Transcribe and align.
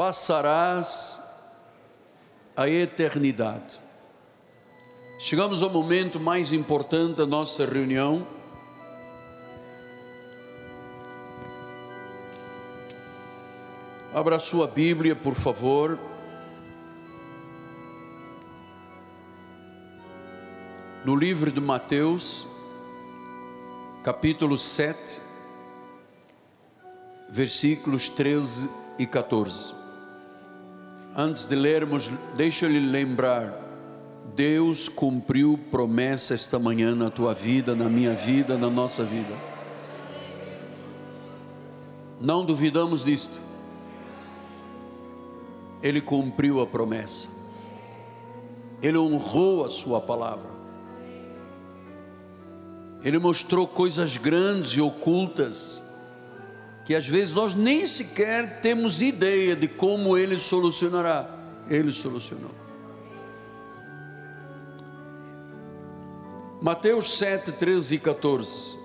passarás 0.00 1.20
a 2.56 2.66
eternidade. 2.66 3.78
Chegamos 5.18 5.62
ao 5.62 5.68
momento 5.68 6.18
mais 6.18 6.54
importante 6.54 7.16
da 7.16 7.26
nossa 7.26 7.66
reunião. 7.66 8.26
Abra 14.14 14.38
sua 14.38 14.66
Bíblia, 14.68 15.14
por 15.14 15.34
favor. 15.34 15.98
No 21.04 21.14
livro 21.14 21.52
de 21.52 21.60
Mateus, 21.60 22.46
capítulo 24.02 24.56
7, 24.56 25.20
versículos 27.28 28.08
13 28.08 28.70
e 28.98 29.06
14. 29.06 29.79
Antes 31.14 31.46
de 31.46 31.56
lermos, 31.56 32.10
deixa-lhe 32.36 32.78
lembrar 32.78 33.60
Deus 34.34 34.88
cumpriu 34.88 35.58
promessa 35.70 36.34
esta 36.34 36.58
manhã 36.58 36.94
na 36.94 37.10
tua 37.10 37.34
vida, 37.34 37.74
na 37.74 37.88
minha 37.88 38.14
vida, 38.14 38.56
na 38.56 38.70
nossa 38.70 39.04
vida. 39.04 39.34
Não 42.20 42.44
duvidamos 42.44 43.04
disto. 43.04 43.38
Ele 45.82 46.00
cumpriu 46.00 46.60
a 46.60 46.66
promessa. 46.66 47.28
Ele 48.82 48.98
honrou 48.98 49.64
a 49.64 49.70
sua 49.70 50.00
palavra. 50.00 50.48
Ele 53.02 53.18
mostrou 53.18 53.66
coisas 53.66 54.16
grandes 54.16 54.72
e 54.72 54.80
ocultas 54.80 55.89
que 56.84 56.94
às 56.94 57.06
vezes 57.06 57.34
nós 57.34 57.54
nem 57.54 57.86
sequer 57.86 58.60
temos 58.60 59.00
ideia 59.00 59.54
de 59.54 59.68
como 59.68 60.16
ele 60.16 60.38
solucionará. 60.38 61.28
Ele 61.68 61.92
solucionou. 61.92 62.50
Mateus 66.60 67.16
7, 67.16 67.52
13 67.52 67.94
e 67.94 67.98
14. 67.98 68.78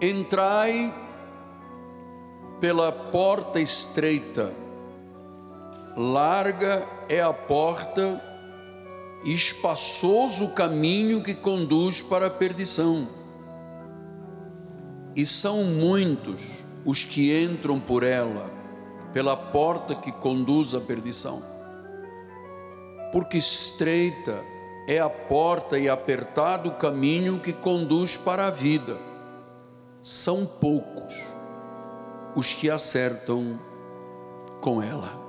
Entrai 0.00 0.94
pela 2.60 2.92
porta 2.92 3.60
estreita, 3.60 4.52
larga 5.96 6.86
é 7.08 7.20
a 7.20 7.32
porta, 7.32 8.22
espaçoso 9.24 10.44
o 10.44 10.54
caminho 10.54 11.20
que 11.20 11.34
conduz 11.34 12.00
para 12.00 12.28
a 12.28 12.30
perdição, 12.30 13.08
e 15.14 15.26
são 15.26 15.64
muitos 15.64 16.64
os 16.84 17.04
que 17.04 17.42
entram 17.42 17.78
por 17.78 18.02
ela, 18.02 18.50
pela 19.12 19.36
porta 19.36 19.94
que 19.94 20.10
conduz 20.10 20.74
à 20.74 20.80
perdição, 20.80 21.42
porque 23.12 23.38
estreita 23.38 24.42
é 24.88 24.98
a 24.98 25.10
porta 25.10 25.78
e 25.78 25.88
apertado 25.88 26.70
o 26.70 26.74
caminho 26.74 27.38
que 27.38 27.52
conduz 27.52 28.16
para 28.16 28.46
a 28.46 28.50
vida. 28.50 28.98
São 30.00 30.44
poucos 30.44 31.14
os 32.34 32.52
que 32.52 32.68
acertam 32.68 33.58
com 34.60 34.82
ela. 34.82 35.20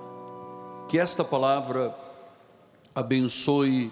Que 0.89 0.97
esta 0.97 1.23
palavra 1.23 1.93
abençoe 2.95 3.91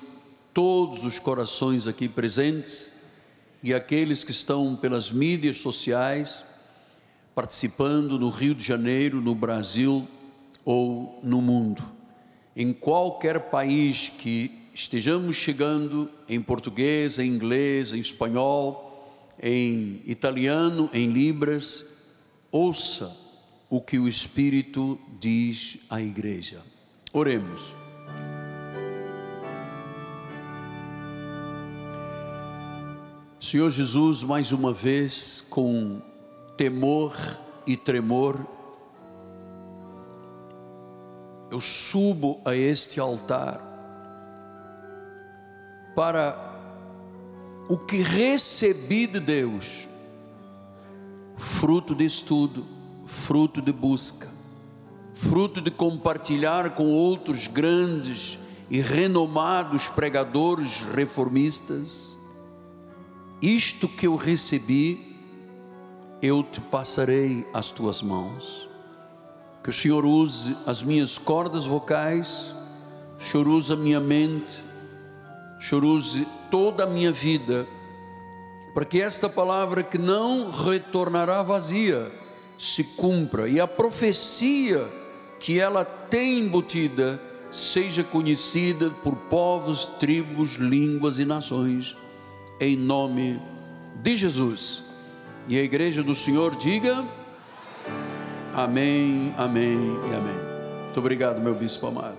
todos 0.53 1.03
os 1.03 1.19
corações 1.19 1.85
aqui 1.85 2.07
presentes 2.07 2.90
e 3.63 3.73
aqueles 3.73 4.23
que 4.23 4.31
estão 4.31 4.75
pelas 4.75 5.11
mídias 5.11 5.57
sociais 5.57 6.43
participando 7.33 8.19
no 8.19 8.29
Rio 8.29 8.53
de 8.53 8.63
Janeiro, 8.63 9.21
no 9.21 9.33
Brasil 9.33 10.07
ou 10.65 11.19
no 11.23 11.41
mundo. 11.41 11.83
Em 12.55 12.73
qualquer 12.73 13.39
país 13.49 14.09
que 14.09 14.51
estejamos 14.73 15.35
chegando 15.35 16.09
em 16.27 16.41
português, 16.41 17.19
em 17.19 17.27
inglês, 17.27 17.93
em 17.93 17.99
espanhol, 17.99 18.89
em 19.41 20.01
italiano, 20.05 20.89
em 20.93 21.09
libras, 21.09 21.85
ouça 22.51 23.17
o 23.69 23.79
que 23.79 23.97
o 23.97 24.07
Espírito 24.07 24.99
diz 25.19 25.79
à 25.89 26.01
igreja. 26.01 26.61
Oremos. 27.13 27.80
Senhor 33.41 33.71
Jesus, 33.71 34.21
mais 34.21 34.51
uma 34.51 34.71
vez, 34.71 35.43
com 35.49 35.99
temor 36.55 37.11
e 37.65 37.75
tremor, 37.75 38.39
eu 41.49 41.59
subo 41.59 42.39
a 42.45 42.55
este 42.55 42.99
altar 42.99 43.59
para 45.95 46.37
o 47.67 47.79
que 47.79 48.03
recebi 48.03 49.07
de 49.07 49.19
Deus, 49.19 49.87
fruto 51.35 51.95
de 51.95 52.05
estudo, 52.05 52.63
fruto 53.07 53.59
de 53.59 53.73
busca, 53.73 54.29
fruto 55.15 55.59
de 55.59 55.71
compartilhar 55.71 56.75
com 56.75 56.85
outros 56.91 57.47
grandes 57.47 58.37
e 58.69 58.79
renomados 58.81 59.89
pregadores 59.89 60.83
reformistas, 60.93 62.00
isto 63.41 63.87
que 63.87 64.07
eu 64.07 64.15
recebi, 64.15 64.99
eu 66.21 66.43
te 66.43 66.61
passarei 66.61 67.45
às 67.53 67.71
tuas 67.71 68.01
mãos. 68.01 68.69
Que 69.63 69.69
o 69.69 69.73
Senhor 69.73 70.05
use 70.05 70.55
as 70.65 70.83
minhas 70.83 71.17
cordas 71.17 71.65
vocais, 71.65 72.53
o 73.19 73.23
Senhor 73.23 73.47
use 73.47 73.71
a 73.73 73.75
minha 73.75 73.99
mente, 73.99 74.63
Senhor, 75.61 75.85
use 75.85 76.27
toda 76.49 76.85
a 76.85 76.87
minha 76.87 77.11
vida, 77.11 77.67
para 78.73 78.83
que 78.83 78.99
esta 78.99 79.29
palavra 79.29 79.83
que 79.83 79.97
não 79.97 80.49
retornará 80.49 81.43
vazia 81.43 82.11
se 82.57 82.83
cumpra 82.95 83.47
e 83.47 83.59
a 83.59 83.67
profecia 83.67 84.83
que 85.39 85.59
ela 85.59 85.85
tem 85.85 86.39
embutida 86.39 87.21
seja 87.51 88.03
conhecida 88.03 88.89
por 89.03 89.15
povos, 89.15 89.85
tribos, 89.99 90.55
línguas 90.55 91.19
e 91.19 91.25
nações, 91.25 91.95
em 92.61 92.77
nome 92.77 93.41
de 94.03 94.15
Jesus. 94.15 94.83
E 95.47 95.57
a 95.57 95.63
igreja 95.63 96.03
do 96.03 96.13
Senhor 96.13 96.55
diga: 96.55 97.03
Amém, 98.53 99.33
Amém 99.35 99.79
e 100.09 100.15
Amém. 100.15 100.83
Muito 100.83 100.99
obrigado, 100.99 101.41
meu 101.41 101.55
bispo 101.55 101.87
amado. 101.87 102.17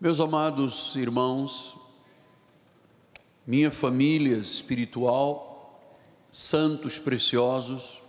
Meus 0.00 0.18
amados 0.18 0.94
irmãos, 0.96 1.76
minha 3.46 3.70
família 3.70 4.36
espiritual, 4.36 5.92
santos 6.30 6.98
preciosos, 6.98 8.02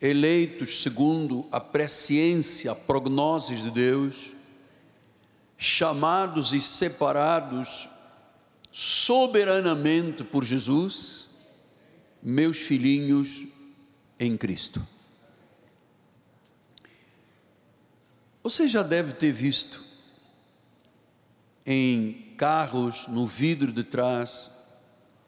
eleitos 0.00 0.82
segundo 0.82 1.46
a 1.52 1.60
presciência, 1.60 2.72
a 2.72 2.74
prognoses 2.74 3.62
de 3.62 3.70
Deus, 3.70 4.33
chamados 5.56 6.52
e 6.52 6.60
separados 6.60 7.88
soberanamente 8.70 10.24
por 10.24 10.44
Jesus, 10.44 11.26
meus 12.22 12.58
filhinhos 12.58 13.44
em 14.18 14.36
Cristo. 14.36 14.84
Você 18.42 18.68
já 18.68 18.82
deve 18.82 19.14
ter 19.14 19.32
visto 19.32 19.82
em 21.64 22.34
carros, 22.36 23.06
no 23.08 23.26
vidro 23.26 23.72
de 23.72 23.84
trás, 23.84 24.50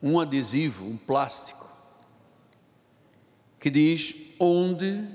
um 0.03 0.21
adesivo, 0.21 0.87
um 0.87 0.97
plástico, 0.97 1.71
que 3.59 3.71
diz: 3.71 4.35
Onde 4.39 5.09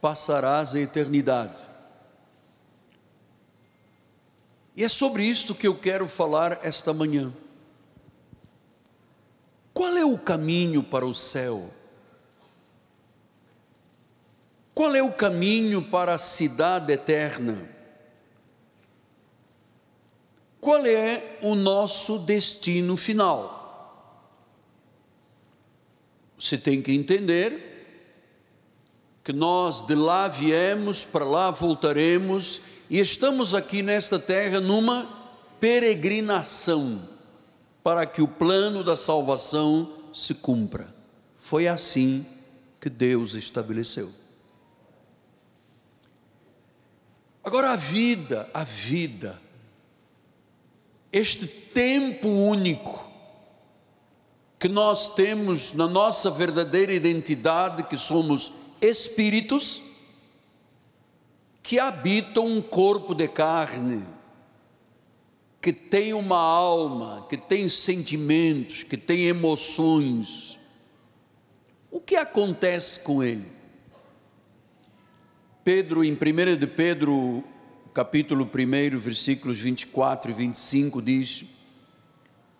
passarás 0.00 0.74
a 0.74 0.80
eternidade. 0.80 1.71
E 4.76 4.84
é 4.84 4.88
sobre 4.88 5.24
isto 5.24 5.54
que 5.54 5.66
eu 5.66 5.74
quero 5.74 6.08
falar 6.08 6.60
esta 6.62 6.92
manhã. 6.92 7.32
Qual 9.74 9.96
é 9.96 10.04
o 10.04 10.18
caminho 10.18 10.82
para 10.82 11.06
o 11.06 11.14
céu? 11.14 11.70
Qual 14.74 14.94
é 14.94 15.02
o 15.02 15.12
caminho 15.12 15.82
para 15.82 16.14
a 16.14 16.18
cidade 16.18 16.92
eterna? 16.92 17.72
qual 20.62 20.86
é 20.86 21.38
o 21.42 21.56
nosso 21.56 22.20
destino 22.20 22.96
final. 22.96 24.24
Você 26.38 26.56
tem 26.56 26.80
que 26.80 26.94
entender 26.94 27.58
que 29.24 29.32
nós 29.32 29.84
de 29.84 29.96
lá 29.96 30.28
viemos, 30.28 31.02
para 31.02 31.24
lá 31.24 31.50
voltaremos 31.50 32.62
e 32.92 33.00
estamos 33.00 33.54
aqui 33.54 33.82
nesta 33.82 34.18
terra 34.18 34.60
numa 34.60 35.08
peregrinação 35.58 37.00
para 37.82 38.04
que 38.04 38.20
o 38.20 38.28
plano 38.28 38.84
da 38.84 38.94
salvação 38.94 39.90
se 40.12 40.34
cumpra. 40.34 40.94
Foi 41.34 41.66
assim 41.66 42.26
que 42.78 42.90
Deus 42.90 43.32
estabeleceu. 43.32 44.12
Agora 47.42 47.70
a 47.70 47.76
vida, 47.76 48.46
a 48.52 48.62
vida, 48.62 49.40
este 51.10 51.46
tempo 51.46 52.28
único 52.28 53.10
que 54.58 54.68
nós 54.68 55.14
temos 55.14 55.72
na 55.72 55.88
nossa 55.88 56.30
verdadeira 56.30 56.92
identidade, 56.92 57.84
que 57.84 57.96
somos 57.96 58.52
espíritos 58.82 59.91
que 61.62 61.78
habitam 61.78 62.46
um 62.46 62.60
corpo 62.60 63.14
de 63.14 63.28
carne, 63.28 64.04
que 65.60 65.72
tem 65.72 66.12
uma 66.12 66.38
alma, 66.38 67.26
que 67.28 67.36
tem 67.36 67.68
sentimentos, 67.68 68.82
que 68.82 68.96
tem 68.96 69.26
emoções. 69.26 70.58
O 71.90 72.00
que 72.00 72.16
acontece 72.16 73.00
com 73.00 73.22
ele? 73.22 73.46
Pedro, 75.62 76.02
em 76.02 76.12
1 76.12 76.56
de 76.58 76.66
Pedro, 76.66 77.44
capítulo 77.94 78.44
1, 78.44 78.98
versículos 78.98 79.60
24 79.60 80.32
e 80.32 80.34
25, 80.34 81.00
diz: 81.00 81.44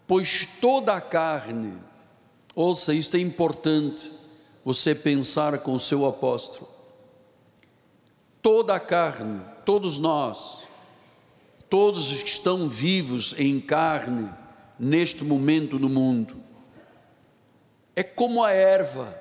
Pois 0.07 0.47
toda 0.61 0.95
a 0.95 1.01
carne, 1.01 1.73
ouça, 2.55 2.95
isto 2.95 3.17
é 3.17 3.21
importante, 3.21 4.13
você 4.65 4.95
pensar 4.95 5.59
com 5.59 5.75
o 5.75 5.81
seu 5.81 6.07
apóstolo, 6.07 6.69
toda 8.43 8.75
a 8.75 8.81
carne, 8.81 9.41
todos 9.65 9.97
nós, 9.97 10.67
todos 11.71 12.11
os 12.11 12.23
que 12.23 12.29
estão 12.29 12.69
vivos 12.69 13.35
em 13.39 13.61
carne 13.61 14.29
neste 14.79 15.23
momento 15.23 15.79
no 15.79 15.89
mundo, 15.89 16.43
é 17.95 18.03
como 18.03 18.43
a 18.43 18.53
erva, 18.53 19.17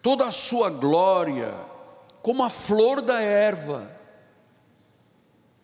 toda 0.00 0.26
a 0.26 0.32
sua 0.32 0.70
glória, 0.70 1.52
como 2.22 2.44
a 2.44 2.48
flor 2.48 3.02
da 3.02 3.20
erva, 3.20 3.90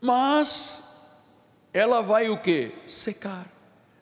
mas 0.00 1.22
ela 1.72 2.02
vai 2.02 2.28
o 2.28 2.38
que? 2.38 2.72
Secar. 2.86 3.46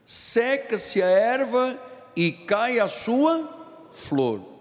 Seca-se 0.05 1.03
a 1.03 1.07
erva 1.07 1.79
e 2.15 2.33
cai 2.33 2.79
a 2.79 2.89
sua 2.89 3.89
flor. 3.91 4.56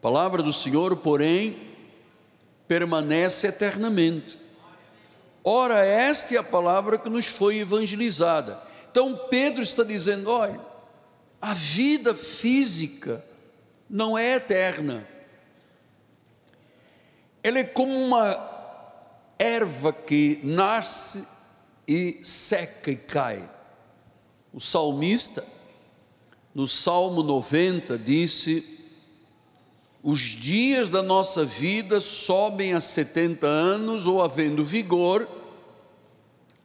A 0.00 0.02
palavra 0.02 0.42
do 0.42 0.50
Senhor, 0.50 0.96
porém, 0.96 1.54
permanece 2.66 3.48
eternamente. 3.48 4.38
Ora, 5.44 5.84
esta 5.84 6.34
é 6.34 6.38
a 6.38 6.42
palavra 6.42 6.96
que 6.96 7.10
nos 7.10 7.26
foi 7.26 7.58
evangelizada. 7.58 8.58
Então 8.90 9.26
Pedro 9.28 9.60
está 9.60 9.84
dizendo: 9.84 10.30
olha, 10.30 10.58
a 11.38 11.52
vida 11.52 12.14
física 12.14 13.22
não 13.90 14.16
é 14.16 14.36
eterna. 14.36 15.06
Ela 17.42 17.58
é 17.58 17.64
como 17.64 17.92
uma 17.92 18.38
erva 19.38 19.92
que 19.92 20.40
nasce 20.42 21.26
e 21.86 22.20
seca 22.22 22.90
e 22.90 22.96
cai. 22.96 23.46
O 24.50 24.60
salmista, 24.60 25.44
no 26.54 26.66
Salmo 26.66 27.22
90, 27.22 27.98
disse: 27.98 28.79
os 30.02 30.20
dias 30.20 30.90
da 30.90 31.02
nossa 31.02 31.44
vida 31.44 32.00
sobem 32.00 32.72
a 32.72 32.80
70 32.80 33.46
anos 33.46 34.06
ou, 34.06 34.22
havendo 34.22 34.64
vigor, 34.64 35.28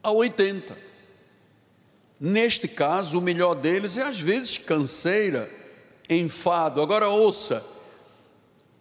a 0.02 0.12
80. 0.12 0.78
Neste 2.20 2.68
caso, 2.68 3.20
o 3.20 3.22
melhor 3.22 3.56
deles 3.56 3.98
é 3.98 4.04
às 4.04 4.20
vezes 4.20 4.58
canseira, 4.58 5.50
enfado. 6.10 6.82
Agora 6.82 7.10
ouça: 7.10 7.64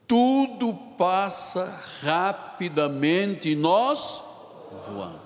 tudo 0.06 0.73
passa 0.97 1.65
rapidamente 2.03 3.49
e 3.49 3.56
nós 3.56 4.23
voamos. 4.87 5.21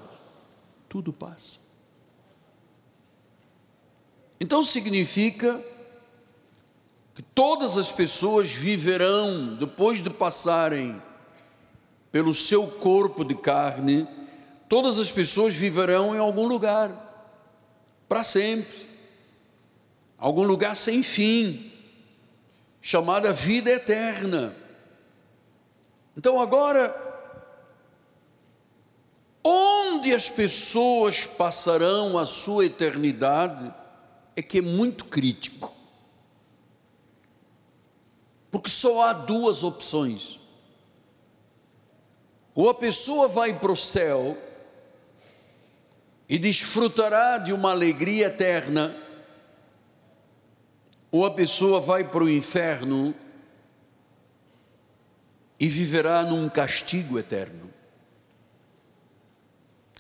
Tudo 0.89 1.13
passa. 1.13 1.59
Então 4.41 4.63
significa 4.63 5.63
que 7.19 7.23
todas 7.23 7.77
as 7.77 7.91
pessoas 7.91 8.53
viverão 8.53 9.57
depois 9.57 10.01
de 10.01 10.09
passarem 10.09 11.03
pelo 12.13 12.33
seu 12.33 12.65
corpo 12.65 13.25
de 13.25 13.35
carne, 13.35 14.07
todas 14.69 15.01
as 15.01 15.11
pessoas 15.11 15.53
viverão 15.53 16.15
em 16.15 16.19
algum 16.21 16.47
lugar 16.47 16.93
para 18.09 18.23
sempre. 18.23 18.87
Algum 20.17 20.45
lugar 20.45 20.77
sem 20.77 21.03
fim, 21.03 21.73
chamada 22.81 23.33
vida 23.33 23.69
eterna. 23.69 24.55
Então 26.17 26.41
agora 26.41 26.95
onde 29.43 30.15
as 30.15 30.29
pessoas 30.29 31.27
passarão 31.27 32.17
a 32.17 32.25
sua 32.25 32.67
eternidade 32.67 33.75
é 34.37 34.41
que 34.41 34.59
é 34.59 34.63
muito 34.63 35.05
crítico. 35.05 35.78
Porque 38.51 38.71
só 38.71 39.03
há 39.03 39.13
duas 39.13 39.63
opções. 39.63 40.39
Ou 42.55 42.69
a 42.69 42.75
pessoa 42.75 43.29
vai 43.29 43.59
para 43.59 43.73
o 43.73 43.77
céu 43.77 44.37
e 46.29 46.39
desfrutará 46.39 47.39
de 47.39 47.53
uma 47.53 47.71
alegria 47.71 48.27
eterna, 48.27 48.95
ou 51.11 51.25
a 51.25 51.31
pessoa 51.31 51.81
vai 51.81 52.05
para 52.05 52.25
o 52.25 52.29
inferno 52.29 53.15
e 55.59 55.67
viverá 55.67 56.23
num 56.23 56.49
castigo 56.49 57.19
eterno. 57.19 57.71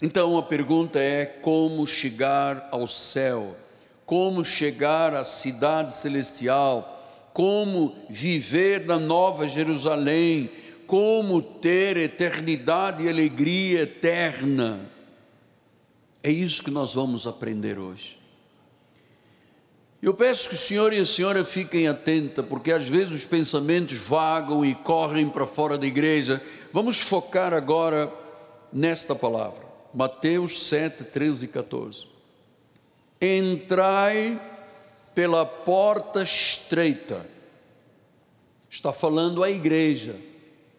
Então 0.02 0.36
a 0.36 0.42
pergunta 0.42 0.98
é: 0.98 1.24
como 1.26 1.86
chegar 1.86 2.68
ao 2.70 2.86
céu? 2.86 3.56
Como 4.04 4.44
chegar 4.44 5.14
à 5.14 5.24
cidade 5.24 5.94
celestial? 5.94 6.97
Como 7.38 7.94
viver 8.10 8.84
na 8.84 8.98
Nova 8.98 9.46
Jerusalém, 9.46 10.50
como 10.88 11.40
ter 11.40 11.96
eternidade 11.96 13.04
e 13.04 13.08
alegria 13.08 13.82
eterna. 13.82 14.90
É 16.20 16.32
isso 16.32 16.64
que 16.64 16.70
nós 16.72 16.94
vamos 16.94 17.28
aprender 17.28 17.78
hoje. 17.78 18.18
Eu 20.02 20.14
peço 20.14 20.48
que 20.48 20.56
o 20.56 20.58
senhor 20.58 20.92
e 20.92 20.98
a 20.98 21.06
senhora 21.06 21.44
fiquem 21.44 21.86
atenta, 21.86 22.42
porque 22.42 22.72
às 22.72 22.88
vezes 22.88 23.14
os 23.14 23.24
pensamentos 23.24 23.96
vagam 23.96 24.64
e 24.64 24.74
correm 24.74 25.28
para 25.28 25.46
fora 25.46 25.78
da 25.78 25.86
igreja. 25.86 26.42
Vamos 26.72 26.98
focar 26.98 27.54
agora 27.54 28.12
nesta 28.72 29.14
palavra. 29.14 29.62
Mateus 29.94 30.66
7, 30.66 31.04
13 31.04 31.44
e 31.44 31.48
14. 31.50 32.06
Entrai 33.22 34.40
pela 35.18 35.44
porta 35.44 36.22
estreita. 36.22 37.28
Está 38.70 38.92
falando 38.92 39.42
à 39.42 39.50
igreja, 39.50 40.14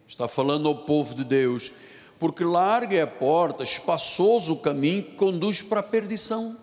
está 0.08 0.30
falando 0.30 0.70
ao 0.70 0.76
povo 0.76 1.14
de 1.14 1.26
Deus, 1.26 1.74
porque 2.18 2.46
larga 2.46 2.96
é 2.96 3.02
a 3.02 3.08
porta, 3.08 3.66
espaçoso 3.66 4.54
o 4.54 4.60
caminho 4.60 5.04
que 5.04 5.16
conduz 5.18 5.62
para 5.62 5.82
a 5.82 5.84
perdição. 5.84 6.56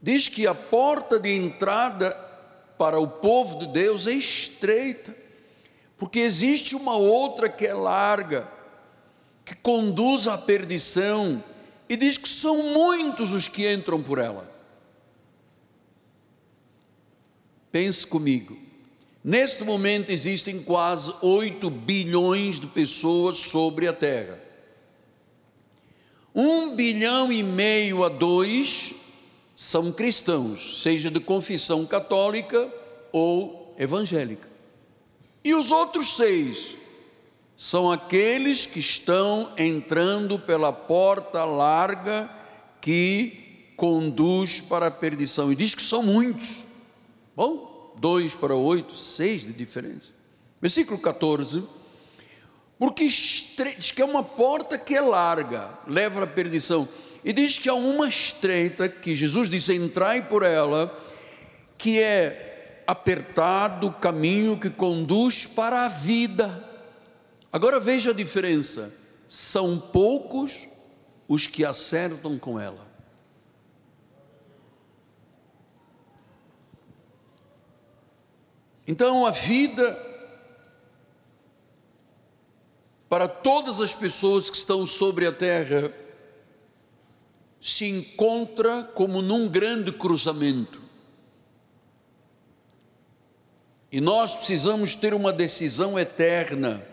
Diz 0.00 0.28
que 0.28 0.46
a 0.46 0.54
porta 0.54 1.18
de 1.18 1.34
entrada 1.34 2.12
para 2.78 3.00
o 3.00 3.08
povo 3.08 3.58
de 3.58 3.66
Deus 3.66 4.06
é 4.06 4.12
estreita, 4.12 5.12
porque 5.96 6.20
existe 6.20 6.76
uma 6.76 6.96
outra 6.96 7.48
que 7.48 7.66
é 7.66 7.74
larga, 7.74 8.46
que 9.44 9.56
conduz 9.56 10.28
à 10.28 10.38
perdição, 10.38 11.42
e 11.88 11.96
diz 11.96 12.16
que 12.16 12.28
são 12.28 12.72
muitos 12.72 13.32
os 13.32 13.48
que 13.48 13.68
entram 13.68 14.00
por 14.00 14.20
ela. 14.20 14.53
Pense 17.74 18.06
comigo. 18.06 18.56
Neste 19.24 19.64
momento 19.64 20.10
existem 20.10 20.62
quase 20.62 21.12
8 21.20 21.68
bilhões 21.70 22.60
de 22.60 22.68
pessoas 22.68 23.38
sobre 23.38 23.88
a 23.88 23.92
Terra. 23.92 24.38
Um 26.32 26.76
bilhão 26.76 27.32
e 27.32 27.42
meio 27.42 28.04
a 28.04 28.08
dois 28.08 28.94
são 29.56 29.90
cristãos, 29.90 30.84
seja 30.84 31.10
de 31.10 31.18
confissão 31.18 31.84
católica 31.84 32.72
ou 33.10 33.74
evangélica. 33.76 34.48
E 35.42 35.52
os 35.52 35.72
outros 35.72 36.14
seis 36.14 36.76
são 37.56 37.90
aqueles 37.90 38.66
que 38.66 38.78
estão 38.78 39.52
entrando 39.58 40.38
pela 40.38 40.72
porta 40.72 41.44
larga 41.44 42.30
que 42.80 43.72
conduz 43.76 44.60
para 44.60 44.86
a 44.86 44.92
perdição. 44.92 45.50
E 45.50 45.56
diz 45.56 45.74
que 45.74 45.82
são 45.82 46.04
muitos. 46.04 46.63
Bom, 47.36 47.94
2 47.98 48.34
para 48.34 48.54
8, 48.54 48.94
6 48.94 49.42
de 49.42 49.52
diferença. 49.52 50.12
Versículo 50.60 50.98
14. 50.98 51.62
Porque 52.78 53.06
diz 53.06 53.90
que 53.94 54.02
é 54.02 54.04
uma 54.04 54.22
porta 54.22 54.78
que 54.78 54.94
é 54.94 55.00
larga, 55.00 55.78
leva 55.86 56.24
à 56.24 56.26
perdição. 56.26 56.88
E 57.24 57.32
diz 57.32 57.58
que 57.58 57.68
há 57.68 57.74
uma 57.74 58.08
estreita, 58.08 58.88
que 58.88 59.16
Jesus 59.16 59.48
disse: 59.48 59.74
entrai 59.74 60.28
por 60.28 60.42
ela, 60.42 60.92
que 61.78 62.00
é 62.00 62.82
apertado 62.86 63.88
o 63.88 63.92
caminho 63.92 64.58
que 64.58 64.70
conduz 64.70 65.46
para 65.46 65.86
a 65.86 65.88
vida. 65.88 66.72
Agora 67.52 67.80
veja 67.80 68.10
a 68.10 68.14
diferença: 68.14 68.92
são 69.28 69.78
poucos 69.78 70.68
os 71.26 71.46
que 71.46 71.64
acertam 71.64 72.38
com 72.38 72.60
ela. 72.60 72.93
Então 78.86 79.24
a 79.24 79.30
vida 79.30 79.98
para 83.08 83.28
todas 83.28 83.80
as 83.80 83.94
pessoas 83.94 84.50
que 84.50 84.56
estão 84.56 84.84
sobre 84.84 85.26
a 85.26 85.32
terra 85.32 85.92
se 87.60 87.88
encontra 87.88 88.82
como 88.94 89.22
num 89.22 89.48
grande 89.48 89.92
cruzamento. 89.92 90.82
E 93.90 94.00
nós 94.00 94.34
precisamos 94.36 94.96
ter 94.96 95.14
uma 95.14 95.32
decisão 95.32 95.98
eterna, 95.98 96.84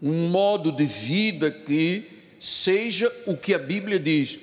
um 0.00 0.30
modo 0.30 0.72
de 0.72 0.86
vida 0.86 1.50
que 1.50 2.34
seja 2.40 3.12
o 3.26 3.36
que 3.36 3.54
a 3.54 3.58
Bíblia 3.58 4.00
diz, 4.00 4.40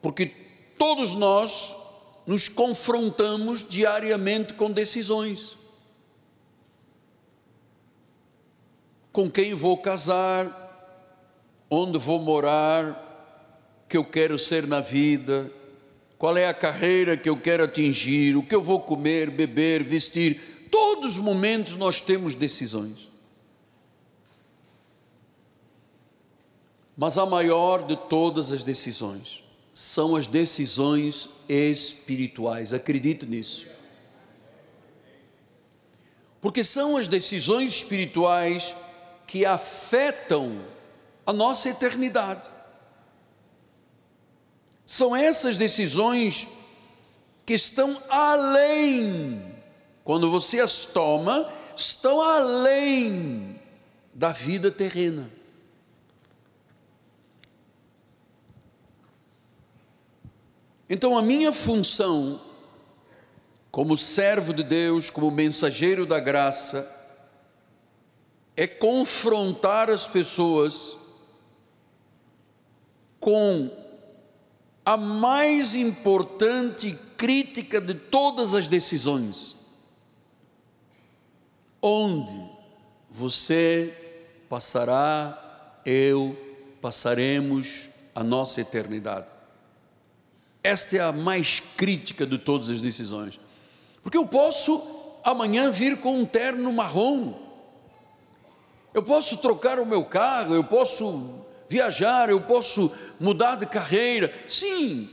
porque 0.00 0.32
todos 0.78 1.14
nós 1.14 1.76
nos 2.26 2.48
confrontamos 2.48 3.66
diariamente 3.66 4.54
com 4.54 4.70
decisões. 4.70 5.56
Com 9.12 9.30
quem 9.30 9.54
vou 9.54 9.76
casar, 9.76 10.50
onde 11.70 11.98
vou 11.98 12.20
morar, 12.20 13.02
que 13.88 13.96
eu 13.96 14.04
quero 14.04 14.38
ser 14.38 14.66
na 14.66 14.80
vida, 14.80 15.50
qual 16.18 16.36
é 16.36 16.48
a 16.48 16.54
carreira 16.54 17.16
que 17.16 17.28
eu 17.28 17.36
quero 17.36 17.64
atingir, 17.64 18.36
o 18.36 18.42
que 18.42 18.54
eu 18.54 18.62
vou 18.62 18.80
comer, 18.80 19.30
beber, 19.30 19.82
vestir 19.82 20.68
todos 20.70 21.18
os 21.18 21.18
momentos 21.18 21.74
nós 21.74 22.00
temos 22.00 22.34
decisões. 22.34 23.08
Mas 26.96 27.18
a 27.18 27.26
maior 27.26 27.86
de 27.86 27.96
todas 27.96 28.50
as 28.50 28.64
decisões 28.64 29.43
são 29.74 30.14
as 30.14 30.28
decisões 30.28 31.30
espirituais. 31.48 32.72
Acredite 32.72 33.26
nisso. 33.26 33.66
Porque 36.40 36.62
são 36.62 36.96
as 36.96 37.08
decisões 37.08 37.70
espirituais 37.76 38.74
que 39.26 39.44
afetam 39.44 40.56
a 41.26 41.32
nossa 41.32 41.68
eternidade. 41.68 42.48
São 44.86 45.16
essas 45.16 45.58
decisões 45.58 46.46
que 47.44 47.54
estão 47.54 48.00
além 48.08 49.54
quando 50.04 50.30
você 50.30 50.60
as 50.60 50.84
toma, 50.84 51.50
estão 51.74 52.20
além 52.20 53.58
da 54.12 54.30
vida 54.30 54.70
terrena. 54.70 55.28
Então, 60.94 61.18
a 61.18 61.22
minha 61.22 61.50
função, 61.52 62.40
como 63.68 63.96
servo 63.96 64.54
de 64.54 64.62
Deus, 64.62 65.10
como 65.10 65.28
mensageiro 65.28 66.06
da 66.06 66.20
graça, 66.20 66.88
é 68.56 68.68
confrontar 68.68 69.90
as 69.90 70.06
pessoas 70.06 70.96
com 73.18 73.68
a 74.84 74.96
mais 74.96 75.74
importante 75.74 76.96
crítica 77.16 77.80
de 77.80 77.94
todas 77.94 78.54
as 78.54 78.68
decisões 78.68 79.56
onde 81.82 82.40
você 83.10 83.92
passará, 84.48 85.76
eu 85.84 86.36
passaremos 86.80 87.88
a 88.14 88.22
nossa 88.22 88.60
eternidade. 88.60 89.33
Esta 90.64 90.96
é 90.96 91.00
a 91.00 91.12
mais 91.12 91.60
crítica 91.76 92.26
de 92.26 92.38
todas 92.38 92.70
as 92.70 92.80
decisões. 92.80 93.38
Porque 94.02 94.18
eu 94.18 94.26
posso 94.26 94.82
amanhã 95.22 95.70
vir 95.70 95.98
com 95.98 96.18
um 96.18 96.26
terno 96.26 96.72
marrom, 96.72 97.32
eu 98.92 99.02
posso 99.02 99.36
trocar 99.36 99.78
o 99.78 99.86
meu 99.86 100.04
carro, 100.04 100.54
eu 100.54 100.64
posso 100.64 101.44
viajar, 101.68 102.28
eu 102.28 102.40
posso 102.40 102.90
mudar 103.20 103.54
de 103.54 103.66
carreira. 103.66 104.32
Sim, 104.48 105.08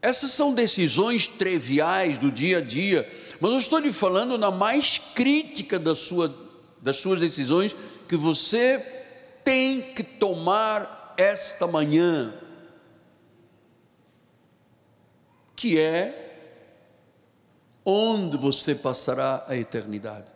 essas 0.00 0.32
são 0.32 0.52
decisões 0.52 1.28
triviais 1.28 2.18
do 2.18 2.32
dia 2.32 2.58
a 2.58 2.60
dia 2.60 3.08
mas 3.42 3.50
eu 3.50 3.58
estou 3.58 3.80
lhe 3.80 3.92
falando 3.92 4.38
na 4.38 4.52
mais 4.52 4.98
crítica 4.98 5.76
da 5.76 5.96
sua, 5.96 6.32
das 6.80 6.98
suas 6.98 7.18
decisões 7.18 7.74
que 8.08 8.16
você 8.16 8.78
tem 9.42 9.80
que 9.80 10.04
tomar 10.04 11.12
esta 11.16 11.66
manhã, 11.66 12.32
que 15.62 15.78
é 15.78 16.12
onde 17.84 18.36
você 18.36 18.74
passará 18.74 19.44
a 19.46 19.56
eternidade. 19.56 20.26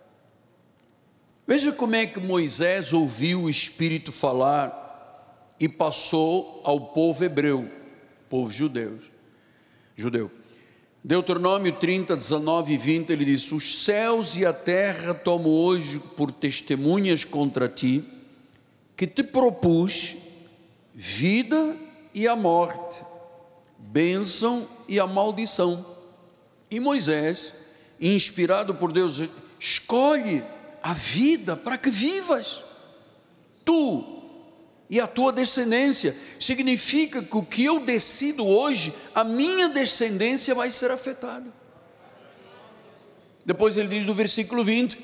Veja 1.44 1.72
como 1.72 1.96
é 1.96 2.06
que 2.06 2.20
Moisés 2.20 2.92
ouviu 2.92 3.42
o 3.42 3.50
Espírito 3.50 4.12
falar 4.12 5.50
e 5.58 5.68
passou 5.68 6.60
ao 6.62 6.80
povo 6.80 7.24
hebreu, 7.24 7.68
povo 8.30 8.52
judeu. 8.52 9.00
Judeu. 9.96 10.30
Deuteronômio 11.02 11.72
30, 11.72 12.14
19 12.14 12.74
e 12.74 12.78
20, 12.78 13.10
ele 13.10 13.24
diz: 13.24 13.50
Os 13.50 13.82
céus 13.82 14.36
e 14.36 14.46
a 14.46 14.52
terra 14.52 15.12
tomo 15.12 15.48
hoje 15.48 15.98
por 16.16 16.30
testemunhas 16.30 17.24
contra 17.24 17.68
ti, 17.68 18.04
que 18.96 19.08
te 19.08 19.24
propus 19.24 20.14
vida 20.94 21.76
e 22.14 22.28
a 22.28 22.36
morte, 22.36 23.04
bênção 23.76 24.75
e 24.88 24.98
a 25.00 25.06
maldição. 25.06 25.84
E 26.70 26.80
Moisés, 26.80 27.52
inspirado 28.00 28.74
por 28.74 28.92
Deus, 28.92 29.22
escolhe 29.58 30.42
a 30.82 30.92
vida 30.92 31.56
para 31.56 31.78
que 31.78 31.90
vivas. 31.90 32.64
Tu 33.64 34.16
e 34.88 35.00
a 35.00 35.06
tua 35.06 35.32
descendência. 35.32 36.16
Significa 36.38 37.22
que 37.22 37.36
o 37.36 37.42
que 37.42 37.64
eu 37.64 37.80
decido 37.80 38.46
hoje, 38.46 38.94
a 39.14 39.24
minha 39.24 39.68
descendência 39.68 40.54
vai 40.54 40.70
ser 40.70 40.90
afetada. 40.90 41.52
Depois 43.44 43.76
ele 43.76 43.88
diz 43.88 44.04
no 44.04 44.14
versículo 44.14 44.64
20: 44.64 44.98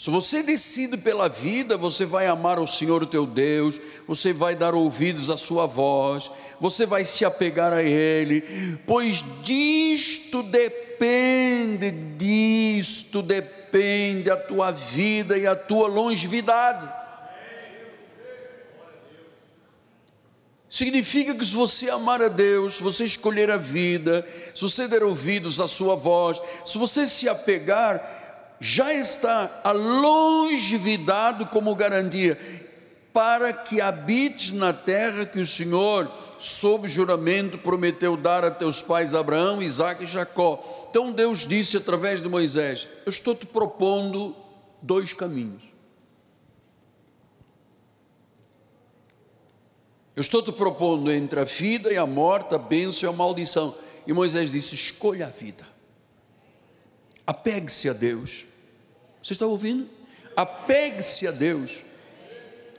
se 0.00 0.08
você 0.08 0.42
decide 0.42 0.96
pela 0.96 1.28
vida, 1.28 1.76
você 1.76 2.06
vai 2.06 2.26
amar 2.26 2.58
o 2.58 2.66
Senhor 2.66 3.04
teu 3.04 3.26
Deus, 3.26 3.78
você 4.08 4.32
vai 4.32 4.56
dar 4.56 4.74
ouvidos 4.74 5.28
à 5.28 5.36
sua 5.36 5.66
voz, 5.66 6.30
você 6.58 6.86
vai 6.86 7.04
se 7.04 7.22
apegar 7.22 7.70
a 7.70 7.82
Ele, 7.82 8.40
pois 8.86 9.22
disto 9.42 10.42
depende, 10.42 11.90
disto 12.16 13.20
depende 13.20 14.30
a 14.30 14.38
tua 14.38 14.70
vida 14.70 15.36
e 15.36 15.46
a 15.46 15.54
tua 15.54 15.86
longevidade. 15.86 16.90
Significa 20.66 21.34
que 21.34 21.44
se 21.44 21.54
você 21.54 21.90
amar 21.90 22.22
a 22.22 22.28
Deus, 22.28 22.76
se 22.76 22.82
você 22.82 23.04
escolher 23.04 23.50
a 23.50 23.58
vida, 23.58 24.26
se 24.54 24.62
você 24.62 24.88
der 24.88 25.02
ouvidos 25.02 25.60
à 25.60 25.68
sua 25.68 25.94
voz, 25.94 26.40
se 26.64 26.78
você 26.78 27.06
se 27.06 27.28
apegar, 27.28 28.19
já 28.60 28.92
está 28.92 29.62
a 29.64 29.72
longevidade 29.72 31.46
como 31.46 31.74
garantia 31.74 32.38
para 33.12 33.52
que 33.52 33.80
habites 33.80 34.52
na 34.52 34.72
terra 34.72 35.24
que 35.24 35.40
o 35.40 35.46
Senhor, 35.46 36.10
sob 36.38 36.86
juramento, 36.86 37.58
prometeu 37.58 38.16
dar 38.16 38.44
a 38.44 38.50
teus 38.50 38.82
pais 38.82 39.14
Abraão, 39.14 39.62
Isaac 39.62 40.04
e 40.04 40.06
Jacó. 40.06 40.88
Então 40.90 41.10
Deus 41.10 41.46
disse 41.46 41.78
através 41.78 42.20
de 42.20 42.28
Moisés: 42.28 42.86
Eu 43.06 43.10
estou 43.10 43.34
te 43.34 43.46
propondo 43.46 44.36
dois 44.82 45.12
caminhos. 45.12 45.62
Eu 50.14 50.20
estou 50.20 50.42
te 50.42 50.52
propondo 50.52 51.10
entre 51.10 51.40
a 51.40 51.44
vida 51.44 51.90
e 51.90 51.96
a 51.96 52.06
morte, 52.06 52.54
a 52.54 52.58
bênção 52.58 53.10
e 53.10 53.14
a 53.14 53.16
maldição. 53.16 53.74
E 54.06 54.12
Moisés 54.12 54.52
disse: 54.52 54.74
escolha 54.74 55.26
a 55.26 55.30
vida. 55.30 55.66
Apegue-se 57.26 57.88
a 57.88 57.92
Deus. 57.92 58.49
Você 59.22 59.32
está 59.34 59.46
ouvindo? 59.46 59.88
Apegue-se 60.36 61.26
a 61.26 61.30
Deus. 61.30 61.80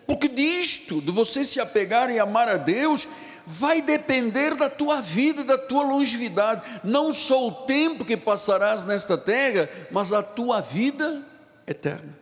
Porque 0.08 0.28
disto, 0.28 1.02
de 1.02 1.12
você 1.12 1.44
se 1.44 1.60
apegar 1.60 2.10
e 2.10 2.20
amar 2.20 2.50
a 2.50 2.58
Deus, 2.58 3.08
vai 3.46 3.82
depender 3.82 4.56
da 4.56 4.70
tua 4.70 5.02
vida, 5.02 5.44
da 5.44 5.58
tua 5.58 5.84
longevidade. 5.84 6.62
Não 6.84 7.14
só 7.14 7.48
o 7.48 7.52
tempo 7.66 8.04
que 8.04 8.18
passarás 8.18 8.86
nesta 8.86 9.18
terra, 9.18 9.70
mas 9.92 10.12
a 10.12 10.24
tua 10.24 10.62
vida 10.62 11.24
eterna. 11.68 12.20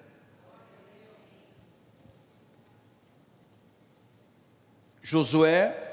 Josué 5.01 5.88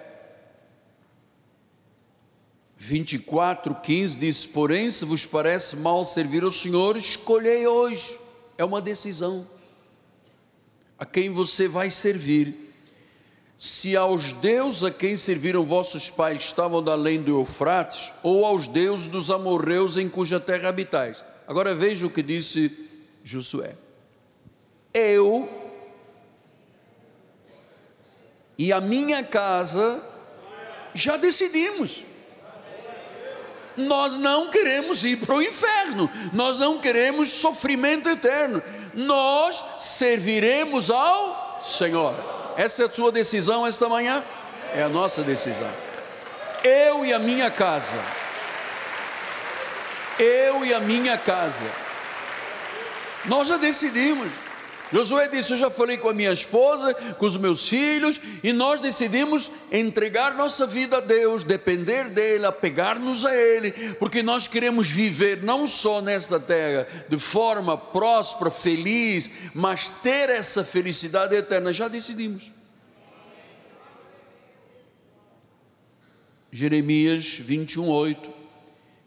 24, 2.76 3.74
15 3.74 4.18
diz: 4.18 4.44
Porém, 4.44 4.90
se 4.90 5.04
vos 5.04 5.24
parece 5.24 5.76
mal 5.76 6.04
servir 6.04 6.44
ao 6.44 6.50
Senhor, 6.50 6.96
escolhei 6.96 7.66
hoje. 7.66 8.18
É 8.58 8.64
uma 8.64 8.80
decisão. 8.80 9.46
A 10.98 11.04
quem 11.04 11.30
você 11.30 11.66
vai 11.66 11.90
servir. 11.90 12.64
Se 13.58 13.96
aos 13.96 14.34
deuses 14.34 14.84
a 14.84 14.90
quem 14.90 15.16
serviram 15.16 15.64
vossos 15.64 16.10
pais 16.10 16.40
estavam 16.40 16.82
da 16.82 16.92
além 16.92 17.22
do 17.22 17.40
Eufrates, 17.40 18.12
ou 18.22 18.44
aos 18.44 18.68
deuses 18.68 19.06
dos 19.06 19.30
amorreus 19.30 19.96
em 19.96 20.10
cuja 20.10 20.38
terra 20.38 20.68
habitais. 20.68 21.24
Agora 21.48 21.74
veja 21.74 22.06
o 22.06 22.10
que 22.10 22.22
disse 22.22 22.70
Josué. 23.24 23.74
Eu 24.92 25.48
e 28.58 28.72
a 28.72 28.80
minha 28.80 29.22
casa 29.22 30.02
já 30.94 31.16
decidimos 31.16 32.05
nós 33.76 34.16
não 34.16 34.48
queremos 34.48 35.04
ir 35.04 35.16
para 35.16 35.34
o 35.34 35.42
inferno, 35.42 36.10
nós 36.32 36.58
não 36.58 36.78
queremos 36.78 37.30
sofrimento 37.30 38.08
eterno, 38.08 38.62
nós 38.94 39.62
serviremos 39.78 40.90
ao 40.90 41.60
Senhor. 41.64 42.14
Essa 42.56 42.82
é 42.82 42.86
a 42.86 42.90
sua 42.90 43.12
decisão 43.12 43.66
esta 43.66 43.88
manhã? 43.88 44.24
É 44.74 44.82
a 44.82 44.88
nossa 44.88 45.22
decisão. 45.22 45.70
Eu 46.64 47.04
e 47.04 47.12
a 47.12 47.18
minha 47.18 47.50
casa, 47.50 47.98
eu 50.18 50.64
e 50.64 50.72
a 50.72 50.80
minha 50.80 51.18
casa, 51.18 51.66
nós 53.26 53.48
já 53.48 53.56
decidimos. 53.56 54.45
Josué 54.92 55.28
disse: 55.28 55.52
Eu 55.52 55.56
já 55.56 55.70
falei 55.70 55.96
com 55.96 56.08
a 56.08 56.14
minha 56.14 56.32
esposa, 56.32 56.94
com 56.94 57.26
os 57.26 57.36
meus 57.36 57.68
filhos, 57.68 58.20
e 58.42 58.52
nós 58.52 58.80
decidimos 58.80 59.50
entregar 59.72 60.34
nossa 60.34 60.66
vida 60.66 60.98
a 60.98 61.00
Deus, 61.00 61.42
depender 61.42 62.08
dEle, 62.08 62.46
apegar-nos 62.46 63.24
a 63.24 63.34
Ele, 63.34 63.72
porque 63.94 64.22
nós 64.22 64.46
queremos 64.46 64.86
viver 64.86 65.42
não 65.42 65.66
só 65.66 66.00
nesta 66.00 66.38
terra 66.38 66.86
de 67.08 67.18
forma 67.18 67.76
próspera, 67.76 68.50
feliz, 68.50 69.30
mas 69.54 69.88
ter 69.88 70.30
essa 70.30 70.62
felicidade 70.62 71.34
eterna. 71.34 71.72
Já 71.72 71.88
decidimos. 71.88 72.52
Jeremias 76.52 77.38
21, 77.40 77.88
8: 77.88 78.30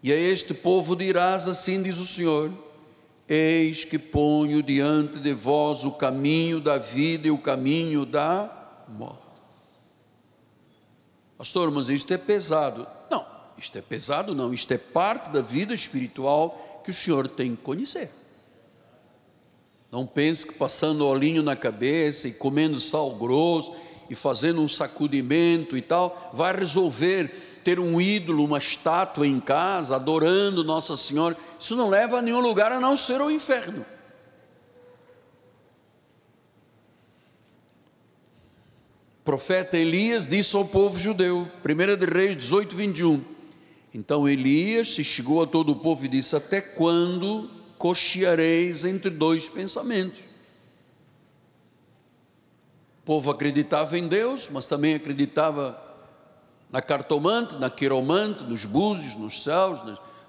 E 0.03 0.11
a 0.11 0.15
este 0.17 0.53
povo 0.53 0.93
dirás: 0.93 1.47
Assim 1.47 1.81
diz 1.81 1.99
o 1.99 2.05
Senhor 2.05 2.68
Eis 3.29 3.85
que 3.85 3.99
ponho 3.99 4.63
diante 4.63 5.19
de 5.19 5.33
vós 5.33 5.85
o 5.85 5.91
caminho 5.91 6.59
da 6.59 6.79
vida 6.79 7.27
e 7.27 7.31
o 7.31 7.37
caminho 7.37 8.03
da 8.03 8.49
morte. 8.87 9.19
Pastor, 11.37 11.69
mas 11.69 11.89
isto 11.89 12.11
é 12.11 12.17
pesado. 12.17 12.87
Não, 13.11 13.23
isto 13.57 13.77
é 13.77 13.81
pesado, 13.81 14.33
não. 14.33 14.51
Isto 14.51 14.73
é 14.73 14.77
parte 14.79 15.29
da 15.29 15.41
vida 15.41 15.75
espiritual 15.75 16.81
que 16.83 16.89
o 16.89 16.93
senhor 16.93 17.27
tem 17.27 17.55
que 17.55 17.61
conhecer. 17.61 18.09
Não 19.91 20.05
pense 20.05 20.45
que 20.45 20.53
passando 20.55 21.05
olhinho 21.05 21.43
na 21.43 21.55
cabeça 21.55 22.27
e 22.27 22.33
comendo 22.33 22.79
sal 22.79 23.11
grosso 23.11 23.75
e 24.09 24.15
fazendo 24.15 24.59
um 24.59 24.67
sacudimento 24.67 25.77
e 25.77 25.81
tal, 25.81 26.31
vai 26.33 26.55
resolver 26.55 27.27
ter 27.63 27.79
um 27.79 28.01
ídolo, 28.01 28.43
uma 28.43 28.57
estátua 28.57 29.27
em 29.27 29.39
casa, 29.39 29.95
adorando 29.95 30.63
Nossa 30.63 30.97
Senhora, 30.97 31.37
isso 31.59 31.75
não 31.75 31.89
leva 31.89 32.19
a 32.19 32.21
nenhum 32.21 32.39
lugar 32.39 32.71
a 32.71 32.79
não 32.79 32.95
ser 32.95 33.19
o 33.19 33.29
inferno. 33.29 33.85
O 39.19 39.23
profeta 39.25 39.77
Elias 39.77 40.25
disse 40.25 40.55
ao 40.55 40.65
povo 40.65 40.97
judeu, 40.97 41.45
1 41.63 41.97
de 41.97 42.05
Reis 42.05 42.37
18, 42.37 42.75
21. 42.75 43.21
Então 43.93 44.27
Elias 44.27 44.95
se 44.95 45.03
chegou 45.03 45.43
a 45.43 45.47
todo 45.47 45.73
o 45.73 45.75
povo 45.75 46.05
e 46.05 46.07
disse: 46.07 46.35
Até 46.35 46.61
quando 46.61 47.49
cocheareis 47.77 48.85
entre 48.85 49.09
dois 49.09 49.49
pensamentos? 49.49 50.19
O 53.01 53.05
povo 53.05 53.31
acreditava 53.31 53.97
em 53.97 54.07
Deus, 54.07 54.49
mas 54.49 54.67
também 54.67 54.95
acreditava 54.95 55.79
na 56.71 56.81
cartomante, 56.81 57.55
na 57.55 57.69
quiromante, 57.69 58.43
nos 58.43 58.65
búzios, 58.65 59.15
nos 59.15 59.43
céus, 59.43 59.79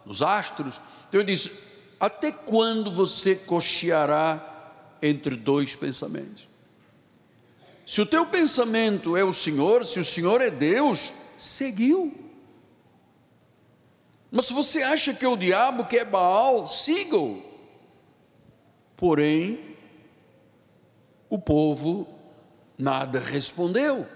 nos 0.04 0.22
astros. 0.22 0.80
Então 1.10 1.20
ele 1.20 1.32
disse: 1.32 1.52
Até 1.98 2.30
quando 2.30 2.90
você 2.90 3.34
cocheará 3.34 4.46
entre 5.02 5.34
dois 5.36 5.74
pensamentos? 5.74 6.48
Se 7.84 8.00
o 8.00 8.06
teu 8.06 8.24
pensamento 8.24 9.16
é 9.16 9.24
o 9.24 9.32
Senhor, 9.32 9.84
se 9.84 9.98
o 9.98 10.04
Senhor 10.04 10.40
é 10.40 10.48
Deus, 10.48 11.12
seguiu. 11.36 12.14
Mas 14.30 14.46
se 14.46 14.52
você 14.52 14.80
acha 14.82 15.12
que 15.12 15.24
é 15.24 15.28
o 15.28 15.36
diabo, 15.36 15.86
que 15.86 15.98
é 15.98 16.04
Baal, 16.04 16.64
siga-o. 16.64 17.42
Porém, 18.96 19.76
o 21.28 21.36
povo 21.36 22.06
nada 22.78 23.18
respondeu. 23.18 24.06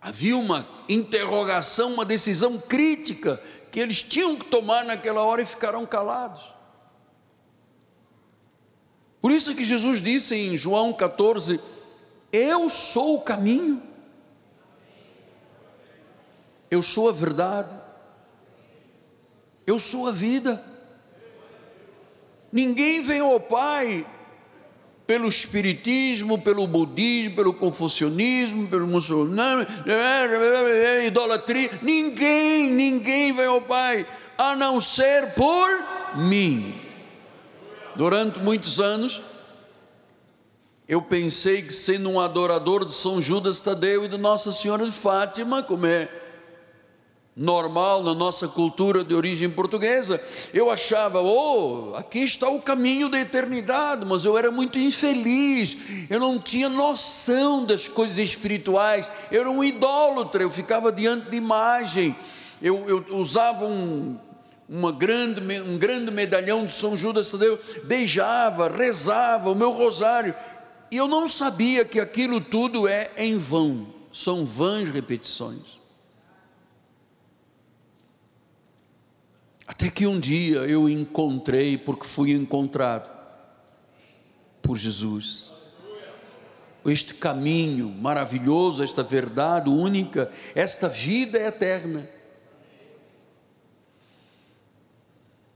Havia 0.00 0.36
uma 0.38 0.66
interrogação, 0.88 1.92
uma 1.92 2.04
decisão 2.04 2.56
crítica 2.58 3.38
que 3.70 3.80
eles 3.80 4.02
tinham 4.02 4.36
que 4.36 4.46
tomar 4.46 4.84
naquela 4.84 5.22
hora 5.22 5.42
e 5.42 5.46
ficaram 5.46 5.84
calados. 5.86 6.54
Por 9.20 9.32
isso 9.32 9.54
que 9.54 9.64
Jesus 9.64 10.00
disse 10.00 10.34
em 10.34 10.56
João 10.56 10.92
14: 10.92 11.60
Eu 12.32 12.68
sou 12.68 13.16
o 13.16 13.22
caminho, 13.22 13.82
eu 16.70 16.82
sou 16.82 17.08
a 17.08 17.12
verdade, 17.12 17.76
eu 19.66 19.78
sou 19.78 20.06
a 20.06 20.12
vida. 20.12 20.62
Ninguém 22.50 23.02
vem 23.02 23.20
ao 23.20 23.38
Pai 23.38 24.06
pelo 25.08 25.26
espiritismo, 25.26 26.38
pelo 26.38 26.66
budismo, 26.66 27.34
pelo 27.34 27.54
confucionismo, 27.54 28.68
pelo 28.68 28.86
muçulmano, 28.86 29.66
idolatria. 31.06 31.70
Ninguém, 31.80 32.68
ninguém 32.68 33.32
vai 33.32 33.46
ao 33.46 33.62
Pai 33.62 34.06
a 34.36 34.54
não 34.54 34.78
ser 34.78 35.32
por 35.32 35.66
mim. 36.16 36.78
Durante 37.96 38.38
muitos 38.40 38.78
anos, 38.78 39.22
eu 40.86 41.00
pensei 41.00 41.62
que 41.62 41.72
sendo 41.72 42.10
um 42.10 42.20
adorador 42.20 42.84
de 42.84 42.92
São 42.92 43.18
Judas 43.18 43.62
Tadeu 43.62 44.04
e 44.04 44.08
de 44.08 44.18
Nossa 44.18 44.52
Senhora 44.52 44.84
de 44.84 44.92
Fátima, 44.92 45.62
como 45.62 45.86
é 45.86 46.06
normal 47.38 48.02
na 48.02 48.12
nossa 48.14 48.48
cultura 48.48 49.04
de 49.04 49.14
origem 49.14 49.48
portuguesa, 49.48 50.20
eu 50.52 50.68
achava, 50.70 51.22
oh, 51.22 51.94
aqui 51.94 52.18
está 52.18 52.48
o 52.48 52.60
caminho 52.60 53.08
da 53.08 53.20
eternidade, 53.20 54.04
mas 54.04 54.24
eu 54.24 54.36
era 54.36 54.50
muito 54.50 54.76
infeliz, 54.76 55.76
eu 56.10 56.18
não 56.18 56.38
tinha 56.38 56.68
noção 56.68 57.64
das 57.64 57.86
coisas 57.86 58.18
espirituais, 58.18 59.08
eu 59.30 59.42
era 59.42 59.50
um 59.50 59.62
idólatra, 59.62 60.42
eu 60.42 60.50
ficava 60.50 60.90
diante 60.90 61.30
de 61.30 61.36
imagem, 61.36 62.14
eu, 62.60 62.84
eu 62.88 63.16
usava 63.16 63.64
um, 63.64 64.18
uma 64.68 64.90
grande, 64.90 65.40
um 65.60 65.78
grande 65.78 66.10
medalhão 66.10 66.66
de 66.66 66.72
São 66.72 66.96
Judas 66.96 67.30
Tadeu, 67.30 67.56
beijava, 67.84 68.68
rezava 68.68 69.48
o 69.48 69.54
meu 69.54 69.70
rosário, 69.70 70.34
e 70.90 70.96
eu 70.96 71.06
não 71.06 71.28
sabia 71.28 71.84
que 71.84 72.00
aquilo 72.00 72.40
tudo 72.40 72.88
é 72.88 73.12
em 73.16 73.36
vão, 73.36 73.86
são 74.12 74.44
vãs 74.44 74.88
repetições. 74.88 75.77
Até 79.68 79.90
que 79.90 80.06
um 80.06 80.18
dia 80.18 80.60
eu 80.60 80.88
encontrei, 80.88 81.76
porque 81.76 82.06
fui 82.06 82.32
encontrado 82.32 83.06
por 84.62 84.78
Jesus. 84.78 85.50
Este 86.86 87.12
caminho 87.12 87.90
maravilhoso, 87.90 88.82
esta 88.82 89.02
verdade 89.02 89.68
única, 89.68 90.32
esta 90.54 90.88
vida 90.88 91.38
eterna. 91.38 92.08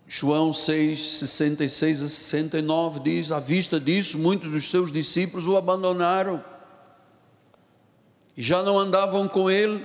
João 0.06 0.52
6, 0.52 1.00
66 1.20 2.02
a 2.02 2.08
69 2.08 3.00
diz: 3.00 3.32
À 3.32 3.40
vista 3.40 3.80
disso, 3.80 4.18
muitos 4.18 4.52
dos 4.52 4.68
seus 4.70 4.92
discípulos 4.92 5.48
o 5.48 5.56
abandonaram 5.56 6.44
e 8.36 8.42
já 8.42 8.62
não 8.62 8.78
andavam 8.78 9.26
com 9.26 9.50
ele. 9.50 9.82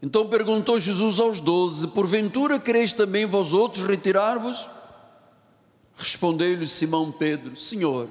Então 0.00 0.28
perguntou 0.28 0.78
Jesus 0.78 1.18
aos 1.18 1.40
doze: 1.40 1.88
Porventura 1.88 2.60
quereis 2.60 2.92
também 2.92 3.26
vós 3.26 3.52
outros 3.52 3.86
retirar-vos? 3.86 4.68
Respondeu-lhe 5.96 6.68
Simão 6.68 7.10
Pedro: 7.10 7.56
Senhor, 7.56 8.08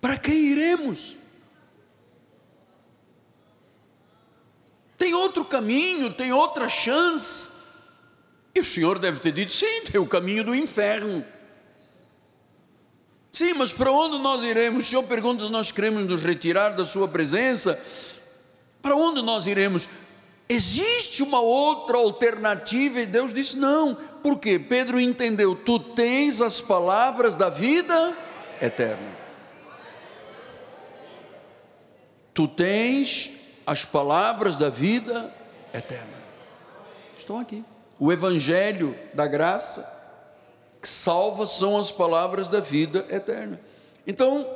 para 0.00 0.18
quem 0.18 0.34
iremos? 0.34 1.16
Tem 4.98 5.14
outro 5.14 5.44
caminho, 5.44 6.12
tem 6.12 6.32
outra 6.32 6.68
chance. 6.68 7.50
E 8.54 8.60
o 8.60 8.64
Senhor 8.64 8.98
deve 8.98 9.20
ter 9.20 9.32
dito: 9.32 9.52
sim, 9.52 9.82
tem 9.90 10.00
o 10.00 10.06
caminho 10.06 10.44
do 10.44 10.54
inferno. 10.54 11.24
Sim, 13.32 13.54
mas 13.54 13.72
para 13.72 13.90
onde 13.90 14.18
nós 14.22 14.42
iremos? 14.42 14.84
O 14.84 14.88
Senhor 14.88 15.02
pergunta 15.04 15.44
se 15.44 15.50
nós 15.50 15.70
queremos 15.70 16.06
nos 16.06 16.22
retirar 16.22 16.70
da 16.70 16.86
Sua 16.86 17.06
presença. 17.08 17.78
Para 18.86 18.94
onde 18.94 19.20
nós 19.20 19.48
iremos? 19.48 19.88
Existe 20.48 21.20
uma 21.20 21.40
outra 21.40 21.98
alternativa 21.98 23.00
e 23.00 23.06
Deus 23.06 23.34
disse: 23.34 23.56
não, 23.56 23.98
porque 24.22 24.60
Pedro 24.60 25.00
entendeu: 25.00 25.56
tu 25.56 25.80
tens 25.80 26.40
as 26.40 26.60
palavras 26.60 27.34
da 27.34 27.50
vida 27.50 28.16
eterna. 28.62 29.16
Tu 32.32 32.46
tens 32.46 33.30
as 33.66 33.84
palavras 33.84 34.54
da 34.54 34.70
vida 34.70 35.34
eterna. 35.74 36.22
Estão 37.18 37.40
aqui. 37.40 37.64
O 37.98 38.12
Evangelho 38.12 38.96
da 39.14 39.26
graça 39.26 39.84
que 40.80 40.88
salva 40.88 41.44
são 41.44 41.76
as 41.76 41.90
palavras 41.90 42.46
da 42.46 42.60
vida 42.60 43.04
eterna. 43.10 43.60
Então, 44.06 44.48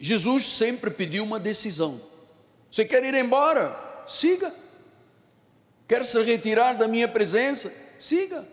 Jesus 0.00 0.46
sempre 0.46 0.90
pediu 0.90 1.24
uma 1.24 1.38
decisão. 1.38 2.15
Você 2.76 2.84
quer 2.84 3.02
ir 3.04 3.14
embora? 3.14 3.74
Siga. 4.06 4.52
Quer 5.88 6.04
se 6.04 6.22
retirar 6.22 6.74
da 6.74 6.86
minha 6.86 7.08
presença? 7.08 7.72
Siga. 7.98 8.46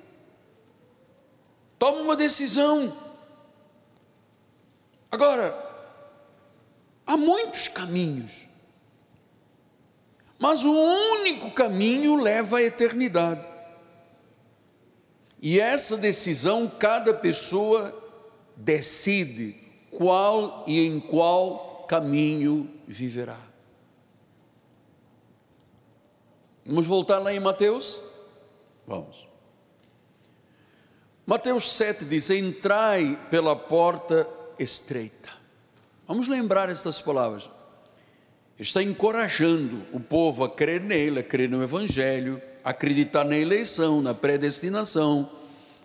Tome 1.77 2.03
uma 2.03 2.15
decisão. 2.15 2.97
Agora, 5.11 5.53
há 7.05 7.17
muitos 7.17 7.67
caminhos, 7.67 8.47
mas 10.39 10.63
o 10.63 10.71
único 10.71 11.51
caminho 11.51 12.15
leva 12.15 12.59
à 12.59 12.63
eternidade. 12.63 13.45
E 15.41 15.59
essa 15.59 15.97
decisão, 15.97 16.71
cada 16.79 17.13
pessoa 17.13 17.93
decide 18.55 19.53
qual 19.91 20.63
e 20.65 20.87
em 20.87 21.01
qual 21.01 21.85
caminho 21.89 22.71
viverá. 22.87 23.52
Vamos 26.65 26.87
voltar 26.87 27.19
lá 27.19 27.33
em 27.33 27.39
Mateus? 27.39 27.99
Vamos. 28.87 29.27
Mateus 31.25 31.71
7 31.73 32.05
diz: 32.05 32.29
Entrai 32.29 33.19
pela 33.29 33.55
porta 33.55 34.27
estreita. 34.57 35.29
Vamos 36.07 36.27
lembrar 36.27 36.69
estas 36.69 37.01
palavras. 37.01 37.49
Está 38.57 38.83
encorajando 38.83 39.81
o 39.91 39.99
povo 39.99 40.43
a 40.43 40.49
crer 40.49 40.79
nele, 40.79 41.19
a 41.19 41.23
crer 41.23 41.49
no 41.49 41.63
Evangelho, 41.63 42.41
a 42.63 42.69
acreditar 42.69 43.23
na 43.23 43.37
eleição, 43.37 44.01
na 44.01 44.13
predestinação, 44.13 45.29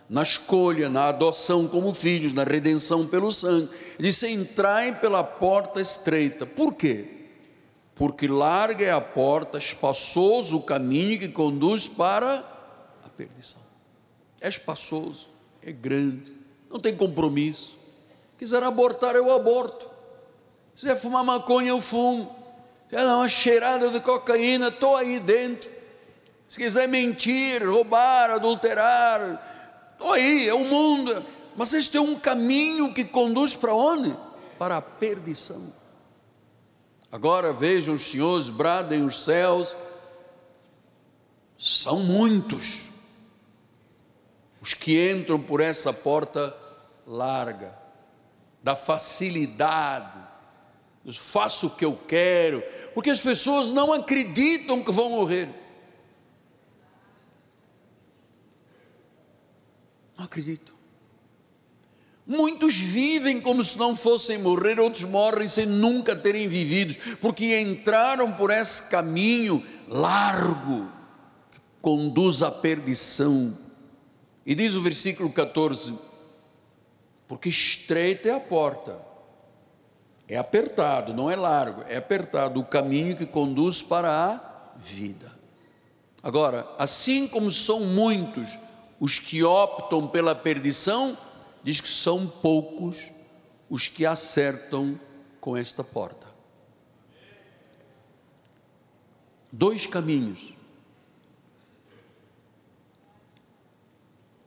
na 0.09 0.23
escolha, 0.23 0.89
na 0.89 1.09
adoção 1.09 1.67
como 1.67 1.95
filhos, 1.95 2.35
na 2.35 2.45
redenção 2.45 3.07
pelo 3.07 3.33
sangue. 3.33 3.69
Disse: 3.99 4.29
Entrai 4.29 4.95
pela 4.95 5.25
porta 5.25 5.81
estreita. 5.81 6.47
Por 6.47 6.75
quê? 6.75 7.18
Porque 7.99 8.29
larga 8.29 8.87
é 8.87 8.93
a 8.93 9.01
porta, 9.01 9.59
espaçoso 9.59 10.59
o 10.59 10.63
caminho 10.63 11.19
que 11.19 11.29
conduz 11.29 11.89
para 11.89 12.45
a 13.05 13.09
perdição. 13.09 13.61
É 14.41 14.49
espaçoso, 14.49 15.27
é 15.61 15.73
grande, 15.73 16.33
não 16.71 16.79
tem 16.79 16.97
compromisso. 16.97 17.77
Quiser 18.39 18.63
abortar, 18.63 19.17
eu 19.17 19.35
aborto. 19.35 19.91
Se 20.77 20.83
quiser 20.83 20.97
fumar 20.97 21.25
maconha, 21.25 21.71
eu 21.71 21.81
fumo. 21.81 22.25
Se 22.85 22.91
quiser 22.91 23.05
dar 23.05 23.17
uma 23.17 23.27
cheirada 23.27 23.91
de 23.91 23.99
cocaína, 23.99 24.69
estou 24.69 24.95
aí 24.95 25.19
dentro. 25.19 25.69
Se 26.49 26.57
quiser 26.57 26.87
mentir, 26.87 27.69
roubar, 27.69 28.31
adulterar, 28.31 29.91
estou 29.93 30.13
aí, 30.13 30.49
é 30.49 30.55
o 30.55 30.65
mundo. 30.65 31.27
Mas 31.57 31.75
este 31.75 31.97
é 31.97 32.01
um 32.01 32.15
caminho 32.15 32.95
que 32.95 33.05
conduz 33.05 33.57
para 33.57 33.75
onde? 33.75 34.17
Para 34.57 34.77
a 34.77 34.81
perdição. 34.81 35.78
Agora 37.11 37.53
vejam 37.53 37.95
os 37.95 38.03
senhores, 38.03 38.49
bradem 38.51 39.05
os 39.05 39.25
céus, 39.25 39.75
são 41.57 42.01
muitos 42.01 42.89
os 44.61 44.75
que 44.75 45.11
entram 45.11 45.41
por 45.41 45.61
essa 45.61 45.93
porta 45.93 46.55
larga, 47.07 47.77
da 48.63 48.77
facilidade, 48.77 50.19
faço 51.17 51.69
o 51.69 51.71
que 51.71 51.85
eu 51.85 51.97
quero, 51.97 52.63
porque 52.93 53.09
as 53.09 53.21
pessoas 53.21 53.71
não 53.71 53.93
acreditam 53.93 54.83
que 54.83 54.93
vão 54.93 55.11
morrer. 55.11 55.49
Não 60.17 60.25
acreditam. 60.25 60.78
Muitos 62.29 62.77
vivem 62.77 63.41
como 63.41 63.65
se 63.65 63.79
não 63.79 63.97
fossem 63.97 64.37
morrer, 64.37 64.79
outros 64.79 65.05
morrem 65.05 65.49
sem 65.49 65.65
nunca 65.65 66.15
terem 66.15 66.47
vivido, 66.47 66.95
porque 67.23 67.59
entraram 67.59 68.31
por 68.33 68.51
esse 68.51 68.83
caminho 68.91 69.65
largo 69.89 70.87
que 71.51 71.59
conduz 71.81 72.43
à 72.43 72.51
perdição. 72.51 73.57
E 74.45 74.55
diz 74.55 74.77
o 74.77 74.83
versículo 74.83 75.33
14: 75.33 75.99
porque 77.27 77.49
estreita 77.49 78.29
é 78.29 78.35
a 78.35 78.41
porta, 78.41 79.01
é 80.29 80.37
apertado, 80.37 81.15
não 81.15 81.31
é 81.31 81.37
largo, 81.37 81.83
é 81.89 81.97
apertado 81.97 82.61
o 82.61 82.67
caminho 82.67 83.17
que 83.17 83.25
conduz 83.25 83.81
para 83.81 84.11
a 84.11 84.41
vida. 84.77 85.33
Agora, 86.23 86.67
assim 86.79 87.27
como 87.27 87.51
são 87.51 87.81
muitos 87.81 88.59
os 89.01 89.19
que 89.19 89.43
optam 89.43 90.07
pela 90.07 90.35
perdição, 90.35 91.17
diz 91.69 91.83
que 91.83 91.89
são 91.89 92.27
poucos 92.27 93.13
os 93.69 93.89
que 93.89 94.07
acertam 94.07 94.99
com 95.39 95.55
esta 95.55 95.85
porta. 95.85 96.27
Dois 99.53 99.87
caminhos, 99.87 100.55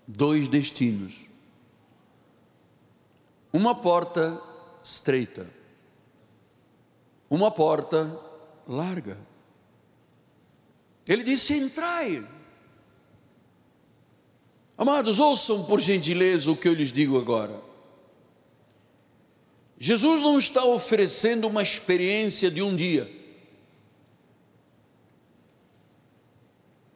dois 0.07 0.47
destinos. 0.47 1.27
Uma 3.53 3.75
porta 3.75 4.41
estreita, 4.84 5.47
uma 7.29 7.51
porta 7.51 8.19
larga. 8.67 9.15
Ele 11.07 11.23
disse: 11.23 11.53
entrai. 11.53 12.40
Amados, 14.82 15.20
ouçam 15.20 15.63
por 15.65 15.80
gentileza 15.80 16.50
o 16.50 16.56
que 16.56 16.67
eu 16.67 16.74
lhes 16.74 16.91
digo 16.91 17.15
agora. 17.15 17.54
Jesus 19.80 20.24
não 20.24 20.39
está 20.39 20.65
oferecendo 20.65 21.48
uma 21.48 21.62
experiência 21.62 22.50
de 22.50 22.63
um 22.63 22.76
dia. 22.76 23.08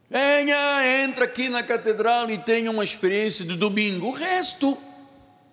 Venha, 0.10 1.04
entra 1.04 1.26
aqui 1.26 1.48
na 1.48 1.62
catedral 1.62 2.28
e 2.32 2.39
tenha 2.39 2.71
uma 2.71 2.84
experiência 2.84 3.45
de 3.45 3.56
domingo. 3.56 4.08
O 4.08 4.13
resto, 4.13 4.76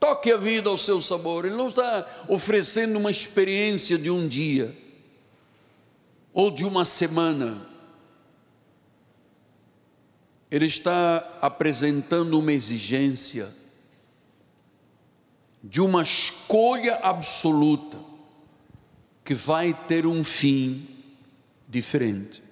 toque 0.00 0.32
a 0.32 0.38
vida 0.38 0.70
ao 0.70 0.78
seu 0.78 1.02
sabor. 1.02 1.44
Ele 1.44 1.56
não 1.56 1.68
está 1.68 2.24
oferecendo 2.28 2.98
uma 2.98 3.10
experiência 3.10 3.98
de 3.98 4.08
um 4.08 4.26
dia 4.26 4.74
ou 6.32 6.50
de 6.50 6.64
uma 6.64 6.86
semana 6.86 7.71
ele 10.52 10.66
está 10.66 11.38
apresentando 11.40 12.38
uma 12.38 12.52
exigência 12.52 13.48
de 15.64 15.80
uma 15.80 16.02
escolha 16.02 16.96
absoluta 16.96 17.96
que 19.24 19.32
vai 19.32 19.72
ter 19.88 20.04
um 20.06 20.22
fim 20.22 20.86
diferente. 21.66 22.42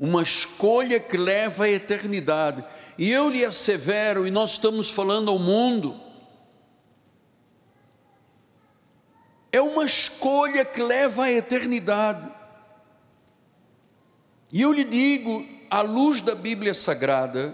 Uma 0.00 0.22
escolha 0.22 0.98
que 0.98 1.18
leva 1.18 1.64
à 1.64 1.70
eternidade. 1.70 2.64
E 2.96 3.10
eu 3.10 3.28
lhe 3.28 3.44
assevero, 3.44 4.26
e 4.26 4.30
nós 4.30 4.52
estamos 4.52 4.88
falando 4.88 5.30
ao 5.30 5.38
mundo, 5.38 6.00
é 9.52 9.60
uma 9.60 9.84
escolha 9.84 10.64
que 10.64 10.80
leva 10.80 11.24
à 11.24 11.30
eternidade. 11.30 12.26
E 14.50 14.62
eu 14.62 14.72
lhe 14.72 14.84
digo, 14.84 15.46
à 15.74 15.82
luz 15.82 16.22
da 16.22 16.36
Bíblia 16.36 16.72
Sagrada, 16.72 17.52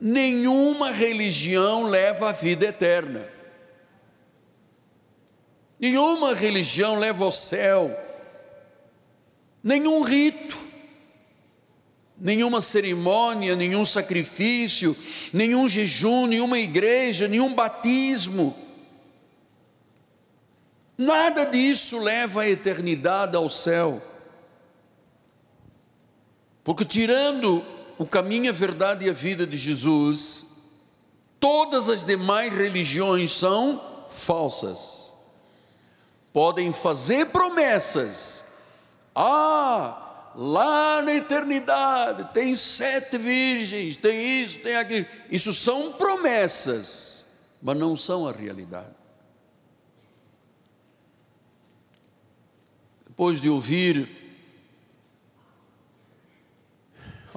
nenhuma 0.00 0.92
religião 0.92 1.82
leva 1.82 2.28
à 2.28 2.32
vida 2.32 2.66
eterna. 2.66 3.28
Nenhuma 5.80 6.32
religião 6.32 6.96
leva 6.96 7.24
ao 7.24 7.32
céu. 7.32 7.90
Nenhum 9.64 10.00
rito, 10.02 10.56
nenhuma 12.16 12.60
cerimônia, 12.60 13.56
nenhum 13.56 13.84
sacrifício, 13.84 14.96
nenhum 15.32 15.68
jejum, 15.68 16.28
nenhuma 16.28 16.56
igreja, 16.56 17.26
nenhum 17.26 17.52
batismo. 17.52 18.56
Nada 20.96 21.46
disso 21.46 21.98
leva 21.98 22.42
a 22.42 22.48
eternidade 22.48 23.34
ao 23.34 23.50
céu. 23.50 24.00
Porque 26.62 26.84
tirando 26.84 27.64
o 27.98 28.06
caminho, 28.06 28.50
a 28.50 28.52
verdade 28.52 29.06
e 29.06 29.10
a 29.10 29.12
vida 29.12 29.46
de 29.46 29.56
Jesus, 29.56 30.46
todas 31.38 31.88
as 31.88 32.04
demais 32.04 32.54
religiões 32.54 33.32
são 33.32 33.80
falsas. 34.10 35.12
Podem 36.32 36.72
fazer 36.72 37.26
promessas, 37.26 38.44
Ah, 39.14 40.30
lá 40.36 41.02
na 41.02 41.12
eternidade 41.14 42.32
tem 42.32 42.54
sete 42.54 43.18
virgens, 43.18 43.96
tem 43.96 44.42
isso, 44.42 44.60
tem 44.60 44.76
aquilo. 44.76 45.04
Isso 45.28 45.52
são 45.52 45.92
promessas, 45.94 47.24
mas 47.60 47.76
não 47.76 47.96
são 47.96 48.26
a 48.28 48.32
realidade. 48.32 48.94
Depois 53.08 53.40
de 53.40 53.50
ouvir 53.50 54.19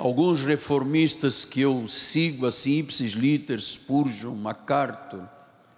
alguns 0.03 0.41
reformistas 0.41 1.45
que 1.45 1.61
eu 1.61 1.87
sigo, 1.87 2.45
assim, 2.45 2.79
Ipsis 2.79 3.13
Liter, 3.13 3.57
Spurgeon, 3.61 4.35
MacArthur, 4.35 5.25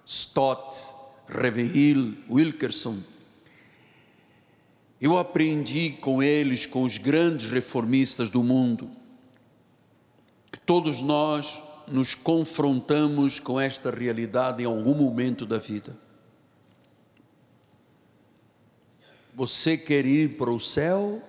Stott, 0.04 0.96
Reveil, 1.30 2.18
Wilkerson, 2.28 2.98
eu 5.00 5.16
aprendi 5.16 5.92
com 5.92 6.24
eles, 6.24 6.66
com 6.66 6.82
os 6.82 6.98
grandes 6.98 7.52
reformistas 7.52 8.32
do 8.32 8.42
mundo, 8.42 8.90
que 10.52 10.60
todos 10.60 11.02
nós 11.02 11.62
nos 11.88 12.16
confrontamos 12.16 13.40
com 13.40 13.60
esta 13.60 13.92
realidade 13.92 14.64
em 14.64 14.66
algum 14.66 14.96
momento 14.96 15.46
da 15.46 15.60
vida. 15.60 15.96
Você 19.36 19.78
quer 19.78 20.04
ir 20.04 20.36
para 20.36 20.50
o 20.50 20.60
céu 20.60 21.22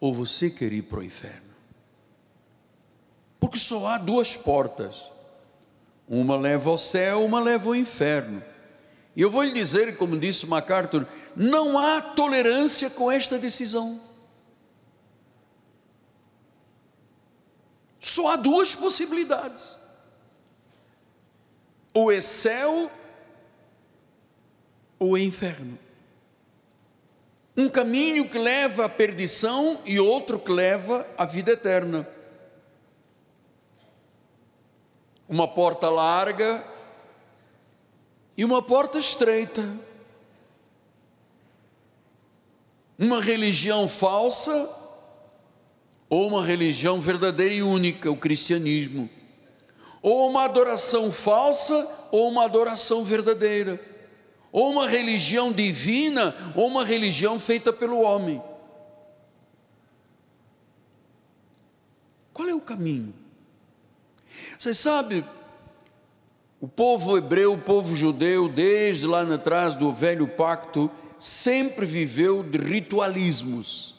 ou 0.00 0.14
você 0.14 0.50
quer 0.50 0.72
ir 0.72 0.82
para 0.82 1.00
o 1.00 1.02
inferno? 1.02 1.54
Porque 3.40 3.58
só 3.58 3.86
há 3.88 3.98
duas 3.98 4.36
portas. 4.36 5.02
Uma 6.08 6.36
leva 6.36 6.70
ao 6.70 6.78
céu, 6.78 7.24
uma 7.24 7.40
leva 7.40 7.68
ao 7.68 7.74
inferno. 7.74 8.42
E 9.16 9.22
eu 9.22 9.30
vou 9.30 9.42
lhe 9.42 9.52
dizer, 9.52 9.96
como 9.96 10.18
disse 10.18 10.46
MacArthur, 10.46 11.06
não 11.36 11.78
há 11.78 12.00
tolerância 12.00 12.90
com 12.90 13.10
esta 13.10 13.38
decisão. 13.38 14.00
Só 18.00 18.28
há 18.28 18.36
duas 18.36 18.74
possibilidades: 18.74 19.76
ou 21.92 22.12
é 22.12 22.20
céu 22.20 22.90
ou 24.98 25.16
é 25.16 25.20
inferno. 25.22 25.78
Um 27.56 27.68
caminho 27.68 28.28
que 28.28 28.36
leva 28.36 28.86
à 28.86 28.88
perdição 28.88 29.78
e 29.84 30.00
outro 30.00 30.40
que 30.40 30.50
leva 30.50 31.06
à 31.16 31.24
vida 31.24 31.52
eterna. 31.52 32.08
Uma 35.28 35.46
porta 35.46 35.88
larga 35.88 36.64
e 38.36 38.44
uma 38.44 38.60
porta 38.60 38.98
estreita. 38.98 39.62
Uma 42.98 43.20
religião 43.20 43.86
falsa 43.86 44.82
ou 46.10 46.28
uma 46.28 46.44
religião 46.44 47.00
verdadeira 47.00 47.54
e 47.54 47.62
única, 47.62 48.10
o 48.10 48.16
cristianismo. 48.16 49.08
Ou 50.02 50.28
uma 50.28 50.44
adoração 50.44 51.10
falsa 51.10 52.08
ou 52.10 52.28
uma 52.30 52.44
adoração 52.44 53.04
verdadeira 53.04 53.93
ou 54.54 54.70
uma 54.70 54.88
religião 54.88 55.50
divina, 55.50 56.32
ou 56.54 56.68
uma 56.68 56.84
religião 56.84 57.40
feita 57.40 57.72
pelo 57.72 58.02
homem. 58.02 58.40
Qual 62.32 62.48
é 62.48 62.54
o 62.54 62.60
caminho? 62.60 63.12
Você 64.56 64.72
sabe, 64.72 65.24
o 66.60 66.68
povo 66.68 67.18
hebreu, 67.18 67.54
o 67.54 67.58
povo 67.58 67.96
judeu, 67.96 68.48
desde 68.48 69.06
lá 69.06 69.22
atrás 69.22 69.74
do 69.74 69.92
velho 69.92 70.28
pacto, 70.28 70.88
sempre 71.18 71.84
viveu 71.84 72.44
de 72.44 72.56
ritualismos. 72.56 73.94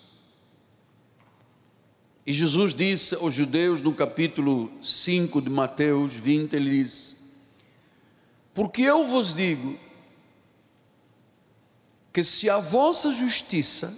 E 2.26 2.32
Jesus 2.32 2.74
disse 2.74 3.14
aos 3.16 3.34
judeus 3.34 3.82
no 3.82 3.92
capítulo 3.92 4.72
5 4.82 5.42
de 5.42 5.50
Mateus 5.50 6.14
20, 6.14 6.54
ele 6.54 6.70
diz: 6.82 7.42
Porque 8.54 8.84
eu 8.84 9.04
vos 9.04 9.34
digo 9.34 9.84
que 12.16 12.24
se 12.24 12.50
a 12.50 12.60
vossa 12.60 13.12
justiça 13.12 13.94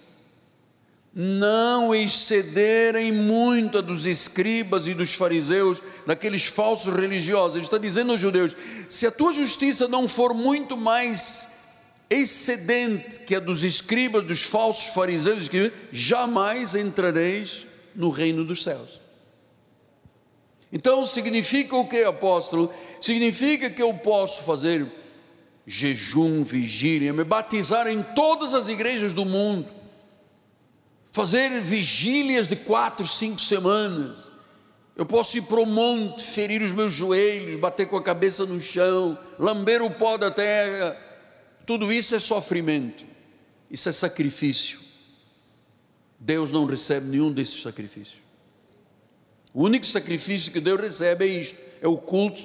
não 1.13 1.93
excederem 1.93 3.11
muito 3.11 3.77
a 3.77 3.81
dos 3.81 4.07
escribas 4.07 4.87
e 4.87 4.95
dos 4.95 5.13
fariseus, 5.13 5.79
daqueles 6.03 6.45
falsos 6.45 6.91
religiosos, 6.95 7.57
ele 7.57 7.65
está 7.65 7.77
dizendo 7.77 8.13
aos 8.13 8.19
judeus: 8.19 8.55
se 8.89 9.05
a 9.05 9.11
tua 9.11 9.31
justiça 9.31 9.87
não 9.87 10.07
for 10.07 10.33
muito 10.33 10.75
mais 10.75 11.49
excedente 12.09 13.19
que 13.19 13.35
a 13.35 13.39
dos 13.39 13.63
escribas, 13.63 14.25
dos 14.25 14.41
falsos 14.41 14.95
fariseus, 14.95 15.47
jamais 15.91 16.73
entrareis 16.73 17.67
no 17.95 18.09
reino 18.09 18.43
dos 18.43 18.63
céus. 18.63 18.99
Então 20.73 21.05
significa 21.05 21.75
o 21.75 21.87
que, 21.87 22.03
apóstolo? 22.03 22.73
Significa 22.99 23.69
que 23.69 23.83
eu 23.83 23.93
posso 23.93 24.41
fazer 24.41 24.87
jejum, 25.69 26.45
vigília, 26.45 27.11
me 27.11 27.25
batizar 27.25 27.87
em 27.87 28.01
todas 28.01 28.53
as 28.53 28.69
igrejas 28.69 29.11
do 29.11 29.25
mundo, 29.25 29.67
fazer 31.11 31.61
vigílias 31.61 32.47
de 32.47 32.55
quatro, 32.55 33.05
cinco 33.05 33.41
semanas. 33.41 34.31
Eu 34.95 35.05
posso 35.05 35.37
ir 35.37 35.41
para 35.41 35.59
o 35.59 35.65
monte, 35.65 36.23
ferir 36.23 36.61
os 36.61 36.71
meus 36.71 36.93
joelhos, 36.93 37.59
bater 37.59 37.85
com 37.85 37.97
a 37.97 38.01
cabeça 38.01 38.45
no 38.45 38.61
chão, 38.61 39.19
lamber 39.37 39.81
o 39.81 39.91
pó 39.91 40.17
da 40.17 40.31
terra. 40.31 40.95
Tudo 41.65 41.91
isso 41.91 42.15
é 42.15 42.19
sofrimento, 42.19 43.03
isso 43.69 43.89
é 43.89 43.91
sacrifício. 43.91 44.79
Deus 46.17 46.49
não 46.49 46.65
recebe 46.65 47.07
nenhum 47.07 47.31
desses 47.31 47.61
sacrifícios. 47.61 48.21
O 49.53 49.63
único 49.63 49.85
sacrifício 49.85 50.51
que 50.51 50.61
Deus 50.61 50.79
recebe 50.79 51.25
é 51.25 51.27
isto: 51.27 51.59
é 51.81 51.87
o 51.87 51.97
culto, 51.97 52.41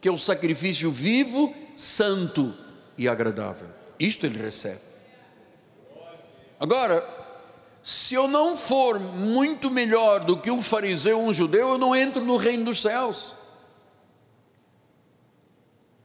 que 0.00 0.08
é 0.08 0.12
o 0.12 0.18
sacrifício 0.18 0.92
vivo, 0.92 1.52
santo 1.74 2.65
e 2.98 3.08
agradável. 3.08 3.68
Isto 3.98 4.26
ele 4.26 4.40
recebe. 4.42 4.80
Agora, 6.58 7.06
se 7.82 8.14
eu 8.14 8.26
não 8.26 8.56
for 8.56 8.98
muito 8.98 9.70
melhor 9.70 10.20
do 10.24 10.36
que 10.36 10.50
um 10.50 10.62
fariseu 10.62 11.20
um 11.20 11.32
judeu, 11.32 11.68
eu 11.68 11.78
não 11.78 11.94
entro 11.94 12.24
no 12.24 12.36
reino 12.36 12.64
dos 12.64 12.82
céus. 12.82 13.34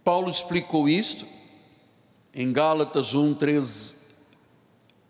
Paulo 0.04 0.30
explicou 0.30 0.90
isto 0.90 1.26
em 2.34 2.52
Gálatas 2.52 3.14
1, 3.14 3.34
13 3.36 3.96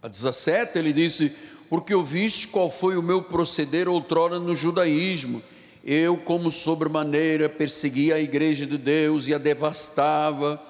a 0.01 0.07
17. 0.07 0.77
Ele 0.77 0.93
disse: 0.93 1.35
Porque 1.69 1.93
eu 1.93 2.03
viste 2.03 2.47
qual 2.47 2.69
foi 2.69 2.97
o 2.97 3.03
meu 3.03 3.23
proceder 3.23 3.87
outrora 3.87 4.39
no 4.39 4.55
judaísmo. 4.55 5.41
Eu, 5.83 6.15
como 6.17 6.51
sobremaneira, 6.51 7.49
perseguia 7.49 8.15
a 8.15 8.19
igreja 8.19 8.67
de 8.67 8.77
Deus 8.77 9.27
e 9.27 9.33
a 9.33 9.37
devastava 9.39 10.61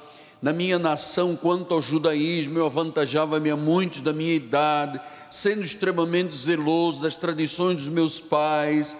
na 0.42 0.52
minha 0.52 0.80
nação, 0.80 1.36
quanto 1.36 1.74
ao 1.74 1.82
judaísmo, 1.82 2.58
eu 2.58 2.66
avantajava-me 2.66 3.52
a 3.52 3.56
muitos 3.56 4.02
da 4.02 4.12
minha 4.12 4.34
idade, 4.34 5.00
sendo 5.30 5.62
extremamente 5.62 6.36
zeloso 6.36 7.02
das 7.02 7.16
tradições 7.16 7.78
dos 7.78 7.90
meus 7.90 8.20
pais. 8.20 8.98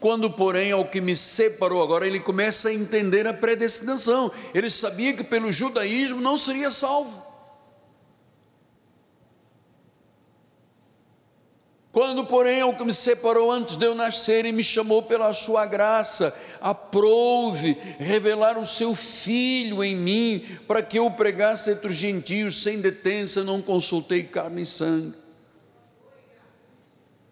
Quando, 0.00 0.28
porém, 0.28 0.72
ao 0.72 0.84
que 0.84 1.00
me 1.00 1.14
separou, 1.14 1.80
agora 1.80 2.04
ele 2.04 2.18
começa 2.18 2.70
a 2.70 2.74
entender 2.74 3.28
a 3.28 3.32
predestinação. 3.32 4.32
Ele 4.52 4.68
sabia 4.68 5.12
que 5.12 5.22
pelo 5.22 5.52
judaísmo 5.52 6.20
não 6.20 6.36
seria 6.36 6.72
salvo. 6.72 7.21
Quando, 11.92 12.24
porém, 12.24 12.62
ao 12.62 12.74
que 12.74 12.82
me 12.84 12.94
separou 12.94 13.52
antes 13.52 13.76
de 13.76 13.84
eu 13.84 13.94
nascer 13.94 14.46
e 14.46 14.52
me 14.52 14.64
chamou 14.64 15.02
pela 15.02 15.30
sua 15.34 15.66
graça, 15.66 16.34
aprouve 16.58 17.76
revelar 17.98 18.56
o 18.58 18.64
seu 18.64 18.94
filho 18.94 19.84
em 19.84 19.94
mim, 19.94 20.42
para 20.66 20.82
que 20.82 20.98
eu 20.98 21.10
pregasse 21.10 21.70
entre 21.70 21.88
os 21.88 21.94
gentios 21.94 22.62
sem 22.62 22.80
detença, 22.80 23.44
não 23.44 23.60
consultei 23.60 24.22
carne 24.22 24.62
e 24.62 24.66
sangue. 24.66 25.12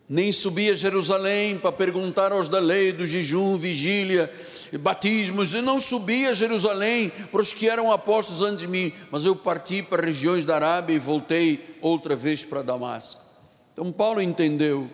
Nem 0.07 0.31
subi 0.31 0.69
a 0.69 0.75
Jerusalém 0.75 1.57
para 1.57 1.73
perguntar 1.73 2.31
aos 2.31 2.51
da 2.51 2.59
lei 2.59 2.93
do 2.93 3.07
jejum, 3.07 3.57
vigília, 3.57 4.31
batismos, 4.79 5.55
e 5.55 5.63
não 5.63 5.81
subi 5.81 6.27
a 6.27 6.35
Jerusalém 6.35 7.11
para 7.33 7.41
os 7.41 7.55
que 7.55 7.67
eram 7.67 7.91
apóstolos 7.91 8.43
antes 8.43 8.59
de 8.59 8.69
mim, 8.69 8.93
mas 9.11 9.25
eu 9.25 9.35
parti 9.35 9.83
para 9.83 10.05
regiões 10.05 10.45
da 10.45 10.57
Arábia 10.57 10.97
e 10.97 10.99
voltei 10.99 11.79
outra 11.81 12.15
vez 12.15 12.45
para 12.45 12.61
Damasco. 12.61 13.30
Então, 13.73 13.91
Paulo 13.93 14.21
entendeu 14.21 14.89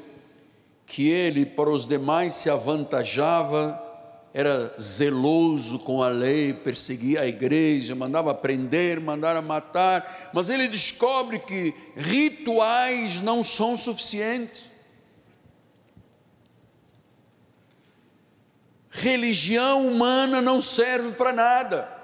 que 0.87 1.09
ele, 1.09 1.45
para 1.45 1.71
os 1.71 1.87
demais, 1.87 2.35
se 2.35 2.49
avantajava, 2.49 3.83
era 4.33 4.71
zeloso 4.81 5.79
com 5.79 6.03
a 6.03 6.09
lei, 6.09 6.53
perseguia 6.53 7.23
a 7.23 7.27
igreja, 7.27 7.95
mandava 7.95 8.35
prender, 8.35 9.01
mandava 9.01 9.41
matar, 9.41 10.31
mas 10.33 10.51
ele 10.51 10.69
descobre 10.69 11.39
que 11.39 11.75
rituais 11.97 13.23
não 13.23 13.43
são 13.43 13.77
suficientes. 13.77 14.65
Religião 18.91 19.87
humana 19.89 20.41
não 20.43 20.61
serve 20.61 21.13
para 21.13 21.33
nada. 21.33 21.96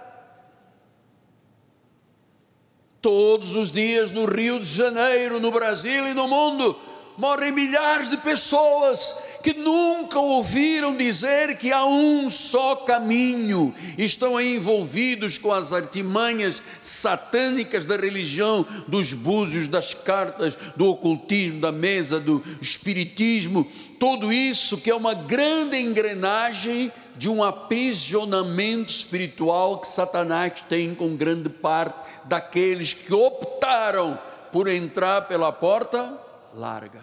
Todos 3.02 3.56
os 3.56 3.72
dias 3.72 4.12
no 4.12 4.26
Rio 4.26 4.60
de 4.60 4.64
Janeiro, 4.64 5.40
no 5.40 5.50
Brasil 5.50 6.06
e 6.06 6.14
no 6.14 6.28
mundo, 6.28 6.78
morrem 7.18 7.50
milhares 7.50 8.08
de 8.08 8.16
pessoas 8.16 9.16
que 9.42 9.54
nunca 9.54 10.20
ouviram 10.20 10.96
dizer 10.96 11.58
que 11.58 11.72
há 11.72 11.84
um 11.84 12.30
só 12.30 12.76
caminho, 12.76 13.74
estão 13.98 14.40
envolvidos 14.40 15.36
com 15.36 15.50
as 15.52 15.72
artimanhas 15.72 16.62
satânicas 16.80 17.84
da 17.86 17.96
religião, 17.96 18.64
dos 18.86 19.12
búzios, 19.12 19.66
das 19.66 19.94
cartas, 19.94 20.56
do 20.76 20.86
ocultismo, 20.86 21.60
da 21.60 21.72
mesa, 21.72 22.20
do 22.20 22.40
espiritismo, 22.60 23.68
tudo 23.98 24.32
isso 24.32 24.78
que 24.78 24.90
é 24.90 24.94
uma 24.94 25.14
grande 25.14 25.76
engrenagem 25.76 26.92
de 27.16 27.28
um 27.28 27.42
aprisionamento 27.42 28.90
espiritual 28.90 29.80
que 29.80 29.88
Satanás 29.88 30.52
tem 30.68 30.94
com 30.94 31.16
grande 31.16 31.48
parte 31.48 32.11
daqueles 32.24 32.94
que 32.94 33.12
optaram 33.12 34.18
por 34.50 34.68
entrar 34.68 35.22
pela 35.22 35.52
porta 35.52 36.18
larga. 36.54 37.02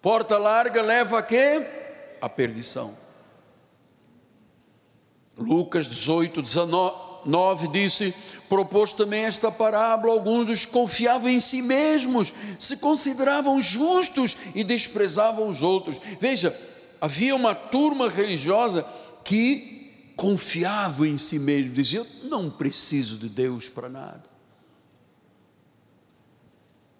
Porta 0.00 0.38
larga 0.38 0.80
leva 0.80 1.18
a 1.18 1.22
quê? 1.22 1.66
A 2.20 2.28
perdição. 2.28 2.94
Lucas 5.36 5.86
18, 5.86 6.40
19 6.42 7.68
disse: 7.68 8.14
propôs 8.48 8.92
também 8.92 9.24
esta 9.24 9.52
parábola. 9.52 10.12
Alguns 10.12 10.46
dos 10.46 10.64
confiavam 10.64 11.28
em 11.28 11.40
si 11.40 11.62
mesmos, 11.62 12.32
se 12.58 12.78
consideravam 12.78 13.60
justos 13.60 14.36
e 14.54 14.64
desprezavam 14.64 15.48
os 15.48 15.62
outros. 15.62 16.00
Veja, 16.18 16.56
havia 17.00 17.36
uma 17.36 17.54
turma 17.54 18.08
religiosa 18.08 18.84
que 19.24 19.67
confiavam 20.18 21.06
em 21.06 21.16
si 21.16 21.38
mesmo, 21.38 21.72
diziam: 21.72 22.04
não 22.24 22.50
preciso 22.50 23.16
de 23.18 23.28
Deus 23.28 23.68
para 23.68 23.88
nada. 23.88 24.24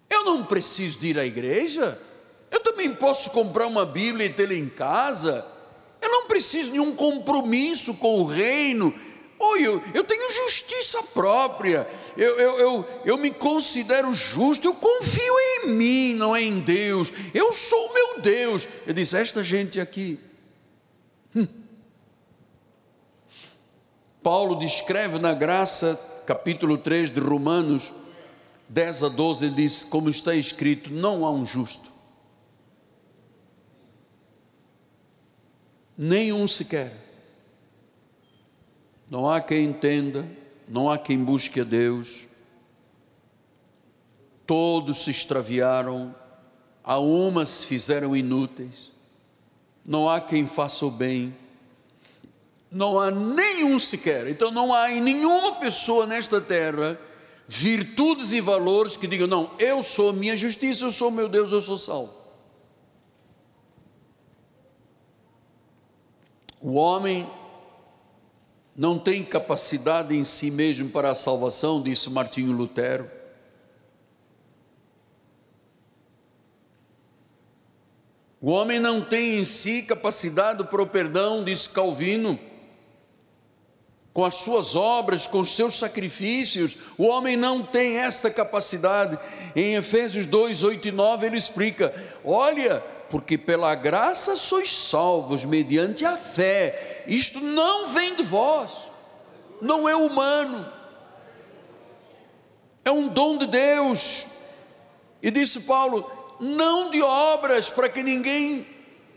Eu 0.09 0.23
não 0.23 0.43
preciso 0.43 1.01
de 1.01 1.07
ir 1.07 1.19
à 1.19 1.25
igreja. 1.25 2.01
Eu 2.49 2.61
também 2.61 2.91
posso 2.95 3.29
comprar 3.29 3.67
uma 3.67 3.85
Bíblia 3.85 4.25
e 4.25 4.33
tê-la 4.33 4.55
em 4.55 4.67
casa. 4.67 5.45
Eu 6.01 6.09
não 6.09 6.27
preciso 6.27 6.67
de 6.67 6.71
nenhum 6.71 6.95
compromisso 6.95 7.93
com 7.95 8.21
o 8.21 8.25
reino. 8.25 8.91
Oh, 9.37 9.55
eu, 9.55 9.81
eu 9.93 10.03
tenho 10.03 10.31
justiça 10.31 11.03
própria. 11.13 11.87
Eu, 12.17 12.39
eu, 12.39 12.59
eu, 12.59 13.01
eu 13.05 13.17
me 13.17 13.31
considero 13.31 14.13
justo. 14.13 14.65
Eu 14.65 14.73
confio 14.73 15.33
em 15.39 15.67
mim, 15.67 16.15
não 16.15 16.35
é 16.35 16.41
em 16.41 16.59
Deus. 16.59 17.11
Eu 17.33 17.51
sou 17.51 17.93
meu 17.93 18.21
Deus. 18.21 18.67
Eu 18.87 18.93
disse: 18.93 19.17
esta 19.17 19.43
gente 19.43 19.79
aqui. 19.79 20.17
Hum, 21.35 21.47
Paulo 24.21 24.55
descreve 24.59 25.17
na 25.17 25.33
graça, 25.33 25.99
capítulo 26.25 26.77
3 26.77 27.11
de 27.11 27.19
Romanos 27.19 27.93
10 28.69 29.03
a 29.03 29.09
12, 29.09 29.45
ele 29.45 29.55
diz: 29.55 29.83
Como 29.83 30.09
está 30.09 30.35
escrito, 30.35 30.91
não 30.91 31.25
há 31.25 31.31
um 31.31 31.45
justo, 31.45 31.89
nenhum 35.97 36.47
sequer. 36.47 37.07
Não 39.09 39.27
há 39.27 39.41
quem 39.41 39.65
entenda, 39.65 40.23
não 40.67 40.87
há 40.87 40.95
quem 40.95 41.23
busque 41.23 41.61
a 41.61 41.63
Deus. 41.63 42.27
Todos 44.45 44.99
se 44.99 45.09
extraviaram, 45.09 46.13
a 46.83 46.99
uma 46.99 47.43
se 47.43 47.65
fizeram 47.65 48.15
inúteis. 48.15 48.91
Não 49.83 50.07
há 50.07 50.21
quem 50.21 50.45
faça 50.45 50.85
o 50.85 50.91
bem 50.91 51.33
não 52.71 52.99
há 52.99 53.11
nenhum 53.11 53.79
sequer. 53.79 54.27
Então 54.27 54.51
não 54.51 54.73
há 54.73 54.91
em 54.91 55.01
nenhuma 55.01 55.55
pessoa 55.55 56.05
nesta 56.05 56.39
terra 56.39 56.99
virtudes 57.47 58.31
e 58.31 58.39
valores 58.39 58.95
que 58.95 59.07
digam: 59.07 59.27
não, 59.27 59.49
eu 59.57 59.81
sou 59.81 60.13
minha 60.13 60.35
justiça, 60.35 60.85
eu 60.85 60.91
sou 60.91 61.09
meu 61.09 61.27
Deus, 61.27 61.51
eu 61.51 61.61
sou 61.61 61.77
salvo. 61.77 62.13
O 66.61 66.73
homem 66.73 67.27
não 68.75 68.99
tem 68.99 69.23
capacidade 69.23 70.15
em 70.15 70.23
si 70.23 70.51
mesmo 70.51 70.89
para 70.89 71.09
a 71.11 71.15
salvação, 71.15 71.81
disse 71.81 72.09
Martinho 72.11 72.51
Lutero. 72.51 73.09
O 78.41 78.51
homem 78.51 78.79
não 78.79 79.01
tem 79.01 79.39
em 79.39 79.45
si 79.45 79.83
capacidade 79.83 80.63
para 80.65 80.81
o 80.81 80.87
perdão, 80.87 81.43
disse 81.43 81.69
Calvino 81.69 82.39
com 84.13 84.25
as 84.25 84.35
suas 84.35 84.75
obras, 84.75 85.27
com 85.27 85.39
os 85.39 85.55
seus 85.55 85.75
sacrifícios. 85.75 86.77
O 86.97 87.05
homem 87.05 87.37
não 87.37 87.63
tem 87.63 87.97
esta 87.97 88.29
capacidade. 88.29 89.17
Em 89.55 89.75
Efésios 89.75 90.25
2, 90.25 90.63
8 90.63 90.87
e 90.87 90.91
9, 90.91 91.25
ele 91.25 91.37
explica: 91.37 91.93
olha, 92.23 92.83
porque 93.09 93.37
pela 93.37 93.73
graça 93.75 94.35
sois 94.35 94.75
salvos 94.75 95.45
mediante 95.45 96.05
a 96.05 96.17
fé. 96.17 97.03
Isto 97.07 97.39
não 97.39 97.87
vem 97.87 98.15
de 98.15 98.23
vós, 98.23 98.71
não 99.61 99.87
é 99.87 99.95
humano, 99.95 100.65
é 102.85 102.91
um 102.91 103.07
dom 103.07 103.37
de 103.37 103.47
Deus. 103.47 104.25
E 105.21 105.31
disse 105.31 105.61
Paulo: 105.61 106.09
não 106.39 106.89
de 106.89 107.01
obras 107.01 107.69
para 107.69 107.89
que 107.89 108.03
ninguém 108.03 108.65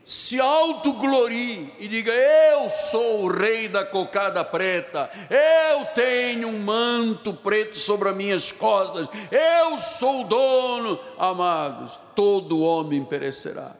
se 0.04 0.40
autoglorie 0.40 1.72
e 1.78 1.86
diga: 1.86 2.12
Eu 2.12 2.68
sou 2.68 3.24
o 3.24 3.28
rei 3.28 3.68
da 3.68 3.84
cocada 3.84 4.44
preta, 4.44 5.10
eu 5.30 5.84
tenho 5.94 6.48
um 6.48 6.58
manto 6.58 7.32
preto 7.34 7.76
sobre 7.76 8.08
as 8.08 8.16
minhas 8.16 8.52
costas, 8.52 9.08
eu 9.30 9.78
sou 9.78 10.22
o 10.22 10.28
dono, 10.28 10.98
amados, 11.18 11.98
todo 12.14 12.60
homem 12.60 13.04
perecerá. 13.04 13.76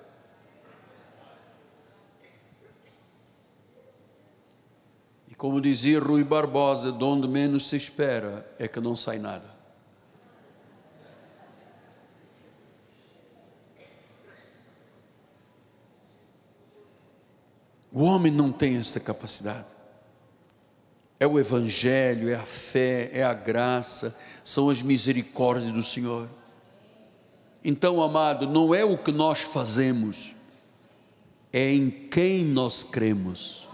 E 5.28 5.34
como 5.34 5.60
dizia 5.60 5.98
Rui 5.98 6.22
Barbosa, 6.22 6.92
de 6.92 7.02
onde 7.02 7.26
menos 7.26 7.68
se 7.68 7.76
espera 7.76 8.46
é 8.58 8.68
que 8.68 8.80
não 8.80 8.94
sai 8.94 9.18
nada. 9.18 9.51
O 17.92 18.04
homem 18.04 18.32
não 18.32 18.50
tem 18.50 18.78
essa 18.78 18.98
capacidade. 18.98 19.66
É 21.20 21.26
o 21.26 21.38
Evangelho, 21.38 22.30
é 22.30 22.34
a 22.34 22.44
fé, 22.44 23.10
é 23.12 23.22
a 23.22 23.34
graça, 23.34 24.18
são 24.42 24.70
as 24.70 24.80
misericórdias 24.80 25.70
do 25.70 25.82
Senhor. 25.82 26.26
Então, 27.62 28.02
amado, 28.02 28.48
não 28.48 28.74
é 28.74 28.84
o 28.84 28.98
que 28.98 29.12
nós 29.12 29.40
fazemos, 29.40 30.32
é 31.52 31.72
em 31.72 31.90
quem 31.90 32.44
nós 32.44 32.82
cremos. 32.82 33.68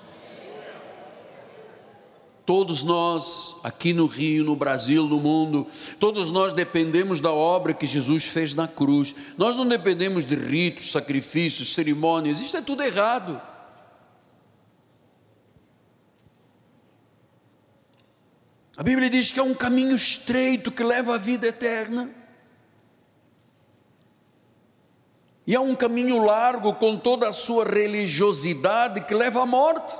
Todos 2.44 2.82
nós, 2.82 3.56
aqui 3.62 3.92
no 3.92 4.06
Rio, 4.06 4.42
no 4.42 4.56
Brasil, 4.56 5.06
no 5.06 5.20
mundo, 5.20 5.66
todos 6.00 6.30
nós 6.30 6.54
dependemos 6.54 7.20
da 7.20 7.30
obra 7.30 7.74
que 7.74 7.86
Jesus 7.86 8.24
fez 8.24 8.54
na 8.54 8.66
cruz. 8.66 9.14
Nós 9.36 9.54
não 9.54 9.68
dependemos 9.68 10.24
de 10.24 10.34
ritos, 10.34 10.90
sacrifícios, 10.90 11.74
cerimônias, 11.74 12.40
isso 12.40 12.56
é 12.56 12.62
tudo 12.62 12.82
errado. 12.82 13.40
A 18.78 18.82
Bíblia 18.84 19.10
diz 19.10 19.32
que 19.32 19.40
é 19.40 19.42
um 19.42 19.54
caminho 19.54 19.96
estreito 19.96 20.70
que 20.70 20.84
leva 20.84 21.16
à 21.16 21.18
vida 21.18 21.48
eterna. 21.48 22.08
E 25.44 25.52
é 25.52 25.58
um 25.58 25.74
caminho 25.74 26.24
largo 26.24 26.72
com 26.74 26.96
toda 26.96 27.28
a 27.28 27.32
sua 27.32 27.64
religiosidade 27.64 29.00
que 29.00 29.12
leva 29.14 29.42
à 29.42 29.46
morte. 29.46 29.96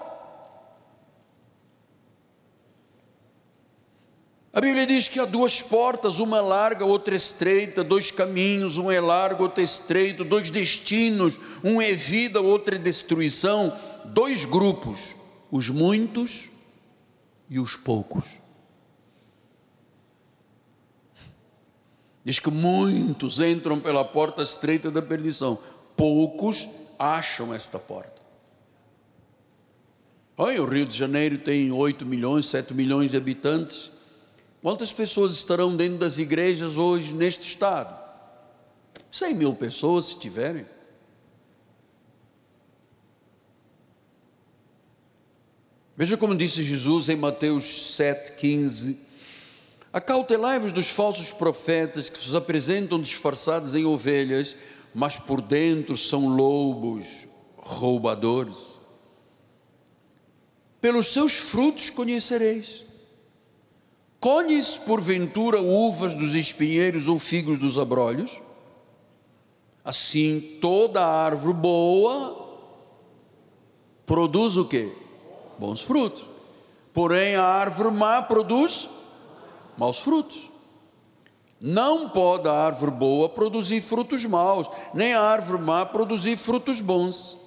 A 4.52 4.60
Bíblia 4.60 4.86
diz 4.86 5.08
que 5.08 5.18
há 5.18 5.24
duas 5.24 5.60
portas, 5.60 6.20
uma 6.20 6.40
larga, 6.40 6.84
outra 6.84 7.16
estreita, 7.16 7.82
dois 7.82 8.12
caminhos, 8.12 8.76
um 8.76 8.92
é 8.92 9.00
largo, 9.00 9.42
outro 9.42 9.60
é 9.60 9.64
estreito, 9.64 10.22
dois 10.22 10.52
destinos, 10.52 11.36
um 11.64 11.82
é 11.82 11.92
vida, 11.92 12.40
outro 12.40 12.76
é 12.76 12.78
destruição, 12.78 13.76
dois 14.04 14.44
grupos, 14.44 15.16
os 15.50 15.68
muitos 15.68 16.44
e 17.50 17.58
os 17.58 17.74
poucos. 17.74 18.38
Diz 22.28 22.38
que 22.38 22.50
muitos 22.50 23.40
entram 23.40 23.80
pela 23.80 24.04
porta 24.04 24.42
estreita 24.42 24.90
da 24.90 25.00
perdição, 25.00 25.58
poucos 25.96 26.68
acham 26.98 27.54
esta 27.54 27.78
porta. 27.78 28.20
Olha, 30.36 30.62
o 30.62 30.66
Rio 30.66 30.84
de 30.84 30.94
Janeiro 30.94 31.38
tem 31.38 31.72
8 31.72 32.04
milhões, 32.04 32.44
7 32.44 32.74
milhões 32.74 33.12
de 33.12 33.16
habitantes. 33.16 33.90
Quantas 34.60 34.92
pessoas 34.92 35.32
estarão 35.32 35.74
dentro 35.74 35.96
das 35.96 36.18
igrejas 36.18 36.76
hoje 36.76 37.14
neste 37.14 37.48
estado? 37.48 37.98
100 39.10 39.34
mil 39.34 39.54
pessoas, 39.54 40.04
se 40.04 40.18
tiverem. 40.18 40.66
Veja 45.96 46.18
como 46.18 46.36
disse 46.36 46.62
Jesus 46.62 47.08
em 47.08 47.16
Mateus 47.16 47.64
7,15 47.98 49.07
Acautelai-vos 49.92 50.72
dos 50.72 50.90
falsos 50.90 51.30
profetas 51.30 52.10
que 52.10 52.18
se 52.18 52.36
apresentam 52.36 53.00
disfarçados 53.00 53.74
em 53.74 53.86
ovelhas, 53.86 54.56
mas 54.94 55.16
por 55.16 55.40
dentro 55.40 55.96
são 55.96 56.28
lobos 56.28 57.26
roubadores. 57.56 58.78
Pelos 60.80 61.08
seus 61.08 61.34
frutos 61.34 61.90
conhecereis. 61.90 62.84
Colhes 64.20 64.76
porventura 64.76 65.60
uvas 65.60 66.14
dos 66.14 66.34
espinheiros 66.34 67.08
ou 67.08 67.18
figos 67.18 67.58
dos 67.58 67.78
abrolhos? 67.78 68.40
Assim, 69.84 70.58
toda 70.60 71.04
árvore 71.04 71.54
boa 71.54 72.46
produz 74.04 74.56
o 74.56 74.66
que? 74.66 74.92
Bons 75.58 75.82
frutos. 75.82 76.26
Porém, 76.92 77.36
a 77.36 77.44
árvore 77.44 77.94
má 77.94 78.20
produz 78.20 78.97
maus 79.78 80.00
frutos. 80.00 80.50
Não 81.60 82.08
pode 82.08 82.48
a 82.48 82.52
árvore 82.52 82.90
boa 82.92 83.28
produzir 83.28 83.80
frutos 83.80 84.24
maus, 84.24 84.68
nem 84.92 85.14
a 85.14 85.22
árvore 85.22 85.62
má 85.62 85.86
produzir 85.86 86.36
frutos 86.36 86.80
bons. 86.80 87.38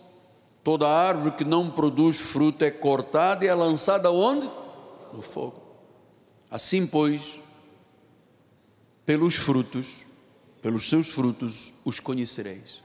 Toda 0.64 0.88
árvore 0.88 1.36
que 1.36 1.46
não 1.46 1.70
produz 1.70 2.18
fruto 2.18 2.64
é 2.64 2.72
cortada 2.72 3.46
e 3.46 3.48
é 3.48 3.54
lançada 3.54 4.12
onde? 4.12 4.50
No 5.14 5.22
fogo. 5.22 5.62
Assim, 6.50 6.86
pois, 6.86 7.40
pelos 9.06 9.36
frutos, 9.36 10.06
pelos 10.62 10.90
seus 10.90 11.10
frutos 11.10 11.74
os 11.86 12.00
conhecereis. 12.00 12.82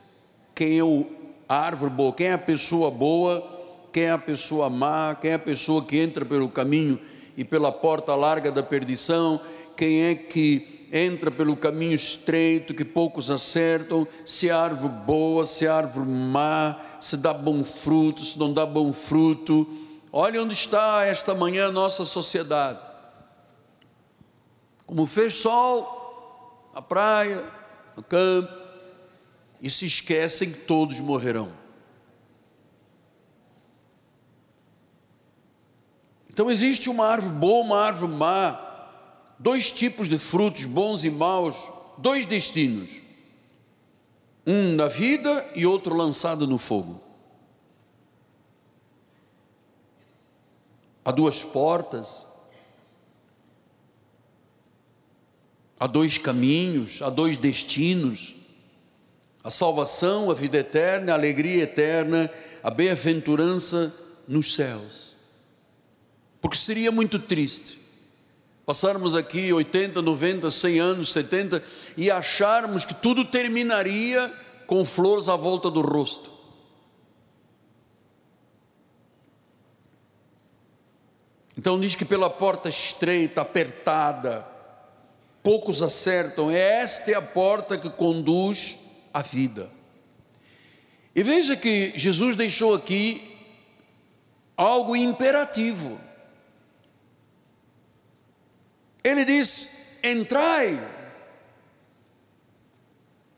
Quem 0.54 0.78
é 0.78 0.82
a 1.48 1.56
árvore 1.56 1.92
boa, 1.92 2.12
quem 2.12 2.28
é 2.28 2.32
a 2.32 2.38
pessoa 2.38 2.90
boa, 2.90 3.46
quem 3.92 4.04
é 4.04 4.12
a 4.12 4.18
pessoa 4.18 4.70
má, 4.70 5.14
quem 5.14 5.32
é 5.32 5.34
a 5.34 5.38
pessoa 5.38 5.84
que 5.84 5.98
entra 5.98 6.24
pelo 6.24 6.48
caminho 6.48 6.98
e 7.36 7.44
pela 7.44 7.70
porta 7.70 8.14
larga 8.14 8.50
da 8.50 8.62
perdição, 8.62 9.40
quem 9.76 10.04
é 10.04 10.14
que 10.14 10.88
entra 10.92 11.30
pelo 11.30 11.56
caminho 11.56 11.92
estreito 11.92 12.74
que 12.74 12.84
poucos 12.84 13.30
acertam, 13.30 14.06
se 14.24 14.50
árvore 14.50 14.92
boa, 15.04 15.44
se 15.44 15.66
árvore 15.66 16.08
má, 16.08 16.80
se 17.00 17.16
dá 17.18 17.34
bom 17.34 17.62
fruto, 17.62 18.24
se 18.24 18.38
não 18.38 18.52
dá 18.52 18.64
bom 18.64 18.92
fruto. 18.92 19.68
Olha 20.12 20.42
onde 20.42 20.54
está 20.54 21.04
esta 21.04 21.34
manhã 21.34 21.66
a 21.66 21.72
nossa 21.72 22.04
sociedade. 22.04 22.78
Como 24.86 25.04
fez 25.06 25.34
sol 25.34 26.70
na 26.74 26.80
praia, 26.80 27.44
no 27.96 28.02
campo, 28.02 28.52
e 29.60 29.68
se 29.68 29.86
esquecem 29.86 30.50
que 30.52 30.60
todos 30.60 31.00
morrerão. 31.00 31.65
Então 36.36 36.50
existe 36.50 36.90
uma 36.90 37.06
árvore 37.06 37.34
boa, 37.36 37.64
uma 37.64 37.78
árvore 37.78 38.12
má, 38.12 38.60
dois 39.38 39.72
tipos 39.72 40.06
de 40.06 40.18
frutos 40.18 40.66
bons 40.66 41.02
e 41.02 41.08
maus, 41.08 41.56
dois 41.96 42.26
destinos. 42.26 43.00
Um 44.46 44.74
na 44.74 44.86
vida 44.86 45.50
e 45.54 45.64
outro 45.64 45.96
lançado 45.96 46.46
no 46.46 46.58
fogo. 46.58 47.02
Há 51.02 51.10
duas 51.10 51.42
portas, 51.42 52.26
há 55.80 55.86
dois 55.86 56.18
caminhos, 56.18 57.00
há 57.00 57.08
dois 57.08 57.38
destinos: 57.38 58.36
a 59.42 59.48
salvação, 59.48 60.30
a 60.30 60.34
vida 60.34 60.58
eterna, 60.58 61.12
a 61.12 61.14
alegria 61.14 61.62
eterna, 61.62 62.30
a 62.62 62.70
bem-aventurança 62.70 63.90
nos 64.28 64.54
céus. 64.54 65.05
Porque 66.46 66.58
seria 66.58 66.92
muito 66.92 67.18
triste 67.18 67.76
passarmos 68.64 69.16
aqui 69.16 69.52
80, 69.52 70.00
90, 70.00 70.48
100 70.48 70.78
anos, 70.78 71.10
70 71.10 71.60
e 71.96 72.08
acharmos 72.08 72.84
que 72.84 72.94
tudo 72.94 73.24
terminaria 73.24 74.32
com 74.64 74.84
flores 74.84 75.28
à 75.28 75.34
volta 75.34 75.68
do 75.68 75.80
rosto. 75.80 76.30
Então 81.58 81.80
diz 81.80 81.96
que 81.96 82.04
pela 82.04 82.30
porta 82.30 82.68
estreita, 82.68 83.40
apertada, 83.40 84.46
poucos 85.42 85.82
acertam, 85.82 86.48
é 86.48 86.80
esta 86.80 87.10
é 87.10 87.14
a 87.14 87.22
porta 87.22 87.76
que 87.76 87.90
conduz 87.90 88.76
à 89.12 89.20
vida. 89.20 89.68
E 91.12 91.24
veja 91.24 91.56
que 91.56 91.92
Jesus 91.96 92.36
deixou 92.36 92.72
aqui 92.72 93.36
algo 94.56 94.94
imperativo. 94.94 96.05
Ele 99.06 99.24
diz: 99.24 100.00
entrai. 100.02 100.76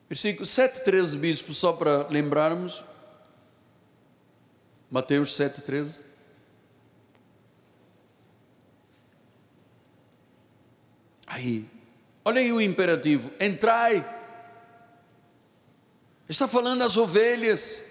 Versículo 0.09 0.47
7, 0.47 0.83
13, 0.83 1.19
bispo, 1.19 1.53
só 1.53 1.75
para 1.75 2.09
lembrarmos. 2.09 2.83
Mateus 4.91 5.37
7, 5.37 5.61
13. 5.61 6.05
Aí, 11.27 11.67
olha 12.25 12.41
aí 12.41 12.51
o 12.51 12.63
imperativo: 12.63 13.31
entrai. 13.39 14.03
Está 16.27 16.49
falando 16.49 16.81
as 16.81 16.97
ovelhas. 16.97 17.85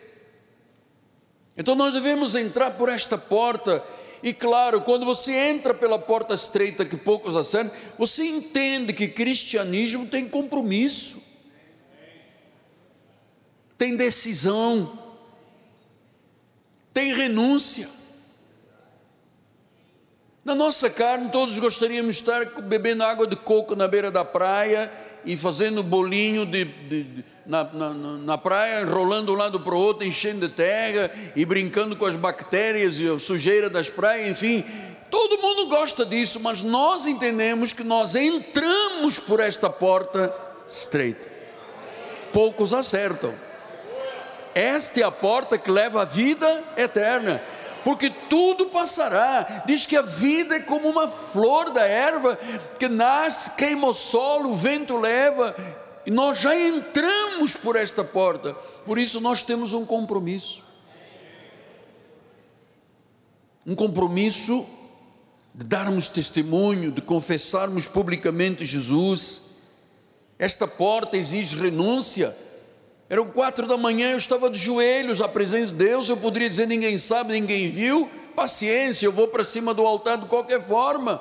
Então 1.55 1.75
nós 1.75 1.93
devemos 1.93 2.35
entrar 2.35 2.71
por 2.71 2.89
esta 2.89 3.19
porta 3.19 3.85
e 4.23 4.33
claro, 4.33 4.81
quando 4.81 5.05
você 5.05 5.31
entra 5.31 5.73
pela 5.73 5.99
porta 5.99 6.33
estreita 6.33 6.85
que 6.85 6.97
poucos 6.97 7.35
acertam, 7.35 7.71
você 7.97 8.25
entende 8.25 8.93
que 8.93 9.07
cristianismo 9.07 10.07
tem 10.07 10.27
compromisso, 10.27 11.21
tem 13.77 13.95
decisão, 13.95 14.91
tem 16.93 17.13
renúncia. 17.13 17.87
Na 20.43 20.55
nossa 20.55 20.89
carne, 20.89 21.29
todos 21.29 21.59
gostaríamos 21.59 22.15
de 22.15 22.21
estar 22.21 22.61
bebendo 22.63 23.03
água 23.03 23.27
de 23.27 23.35
coco 23.35 23.75
na 23.75 23.87
beira 23.87 24.09
da 24.09 24.25
praia 24.25 24.91
e 25.25 25.35
fazendo 25.37 25.83
bolinho 25.83 26.45
de, 26.45 26.63
de, 26.63 27.03
de 27.03 27.25
na, 27.47 27.63
na, 27.63 27.89
na 27.93 28.37
praia, 28.37 28.85
rolando 28.85 29.33
um 29.33 29.35
lado 29.35 29.59
para 29.59 29.73
o 29.73 29.79
outro, 29.79 30.05
enchendo 30.05 30.47
de 30.47 30.53
terra 30.53 31.09
e 31.35 31.45
brincando 31.45 31.95
com 31.95 32.05
as 32.05 32.15
bactérias 32.15 32.99
e 32.99 33.09
a 33.09 33.17
sujeira 33.17 33.69
das 33.69 33.89
praias, 33.89 34.29
enfim. 34.29 34.63
Todo 35.09 35.41
mundo 35.41 35.67
gosta 35.67 36.05
disso, 36.05 36.41
mas 36.41 36.61
nós 36.61 37.07
entendemos 37.07 37.71
que 37.71 37.83
nós 37.83 38.15
entramos 38.15 39.17
por 39.17 39.39
esta 39.39 39.69
porta 39.69 40.33
estreita. 40.67 41.25
Poucos 42.33 42.73
acertam. 42.73 43.33
Esta 44.53 44.99
é 44.99 45.03
a 45.03 45.11
porta 45.11 45.57
que 45.57 45.71
leva 45.71 46.01
à 46.01 46.05
vida 46.05 46.63
eterna 46.75 47.41
porque 47.87 48.09
tudo 48.09 48.65
passará. 48.65 49.63
Diz 49.65 49.85
que 49.85 49.95
a 49.95 50.01
vida 50.01 50.57
é 50.57 50.59
como 50.59 50.89
uma 50.89 51.07
flor 51.07 51.69
da 51.69 51.85
erva 51.85 52.37
que 52.77 52.89
nasce, 52.89 53.51
queima 53.51 53.87
o 53.87 53.93
solo, 53.93 54.51
o 54.51 54.57
vento 54.57 54.97
leva, 54.97 55.55
e 56.07 56.11
nós 56.11 56.39
já 56.39 56.57
entramos 56.57 57.57
por 57.57 57.75
esta 57.75 58.01
porta, 58.01 58.53
por 58.85 58.97
isso 58.97 59.19
nós 59.19 59.43
temos 59.43 59.73
um 59.73 59.85
compromisso. 59.85 60.63
Um 63.65 63.75
compromisso 63.75 64.65
de 65.53 65.65
darmos 65.65 66.07
testemunho, 66.07 66.93
de 66.93 67.01
confessarmos 67.01 67.87
publicamente 67.87 68.63
Jesus. 68.63 69.41
Esta 70.39 70.65
porta 70.65 71.17
exige 71.17 71.59
renúncia. 71.59 72.33
Eram 73.09 73.29
quatro 73.29 73.67
da 73.67 73.75
manhã, 73.75 74.11
eu 74.11 74.17
estava 74.17 74.49
de 74.49 74.57
joelhos 74.57 75.19
à 75.19 75.27
presença 75.27 75.73
de 75.73 75.79
Deus. 75.83 76.07
Eu 76.07 76.15
poderia 76.15 76.47
dizer: 76.47 76.67
ninguém 76.67 76.97
sabe, 76.97 77.33
ninguém 77.33 77.69
viu. 77.69 78.09
Paciência, 78.33 79.05
eu 79.05 79.11
vou 79.11 79.27
para 79.27 79.43
cima 79.43 79.73
do 79.73 79.85
altar 79.85 80.17
de 80.19 80.27
qualquer 80.27 80.61
forma. 80.61 81.19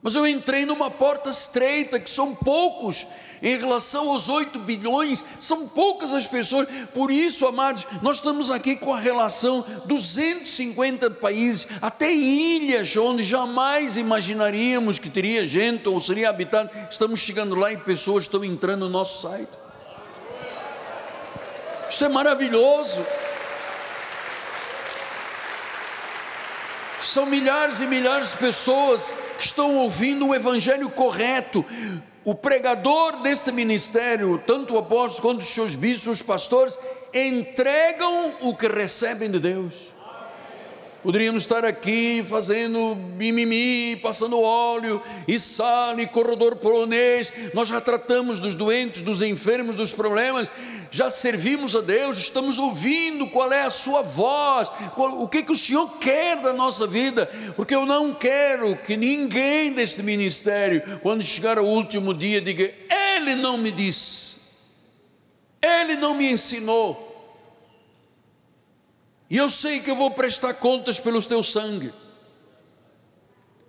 Mas 0.00 0.14
eu 0.14 0.24
entrei 0.24 0.64
numa 0.64 0.92
porta 0.92 1.30
estreita, 1.30 1.98
que 1.98 2.10
são 2.10 2.34
poucos 2.36 3.06
em 3.44 3.58
relação 3.58 4.08
aos 4.08 4.30
8 4.30 4.58
bilhões, 4.60 5.22
são 5.38 5.68
poucas 5.68 6.14
as 6.14 6.26
pessoas. 6.26 6.66
Por 6.94 7.10
isso, 7.10 7.46
amados, 7.46 7.86
nós 8.00 8.16
estamos 8.16 8.50
aqui 8.50 8.74
com 8.74 8.94
a 8.94 8.98
relação 8.98 9.62
250 9.84 11.10
países, 11.10 11.68
até 11.82 12.10
ilhas 12.10 12.96
onde 12.96 13.22
jamais 13.22 13.98
imaginaríamos 13.98 14.98
que 14.98 15.10
teria 15.10 15.44
gente 15.44 15.86
ou 15.86 16.00
seria 16.00 16.30
habitado. 16.30 16.70
Estamos 16.90 17.20
chegando 17.20 17.54
lá 17.54 17.70
e 17.70 17.76
pessoas 17.76 18.24
estão 18.24 18.42
entrando 18.42 18.86
no 18.86 18.88
nosso 18.88 19.28
site. 19.28 19.50
Isso 21.90 22.02
é 22.02 22.08
maravilhoso. 22.08 23.04
São 26.98 27.26
milhares 27.26 27.80
e 27.80 27.86
milhares 27.86 28.30
de 28.30 28.38
pessoas 28.38 29.14
que 29.36 29.44
estão 29.44 29.76
ouvindo 29.76 30.26
o 30.26 30.34
evangelho 30.34 30.88
correto, 30.88 31.62
o 32.24 32.34
pregador 32.34 33.22
deste 33.22 33.52
ministério, 33.52 34.42
tanto 34.46 34.74
o 34.74 34.78
apóstolo 34.78 35.28
quanto 35.28 35.40
os 35.40 35.48
seus 35.48 35.76
bispos, 35.76 36.20
os 36.20 36.22
pastores, 36.22 36.78
entregam 37.12 38.34
o 38.40 38.56
que 38.56 38.66
recebem 38.66 39.30
de 39.30 39.38
Deus. 39.38 39.93
Poderíamos 41.04 41.42
estar 41.42 41.66
aqui 41.66 42.24
fazendo 42.26 42.96
mimimi, 43.18 43.94
passando 43.96 44.40
óleo 44.40 45.02
e 45.28 45.38
sal 45.38 46.00
e 46.00 46.06
corredor 46.06 46.56
polonês. 46.56 47.30
Nós 47.52 47.68
já 47.68 47.78
tratamos 47.78 48.40
dos 48.40 48.54
doentes, 48.54 49.02
dos 49.02 49.20
enfermos, 49.20 49.76
dos 49.76 49.92
problemas. 49.92 50.48
Já 50.90 51.10
servimos 51.10 51.76
a 51.76 51.82
Deus, 51.82 52.16
estamos 52.16 52.58
ouvindo 52.58 53.26
qual 53.26 53.52
é 53.52 53.64
a 53.64 53.70
sua 53.70 54.00
voz, 54.00 54.70
qual, 54.94 55.20
o 55.20 55.28
que, 55.28 55.42
que 55.42 55.52
o 55.52 55.56
Senhor 55.56 55.86
quer 55.98 56.40
da 56.40 56.54
nossa 56.54 56.86
vida, 56.86 57.30
porque 57.54 57.74
eu 57.74 57.84
não 57.84 58.14
quero 58.14 58.74
que 58.76 58.96
ninguém 58.96 59.74
deste 59.74 60.02
ministério, 60.02 60.80
quando 61.02 61.22
chegar 61.22 61.58
o 61.58 61.66
último 61.66 62.14
dia, 62.14 62.40
diga: 62.40 62.72
Ele 62.88 63.34
não 63.34 63.58
me 63.58 63.70
disse, 63.70 64.36
Ele 65.60 65.96
não 65.96 66.14
me 66.14 66.32
ensinou. 66.32 67.13
E 69.30 69.36
eu 69.36 69.48
sei 69.48 69.80
que 69.80 69.90
eu 69.90 69.96
vou 69.96 70.10
prestar 70.10 70.54
contas 70.54 71.00
pelo 71.00 71.22
teu 71.22 71.42
sangue. 71.42 71.92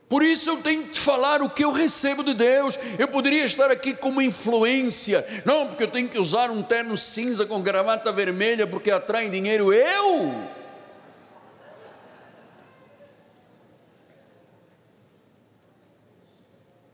Por 0.08 0.24
isso 0.24 0.50
eu 0.50 0.58
tenho 0.58 0.84
que 0.84 0.92
te 0.92 1.00
falar 1.00 1.42
o 1.42 1.50
que 1.50 1.64
eu 1.64 1.72
recebo 1.72 2.24
de 2.24 2.34
Deus. 2.34 2.78
Eu 3.00 3.08
poderia 3.08 3.44
estar 3.44 3.72
aqui 3.72 3.94
como 3.94 4.22
influência, 4.22 5.26
não, 5.44 5.68
porque 5.68 5.84
eu 5.84 5.88
tenho 5.88 6.08
que 6.08 6.20
usar 6.20 6.52
um 6.52 6.62
terno 6.62 6.96
cinza 6.96 7.46
com 7.46 7.62
gravata 7.62 8.12
vermelha 8.12 8.68
porque 8.68 8.92
atrai 8.92 9.30
dinheiro. 9.30 9.74
Eu? 9.74 10.56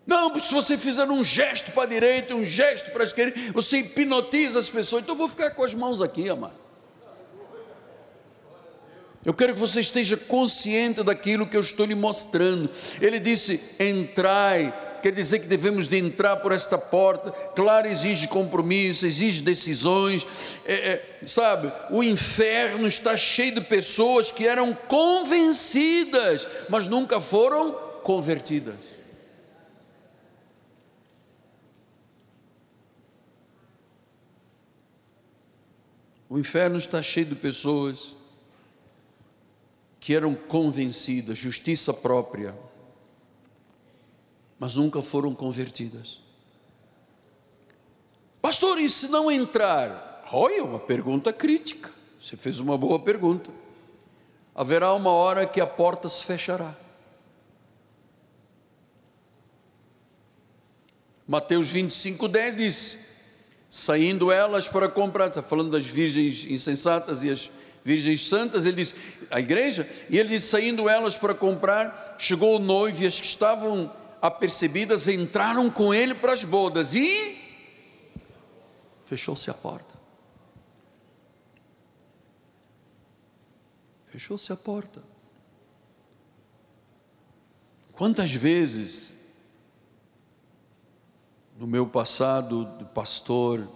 Não, 0.08 0.30
porque 0.32 0.48
se 0.48 0.54
você 0.54 0.78
fizer 0.78 1.06
um 1.06 1.24
gesto 1.24 1.72
para 1.72 1.84
a 1.84 1.86
direita, 1.86 2.36
um 2.36 2.44
gesto 2.44 2.92
para 2.92 3.04
a 3.04 3.06
esquerda, 3.06 3.40
você 3.54 3.78
hipnotiza 3.78 4.60
as 4.60 4.70
pessoas. 4.70 5.04
Então 5.04 5.16
eu 5.16 5.20
vou 5.20 5.30
ficar 5.30 5.52
com 5.52 5.64
as 5.64 5.74
mãos 5.74 6.02
aqui, 6.02 6.30
amado. 6.30 6.61
Eu 9.24 9.34
quero 9.34 9.54
que 9.54 9.60
você 9.60 9.80
esteja 9.82 10.18
consciente 10.18 11.04
daquilo 11.04 11.46
que 11.46 11.56
eu 11.56 11.62
estou 11.62 11.86
lhe 11.86 11.94
mostrando. 11.94 12.70
Ele 13.00 13.20
disse: 13.20 13.76
entrai, 13.80 14.74
quer 15.02 15.14
dizer 15.14 15.40
que 15.40 15.48
devemos 15.48 15.88
de 15.88 15.98
entrar 15.98 16.38
por 16.38 16.52
esta 16.52 16.76
porta. 16.76 17.32
Claro, 17.56 17.88
exige 17.88 18.28
compromisso, 18.28 19.06
exige 19.06 19.44
decisões. 19.44 20.26
É, 20.66 20.74
é, 20.74 21.28
sabe, 21.28 21.72
o 21.92 22.02
inferno 22.02 22.88
está 22.88 23.16
cheio 23.16 23.54
de 23.54 23.62
pessoas 23.62 24.32
que 24.32 24.48
eram 24.48 24.74
convencidas, 24.74 26.48
mas 26.68 26.88
nunca 26.88 27.22
foram 27.22 27.72
convertidas. 28.02 29.02
O 36.28 36.40
inferno 36.40 36.80
está 36.80 37.04
cheio 37.04 37.26
de 37.28 37.36
pessoas 37.36 38.21
que 40.02 40.16
eram 40.16 40.34
convencidas, 40.34 41.38
justiça 41.38 41.94
própria, 41.94 42.56
mas 44.58 44.76
nunca 44.76 45.00
foram 45.00 45.36
convertidas. 45.36 46.22
Pastor, 48.42 48.80
e 48.82 48.90
se 48.90 49.10
não 49.10 49.32
entrar? 49.32 50.26
Olha, 50.34 50.64
uma 50.64 50.80
pergunta 50.80 51.32
crítica. 51.32 51.92
Você 52.20 52.36
fez 52.36 52.60
uma 52.60 52.76
boa 52.80 52.98
pergunta. 52.98 53.52
Haverá 54.56 54.92
uma 54.94 55.12
hora 55.12 55.46
que 55.46 55.62
a 55.62 55.68
porta 55.68 56.10
se 56.10 56.26
fechará. 56.26 56.76
Mateus 61.28 61.70
25, 61.70 62.28
10 62.28 62.58
diz: 62.58 63.00
Saindo 63.70 64.32
elas 64.32 64.68
para 64.68 64.90
comprar, 64.90 65.28
está 65.28 65.44
falando 65.44 65.70
das 65.70 65.86
virgens 65.86 66.46
insensatas 66.46 67.24
e 67.24 67.30
as 67.30 67.52
virgens 67.84 68.28
santas, 68.28 68.66
ele 68.66 68.78
diz, 68.78 68.94
a 69.32 69.40
igreja, 69.40 69.90
e 70.10 70.18
ele 70.18 70.40
saindo 70.40 70.88
elas 70.90 71.18
para 71.18 71.34
comprar, 71.34 72.16
chegou 72.20 72.58
o 72.58 72.60
noivo 72.60 73.04
e 73.04 73.08
as 73.08 73.20
que 73.20 73.26
estavam 73.26 73.92
apercebidas 74.22 75.08
entraram 75.08 75.70
com 75.70 75.94
ele 75.94 76.14
para 76.14 76.34
as 76.34 76.44
bodas 76.44 76.94
e 76.94 77.38
fechou-se 79.06 79.50
a 79.50 79.54
porta. 79.54 80.00
Fechou-se 84.08 84.52
a 84.52 84.58
porta. 84.58 85.02
Quantas 87.94 88.32
vezes 88.34 89.18
no 91.58 91.68
meu 91.68 91.88
passado 91.88 92.66
de 92.78 92.86
pastor, 92.86 93.68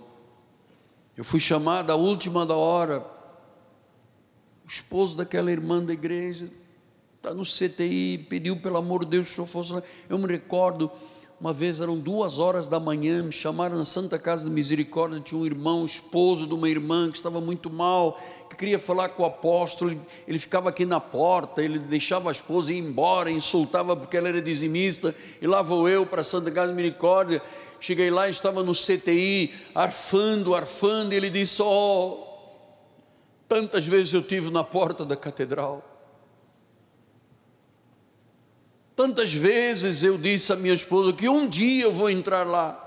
eu 1.15 1.23
fui 1.23 1.39
chamado 1.39 1.91
à 1.91 1.95
última 1.95 2.45
da 2.45 2.55
hora 2.55 3.14
o 4.65 4.67
esposo 4.67 5.15
daquela 5.15 5.51
irmã 5.51 5.83
da 5.83 5.93
igreja 5.93 6.49
está 7.17 7.33
no 7.33 7.43
CTI, 7.43 8.25
pediu 8.29 8.57
pelo 8.57 8.77
amor 8.77 9.05
de 9.05 9.11
Deus 9.11 9.27
que 9.27 9.33
o 9.33 9.35
senhor 9.35 9.47
fosse 9.47 9.73
lá. 9.73 9.83
Eu 10.09 10.17
me 10.17 10.27
recordo, 10.27 10.91
uma 11.39 11.53
vez 11.53 11.81
eram 11.81 11.97
duas 11.97 12.39
horas 12.39 12.67
da 12.67 12.79
manhã, 12.79 13.21
me 13.21 13.31
chamaram 13.31 13.77
na 13.77 13.85
Santa 13.85 14.17
Casa 14.17 14.45
de 14.45 14.49
Misericórdia, 14.49 15.19
tinha 15.19 15.39
um 15.39 15.45
irmão, 15.45 15.85
esposo 15.85 16.47
de 16.47 16.53
uma 16.53 16.69
irmã 16.69 17.11
que 17.11 17.17
estava 17.17 17.39
muito 17.39 17.71
mal, 17.71 18.19
que 18.49 18.55
queria 18.55 18.79
falar 18.79 19.09
com 19.09 19.21
o 19.21 19.25
apóstolo, 19.25 19.91
ele, 19.91 20.01
ele 20.27 20.39
ficava 20.39 20.69
aqui 20.69 20.85
na 20.85 20.99
porta, 20.99 21.63
ele 21.63 21.77
deixava 21.77 22.29
a 22.29 22.31
esposa 22.31 22.73
ir 22.73 22.79
embora, 22.79 23.29
insultava 23.29 23.95
porque 23.95 24.17
ela 24.17 24.29
era 24.29 24.41
dizimista, 24.41 25.13
e 25.41 25.45
lá 25.45 25.61
vou 25.61 25.87
eu 25.87 26.05
para 26.05 26.21
a 26.21 26.23
Santa 26.23 26.49
Casa 26.49 26.69
de 26.69 26.75
Misericórdia, 26.75 27.41
cheguei 27.79 28.09
lá, 28.09 28.29
estava 28.29 28.63
no 28.63 28.73
CTI, 28.73 29.53
arfando, 29.75 30.55
arfando, 30.55 31.13
e 31.13 31.17
ele 31.17 31.29
disse, 31.29 31.61
oh, 31.61 32.24
Tantas 33.47 33.85
vezes 33.85 34.13
eu 34.13 34.21
tive 34.21 34.51
na 34.51 34.63
porta 34.63 35.05
da 35.05 35.15
catedral. 35.15 35.83
Tantas 38.95 39.33
vezes 39.33 40.03
eu 40.03 40.17
disse 40.17 40.53
à 40.53 40.55
minha 40.55 40.73
esposa 40.73 41.11
que 41.13 41.27
um 41.27 41.47
dia 41.47 41.83
eu 41.83 41.91
vou 41.91 42.09
entrar 42.09 42.45
lá. 42.45 42.81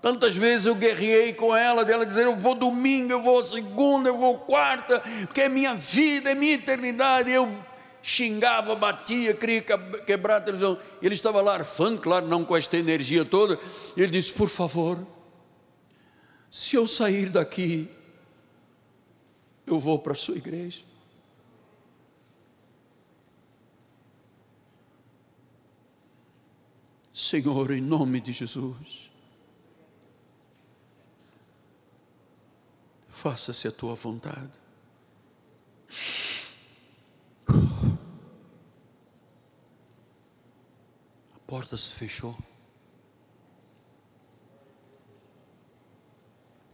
Tantas 0.00 0.34
vezes 0.34 0.66
eu 0.66 0.74
guerrei 0.74 1.34
com 1.34 1.54
ela, 1.54 1.84
dela 1.84 2.06
dizer: 2.06 2.24
Eu 2.24 2.36
vou 2.36 2.54
domingo, 2.54 3.12
eu 3.12 3.20
vou 3.20 3.44
segunda, 3.44 4.08
eu 4.08 4.16
vou 4.16 4.38
quarta, 4.38 5.00
porque 5.26 5.42
é 5.42 5.48
minha 5.48 5.74
vida, 5.74 6.30
é 6.30 6.34
minha 6.34 6.54
eternidade. 6.54 7.30
Eu 7.30 7.52
xingava, 8.02 8.74
batia, 8.74 9.34
queria 9.34 9.60
quebrar 9.60 10.36
a 10.36 10.40
televisão. 10.40 10.78
Ele 11.02 11.14
estava 11.14 11.42
lá 11.42 11.54
arfando, 11.54 12.00
claro, 12.00 12.26
não 12.26 12.44
com 12.44 12.56
esta 12.56 12.78
energia 12.78 13.24
toda. 13.24 13.58
E 13.94 14.02
ele 14.02 14.12
disse: 14.12 14.32
Por 14.32 14.48
favor, 14.48 14.98
se 16.50 16.76
eu 16.76 16.86
sair 16.86 17.28
daqui, 17.28 17.86
eu 19.72 19.78
vou 19.78 19.98
para 19.98 20.12
a 20.12 20.16
sua 20.16 20.36
igreja. 20.36 20.84
Senhor, 27.12 27.70
em 27.70 27.80
nome 27.80 28.20
de 28.20 28.32
Jesus, 28.32 29.10
faça-se 33.08 33.68
a 33.68 33.72
tua 33.72 33.94
vontade. 33.94 34.58
A 41.34 41.38
porta 41.46 41.76
se 41.76 41.94
fechou. 41.94 42.36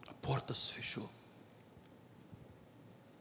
A 0.09 0.15
porta 0.15 0.55
se 0.55 0.73
fechou. 0.73 1.16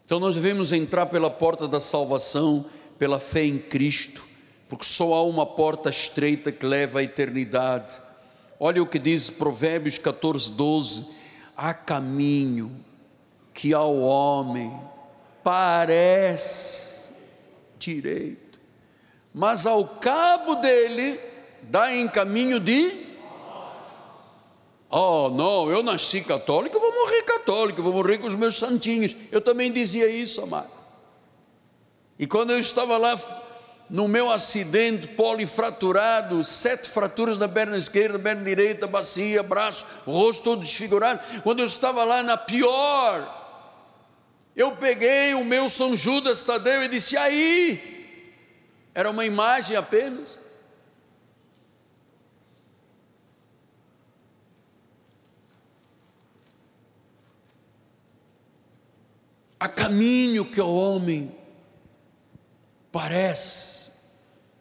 Então 0.06 0.20
nós 0.20 0.36
devemos 0.36 0.72
entrar 0.72 1.08
pela 1.08 1.32
porta 1.32 1.68
da 1.68 1.80
salvação, 1.80 2.64
pela 3.00 3.20
fé 3.20 3.44
em 3.44 3.58
Cristo, 3.58 4.24
porque 4.70 4.86
só 4.86 5.16
há 5.16 5.24
uma 5.24 5.48
porta 5.48 5.90
estreita 5.90 6.52
que 6.52 6.64
leva 6.64 7.00
à 7.00 7.04
eternidade. 7.04 7.94
Olha 8.60 8.84
o 8.84 8.88
que 8.88 9.00
diz 9.00 9.32
Provérbios 9.32 9.98
14, 9.98 10.52
12: 10.52 11.16
há 11.58 11.74
caminho 11.74 12.72
que 13.52 13.74
ao 13.74 13.98
homem 14.00 14.72
parece 15.44 17.10
direito, 17.80 18.60
mas 19.34 19.66
ao 19.66 19.86
cabo 19.86 20.56
dele 20.56 21.20
dá 21.64 21.92
em 21.92 22.08
caminho 22.08 22.60
de 22.60 23.05
Oh, 24.98 25.30
não, 25.30 25.70
eu 25.70 25.84
nasci 25.84 26.22
católico, 26.22 26.78
eu 26.78 26.80
vou 26.80 26.90
morrer 26.90 27.22
católico, 27.24 27.82
eu 27.82 27.84
vou 27.84 27.92
morrer 27.92 28.18
com 28.18 28.28
os 28.28 28.36
meus 28.36 28.56
santinhos. 28.56 29.14
Eu 29.30 29.42
também 29.42 29.70
dizia 29.70 30.08
isso, 30.10 30.42
amado. 30.42 30.72
E 32.18 32.26
quando 32.26 32.52
eu 32.52 32.60
estava 32.60 32.96
lá 32.96 33.20
no 33.90 34.08
meu 34.08 34.32
acidente 34.32 35.06
polifraturado, 35.08 36.42
sete 36.46 36.88
fraturas 36.88 37.38
na 37.38 37.50
perna 37.50 37.76
esquerda, 37.76 38.18
perna 38.18 38.46
direita, 38.46 38.88
bacia, 38.88 39.44
braço, 39.44 39.86
rosto 40.06 40.46
todo 40.46 40.62
desfigurado. 40.62 41.20
Quando 41.42 41.60
eu 41.60 41.66
estava 41.66 42.06
lá 42.06 42.24
na 42.24 42.38
pior, 42.38 43.68
eu 44.56 44.78
peguei 44.78 45.34
o 45.34 45.44
meu 45.44 45.68
São 45.68 45.94
Judas 45.94 46.42
Tadeu 46.44 46.84
e 46.84 46.88
disse: 46.88 47.18
aí, 47.18 48.32
era 48.94 49.10
uma 49.10 49.26
imagem 49.26 49.76
apenas. 49.76 50.45
Há 59.60 59.68
caminho 59.68 60.46
que 60.46 60.60
o 60.60 60.70
homem 60.70 61.32
parece. 62.92 63.86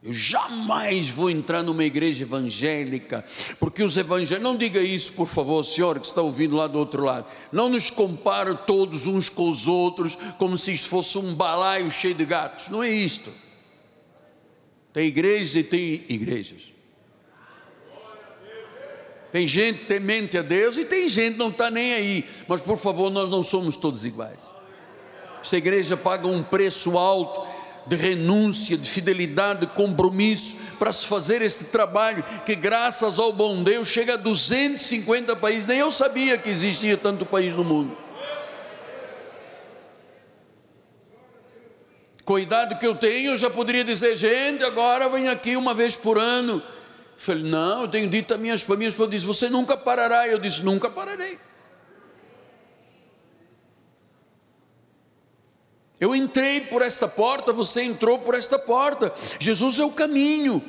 Eu 0.03 0.13
jamais 0.13 1.09
vou 1.09 1.31
entrar 1.31 1.63
numa 1.63 1.83
igreja 1.83 2.25
evangélica, 2.25 3.25
porque 3.59 3.83
os 3.83 3.97
evangélicos, 3.97 4.45
não 4.45 4.55
diga 4.55 4.81
isso, 4.81 5.13
por 5.13 5.27
favor, 5.27 5.65
senhor 5.65 5.99
que 5.99 6.07
está 6.07 6.21
ouvindo 6.21 6.57
lá 6.57 6.67
do 6.67 6.79
outro 6.79 7.03
lado. 7.03 7.27
Não 7.51 7.71
nos 7.71 7.89
compare 7.89 8.55
todos 8.67 9.07
uns 9.07 9.31
com 9.31 9.49
os 9.49 9.67
outros, 9.67 10.19
como 10.39 10.59
se 10.59 10.73
isto 10.73 10.89
fosse 10.89 11.17
um 11.17 11.35
balaio 11.35 11.91
cheio 11.91 12.15
de 12.15 12.27
gatos. 12.27 12.69
Não 12.69 12.83
é 12.83 12.91
isto. 12.91 13.33
Tem 14.93 15.07
igrejas 15.07 15.57
e 15.57 15.63
tem 15.63 16.05
igrejas. 16.09 16.73
Tem 19.33 19.49
gente 19.49 19.87
temente 19.87 20.39
a 20.39 20.43
Deus 20.43 20.77
e 20.77 20.85
tem 20.85 21.09
gente 21.09 21.33
que 21.33 21.39
não 21.39 21.49
está 21.49 21.69
nem 21.71 21.95
aí. 21.95 22.25
Mas 22.47 22.61
por 22.61 22.79
favor, 22.79 23.11
nós 23.11 23.29
não 23.29 23.43
somos 23.43 23.75
todos 23.75 24.05
iguais. 24.05 24.54
Esta 25.45 25.59
igreja 25.59 25.95
paga 25.95 26.27
um 26.27 26.43
preço 26.43 26.97
alto 26.97 27.47
de 27.87 27.97
renúncia, 27.97 28.79
de 28.79 28.89
fidelidade, 28.89 29.61
de 29.61 29.67
compromisso 29.67 30.79
para 30.79 30.91
se 30.91 31.07
fazer 31.07 31.43
este 31.43 31.65
trabalho 31.65 32.25
que, 32.47 32.57
graças 32.57 33.19
ao 33.19 33.31
bom 33.31 33.63
Deus, 33.63 33.87
chega 33.89 34.15
a 34.15 34.17
250 34.17 35.37
países. 35.37 35.67
Nem 35.67 35.81
eu 35.81 35.91
sabia 35.91 36.39
que 36.39 36.49
existia 36.49 36.97
tanto 36.97 37.27
país 37.27 37.55
no 37.55 37.63
mundo. 37.63 37.95
Idade 42.41 42.77
que 42.77 42.87
eu 42.87 42.95
tenho, 42.95 43.33
eu 43.33 43.37
já 43.37 43.51
poderia 43.51 43.85
dizer, 43.85 44.17
gente, 44.17 44.65
agora 44.65 45.11
vem 45.11 45.29
aqui 45.29 45.55
uma 45.55 45.75
vez 45.75 45.95
por 45.95 46.19
ano. 46.19 46.63
falei, 47.19 47.45
não, 47.45 47.83
eu 47.83 47.89
tenho 47.89 48.09
dito 48.09 48.33
a 48.33 48.39
minhas 48.39 48.63
famílias, 48.63 48.99
eu 48.99 49.07
disse, 49.07 49.27
você 49.27 49.51
nunca 49.51 49.77
parará. 49.77 50.27
Eu 50.27 50.39
disse, 50.39 50.65
nunca 50.65 50.89
pararei. 50.89 51.39
Eu 56.05 56.15
entrei 56.15 56.61
por 56.61 56.83
esta 56.83 57.09
porta, 57.09 57.51
você 57.51 57.83
entrou 57.83 58.19
por 58.19 58.35
esta 58.35 58.59
porta. 58.59 59.11
Jesus 59.39 59.81
é 59.81 59.85
o 59.87 59.91
caminho. 59.91 60.63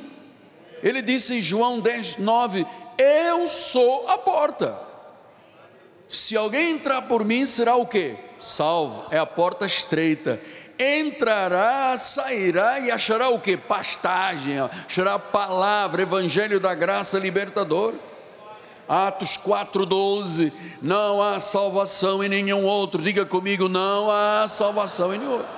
Ele 0.82 1.02
disse 1.02 1.34
em 1.34 1.42
João 1.42 1.78
10, 1.78 2.16
9: 2.16 2.66
Eu 2.96 3.46
sou 3.46 4.08
a 4.08 4.16
porta. 4.16 4.80
Se 6.08 6.38
alguém 6.38 6.70
entrar 6.70 7.02
por 7.02 7.22
mim, 7.22 7.44
será 7.44 7.76
o 7.76 7.84
que? 7.84 8.16
Salvo. 8.38 9.08
É 9.10 9.18
a 9.18 9.26
porta 9.26 9.66
estreita. 9.66 10.40
Entrará, 10.78 11.94
sairá 11.98 12.80
e 12.80 12.90
achará 12.90 13.28
o 13.28 13.38
que? 13.38 13.58
Pastagem, 13.58 14.58
achará 14.58 15.18
palavra, 15.18 16.00
evangelho 16.00 16.58
da 16.58 16.74
graça 16.74 17.18
libertador. 17.18 17.92
Atos 18.88 19.38
4,12: 19.38 20.52
Não 20.80 21.20
há 21.22 21.40
salvação 21.40 22.22
em 22.22 22.28
nenhum 22.28 22.64
outro. 22.64 23.02
Diga 23.02 23.26
comigo: 23.26 23.68
não 23.68 24.10
há 24.10 24.46
salvação 24.48 25.14
em 25.14 25.18
nenhum 25.18 25.32
outro. 25.32 25.56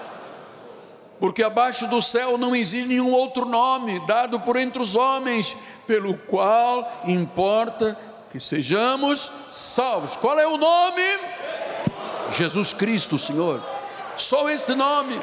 Porque 1.20 1.42
abaixo 1.42 1.86
do 1.88 2.00
céu 2.00 2.38
não 2.38 2.54
existe 2.54 2.88
nenhum 2.88 3.10
outro 3.12 3.44
nome 3.44 3.98
dado 4.06 4.38
por 4.40 4.56
entre 4.56 4.80
os 4.80 4.94
homens, 4.94 5.56
pelo 5.86 6.16
qual 6.16 6.88
importa 7.06 7.98
que 8.30 8.38
sejamos 8.38 9.30
salvos. 9.50 10.14
Qual 10.16 10.38
é 10.38 10.46
o 10.46 10.56
nome? 10.56 11.02
Jesus 12.30 12.72
Cristo, 12.72 13.18
Senhor. 13.18 13.60
Só 14.16 14.48
este 14.48 14.74
nome. 14.74 15.18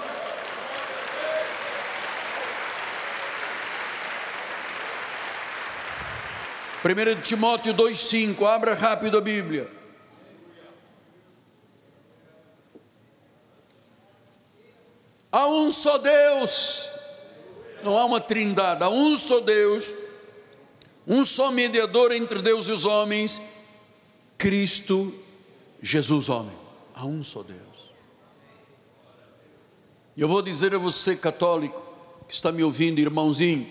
1 6.86 7.22
Timóteo 7.24 7.74
2,5, 7.74 8.46
abra 8.46 8.76
rápido 8.76 9.18
a 9.18 9.22
Bíblia. 9.22 9.68
Há 15.32 15.48
um 15.48 15.72
só 15.72 15.98
Deus, 15.98 16.88
não 17.84 17.98
há 17.98 18.06
uma 18.06 18.22
trindade, 18.22 18.84
há 18.84 18.90
um 18.90 19.18
só 19.18 19.40
Deus, 19.40 19.92
um 21.08 21.26
só 21.26 21.50
mediador 21.50 22.12
entre 22.12 22.44
Deus 22.44 22.68
e 22.68 22.72
os 22.72 22.86
homens, 22.86 23.42
Cristo 24.38 25.12
Jesus, 25.82 26.30
homem. 26.30 26.56
Há 26.94 27.04
um 27.08 27.24
só 27.24 27.42
Deus. 27.42 27.60
Eu 30.16 30.28
vou 30.28 30.44
dizer 30.44 30.76
a 30.76 30.78
você, 30.78 31.16
católico, 31.16 31.84
que 32.28 32.34
está 32.34 32.52
me 32.52 32.64
ouvindo, 32.64 33.00
irmãozinho, 33.00 33.68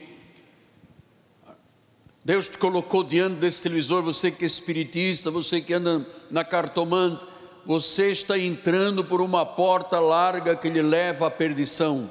Deus 2.25 2.49
te 2.49 2.57
colocou 2.57 3.05
diante 3.05 3.35
desse 3.35 3.63
televisor, 3.63 4.03
você 4.03 4.31
que 4.31 4.45
é 4.45 4.47
espiritista, 4.47 5.31
você 5.31 5.61
que 5.61 5.75
anda 5.75 6.05
na 6.31 6.43
cartomante, 6.43 7.23
você 7.67 8.11
está 8.11 8.39
entrando 8.39 9.05
por 9.05 9.21
uma 9.21 9.45
porta 9.45 10.01
larga 10.01 10.57
que 10.57 10.71
lhe 10.71 10.81
leva 10.81 11.27
à 11.27 11.31
perdição. 11.31 12.11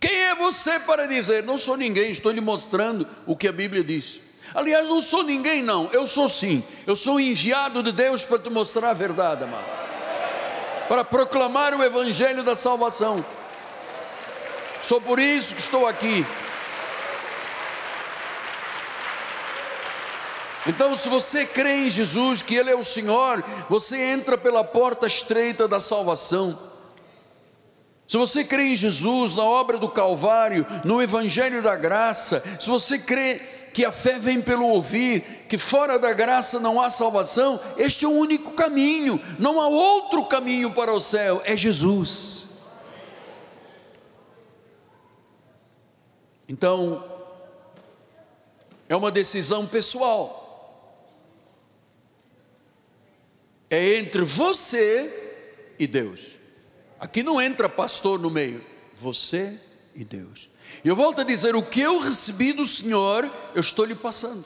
Quem 0.00 0.14
é 0.14 0.34
você 0.36 0.78
para 0.80 1.06
dizer? 1.06 1.42
Não 1.42 1.58
sou 1.58 1.76
ninguém, 1.76 2.12
estou 2.12 2.30
lhe 2.30 2.40
mostrando 2.40 3.06
o 3.26 3.36
que 3.36 3.48
a 3.48 3.52
Bíblia 3.52 3.82
diz. 3.82 4.20
Aliás, 4.54 4.88
não 4.88 5.00
sou 5.00 5.24
ninguém, 5.24 5.62
não, 5.62 5.88
eu 5.92 6.06
sou 6.06 6.28
sim, 6.28 6.62
eu 6.86 6.94
sou 6.94 7.18
enviado 7.18 7.82
de 7.82 7.90
Deus 7.90 8.24
para 8.24 8.38
te 8.38 8.50
mostrar 8.50 8.90
a 8.90 8.94
verdade, 8.94 9.44
amado, 9.44 9.64
para 10.88 11.04
proclamar 11.04 11.74
o 11.74 11.82
Evangelho 11.82 12.44
da 12.44 12.54
salvação. 12.54 13.24
Sou 14.82 15.00
por 15.00 15.18
isso 15.18 15.54
que 15.54 15.60
estou 15.60 15.86
aqui. 15.86 16.24
Então, 20.66 20.94
se 20.94 21.08
você 21.08 21.44
crê 21.44 21.86
em 21.86 21.90
Jesus, 21.90 22.40
que 22.40 22.54
Ele 22.54 22.70
é 22.70 22.76
o 22.76 22.84
Senhor, 22.84 23.42
você 23.68 23.98
entra 23.98 24.38
pela 24.38 24.62
porta 24.62 25.06
estreita 25.06 25.66
da 25.66 25.80
salvação. 25.80 26.56
Se 28.06 28.16
você 28.16 28.44
crê 28.44 28.64
em 28.64 28.76
Jesus, 28.76 29.34
na 29.34 29.42
obra 29.42 29.78
do 29.78 29.88
Calvário, 29.88 30.66
no 30.84 31.02
Evangelho 31.02 31.62
da 31.62 31.74
graça, 31.74 32.42
se 32.60 32.68
você 32.68 32.98
crê 32.98 33.40
que 33.72 33.84
a 33.84 33.90
fé 33.90 34.18
vem 34.18 34.40
pelo 34.40 34.66
ouvir, 34.68 35.46
que 35.48 35.56
fora 35.58 35.98
da 35.98 36.12
graça 36.12 36.60
não 36.60 36.80
há 36.80 36.90
salvação, 36.90 37.58
este 37.76 38.04
é 38.04 38.08
o 38.08 38.12
único 38.12 38.52
caminho, 38.52 39.20
não 39.38 39.60
há 39.60 39.66
outro 39.66 40.26
caminho 40.26 40.72
para 40.72 40.92
o 40.92 41.00
céu, 41.00 41.40
é 41.44 41.56
Jesus. 41.56 42.48
Então, 46.46 47.02
é 48.88 48.94
uma 48.94 49.10
decisão 49.10 49.66
pessoal. 49.66 50.41
É 53.72 53.96
entre 53.96 54.20
você 54.20 55.74
e 55.78 55.86
Deus. 55.86 56.32
Aqui 57.00 57.22
não 57.22 57.40
entra 57.40 57.70
pastor 57.70 58.20
no 58.20 58.28
meio, 58.28 58.62
você 58.94 59.58
e 59.96 60.04
Deus. 60.04 60.50
E 60.84 60.88
eu 60.88 60.94
volto 60.94 61.22
a 61.22 61.24
dizer: 61.24 61.56
o 61.56 61.62
que 61.62 61.80
eu 61.80 61.98
recebi 61.98 62.52
do 62.52 62.66
Senhor, 62.66 63.28
eu 63.54 63.60
estou 63.62 63.86
lhe 63.86 63.94
passando. 63.94 64.44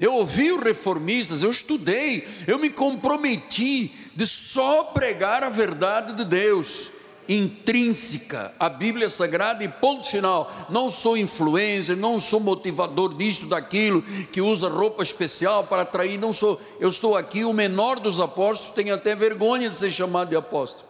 Eu 0.00 0.14
ouvi 0.14 0.50
os 0.50 0.62
reformistas, 0.62 1.42
eu 1.42 1.50
estudei, 1.50 2.26
eu 2.46 2.58
me 2.58 2.70
comprometi 2.70 3.92
de 4.14 4.26
só 4.26 4.84
pregar 4.84 5.42
a 5.42 5.50
verdade 5.50 6.14
de 6.14 6.24
Deus 6.24 6.92
intrínseca 7.28 8.54
à 8.58 8.68
Bíblia 8.70 9.10
Sagrada 9.10 9.62
e 9.62 9.68
ponto 9.68 10.08
final. 10.08 10.50
Não 10.70 10.90
sou 10.90 11.16
influencer, 11.16 11.96
não 11.96 12.18
sou 12.18 12.40
motivador 12.40 13.14
disto, 13.14 13.46
daquilo, 13.46 14.00
que 14.32 14.40
usa 14.40 14.68
roupa 14.68 15.02
especial 15.02 15.64
para 15.64 15.82
atrair, 15.82 16.18
não 16.18 16.32
sou. 16.32 16.60
Eu 16.80 16.88
estou 16.88 17.16
aqui, 17.16 17.44
o 17.44 17.52
menor 17.52 18.00
dos 18.00 18.20
apóstolos, 18.20 18.74
tem 18.74 18.90
até 18.90 19.14
vergonha 19.14 19.68
de 19.68 19.76
ser 19.76 19.90
chamado 19.90 20.30
de 20.30 20.36
apóstolo. 20.36 20.88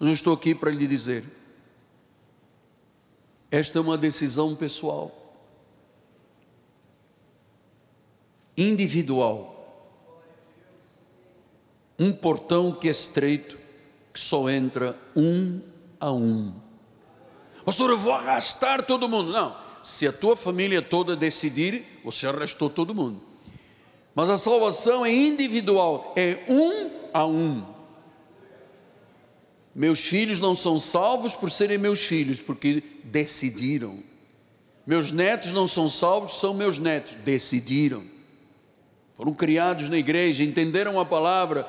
Não 0.00 0.12
estou 0.12 0.32
aqui 0.32 0.54
para 0.54 0.70
lhe 0.70 0.86
dizer. 0.86 1.24
Esta 3.50 3.78
é 3.78 3.80
uma 3.80 3.96
decisão 3.96 4.54
pessoal, 4.56 5.12
individual. 8.56 9.52
Um 11.98 12.12
portão 12.12 12.72
que 12.72 12.88
é 12.88 12.90
estreito, 12.90 13.55
que 14.16 14.20
só 14.20 14.48
entra 14.48 14.98
um 15.14 15.60
a 16.00 16.10
um. 16.10 16.54
Pastor, 17.66 17.90
eu 17.90 17.98
vou 17.98 18.14
arrastar 18.14 18.82
todo 18.86 19.10
mundo. 19.10 19.30
Não, 19.30 19.54
se 19.82 20.08
a 20.08 20.12
tua 20.12 20.34
família 20.34 20.80
toda 20.80 21.14
decidir, 21.14 21.84
você 22.02 22.26
arrastou 22.26 22.70
todo 22.70 22.94
mundo. 22.94 23.20
Mas 24.14 24.30
a 24.30 24.38
salvação 24.38 25.04
é 25.04 25.12
individual, 25.12 26.14
é 26.16 26.38
um 26.48 26.90
a 27.12 27.26
um. 27.26 27.62
Meus 29.74 30.00
filhos 30.00 30.40
não 30.40 30.54
são 30.54 30.80
salvos 30.80 31.34
por 31.34 31.50
serem 31.50 31.76
meus 31.76 32.00
filhos, 32.00 32.40
porque 32.40 32.82
decidiram. 33.04 33.98
Meus 34.86 35.12
netos 35.12 35.52
não 35.52 35.66
são 35.66 35.90
salvos, 35.90 36.40
são 36.40 36.54
meus 36.54 36.78
netos, 36.78 37.16
decidiram. 37.16 38.02
Foram 39.14 39.34
criados 39.34 39.90
na 39.90 39.98
igreja, 39.98 40.42
entenderam 40.42 40.98
a 40.98 41.04
palavra, 41.04 41.68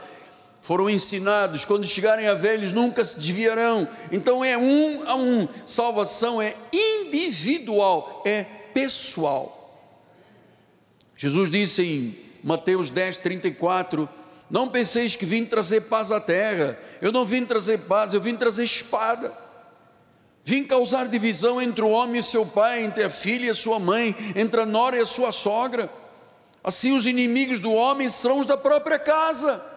foram 0.67 0.89
ensinados, 0.89 1.63
quando 1.63 1.87
chegarem 1.87 2.27
a 2.27 2.33
velhos 2.33 2.73
nunca 2.73 3.01
se 3.05 3.17
desviarão. 3.17 3.87
Então 4.11 4.43
é 4.43 4.57
um 4.57 5.01
a 5.07 5.15
um. 5.15 5.47
Salvação 5.65 6.41
é 6.41 6.53
individual, 6.73 8.21
é 8.25 8.43
pessoal. 8.73 9.53
Jesus 11.15 11.49
disse 11.49 11.83
em 11.83 12.17
Mateus 12.43 12.89
10, 12.89 13.15
34: 13.15 14.09
Não 14.51 14.67
penseis 14.67 15.15
que 15.15 15.25
vim 15.25 15.45
trazer 15.45 15.83
paz 15.83 16.11
à 16.11 16.19
terra. 16.19 16.77
Eu 17.01 17.13
não 17.13 17.25
vim 17.25 17.45
trazer 17.45 17.77
paz, 17.85 18.13
eu 18.13 18.19
vim 18.19 18.35
trazer 18.35 18.65
espada. 18.65 19.31
Vim 20.43 20.65
causar 20.65 21.07
divisão 21.07 21.61
entre 21.61 21.81
o 21.81 21.89
homem 21.91 22.19
e 22.19 22.23
seu 22.23 22.45
pai, 22.45 22.83
entre 22.83 23.05
a 23.05 23.09
filha 23.09 23.45
e 23.45 23.49
a 23.51 23.55
sua 23.55 23.79
mãe, 23.79 24.13
entre 24.35 24.59
a 24.59 24.65
nora 24.65 24.97
e 24.97 24.99
a 24.99 25.05
sua 25.05 25.31
sogra. 25.31 25.89
Assim 26.61 26.91
os 26.91 27.05
inimigos 27.05 27.61
do 27.61 27.71
homem 27.71 28.09
serão 28.09 28.39
os 28.39 28.45
da 28.45 28.57
própria 28.57 28.99
casa. 28.99 29.76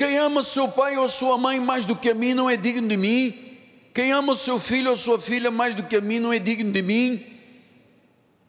Quem 0.00 0.16
ama 0.16 0.42
seu 0.42 0.66
pai 0.66 0.96
ou 0.96 1.06
sua 1.06 1.36
mãe 1.36 1.60
mais 1.60 1.84
do 1.84 1.94
que 1.94 2.08
a 2.08 2.14
mim 2.14 2.32
não 2.32 2.48
é 2.48 2.56
digno 2.56 2.88
de 2.88 2.96
mim. 2.96 3.34
Quem 3.92 4.12
ama 4.12 4.34
seu 4.34 4.58
filho 4.58 4.88
ou 4.88 4.96
sua 4.96 5.20
filha 5.20 5.50
mais 5.50 5.74
do 5.74 5.82
que 5.82 5.94
a 5.94 6.00
mim 6.00 6.18
não 6.18 6.32
é 6.32 6.38
digno 6.38 6.72
de 6.72 6.80
mim. 6.80 7.22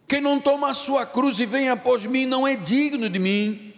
Quem 0.08 0.22
não 0.22 0.40
toma 0.40 0.70
a 0.70 0.74
sua 0.74 1.06
cruz 1.06 1.42
e 1.42 1.46
vem 1.46 1.68
após 1.68 2.06
mim 2.06 2.26
não 2.26 2.48
é 2.48 2.56
digno 2.56 3.10
de 3.10 3.20
mim. 3.20 3.74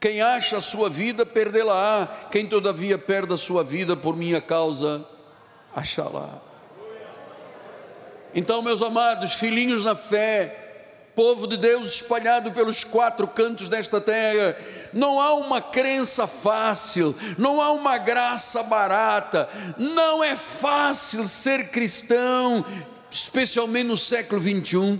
Quem 0.00 0.20
acha 0.20 0.56
a 0.56 0.60
sua 0.60 0.90
vida, 0.90 1.24
perdê-la-á. 1.24 2.08
Quem 2.28 2.44
todavia 2.44 2.98
perde 2.98 3.34
a 3.34 3.36
sua 3.36 3.62
vida 3.62 3.96
por 3.96 4.16
minha 4.16 4.40
causa, 4.40 5.06
achará. 5.72 6.28
Então, 8.34 8.62
meus 8.62 8.82
amados, 8.82 9.34
filhinhos 9.34 9.84
na 9.84 9.94
fé, 9.94 11.12
povo 11.14 11.46
de 11.46 11.56
Deus 11.56 11.94
espalhado 11.94 12.50
pelos 12.50 12.82
quatro 12.82 13.28
cantos 13.28 13.68
desta 13.68 14.00
terra, 14.00 14.56
não 14.92 15.20
há 15.20 15.34
uma 15.34 15.60
crença 15.60 16.26
fácil, 16.26 17.14
não 17.38 17.60
há 17.60 17.70
uma 17.72 17.98
graça 17.98 18.62
barata, 18.64 19.48
não 19.78 20.22
é 20.22 20.34
fácil 20.36 21.24
ser 21.24 21.70
cristão, 21.70 22.64
especialmente 23.10 23.86
no 23.86 23.96
século 23.96 24.40
21. 24.40 24.98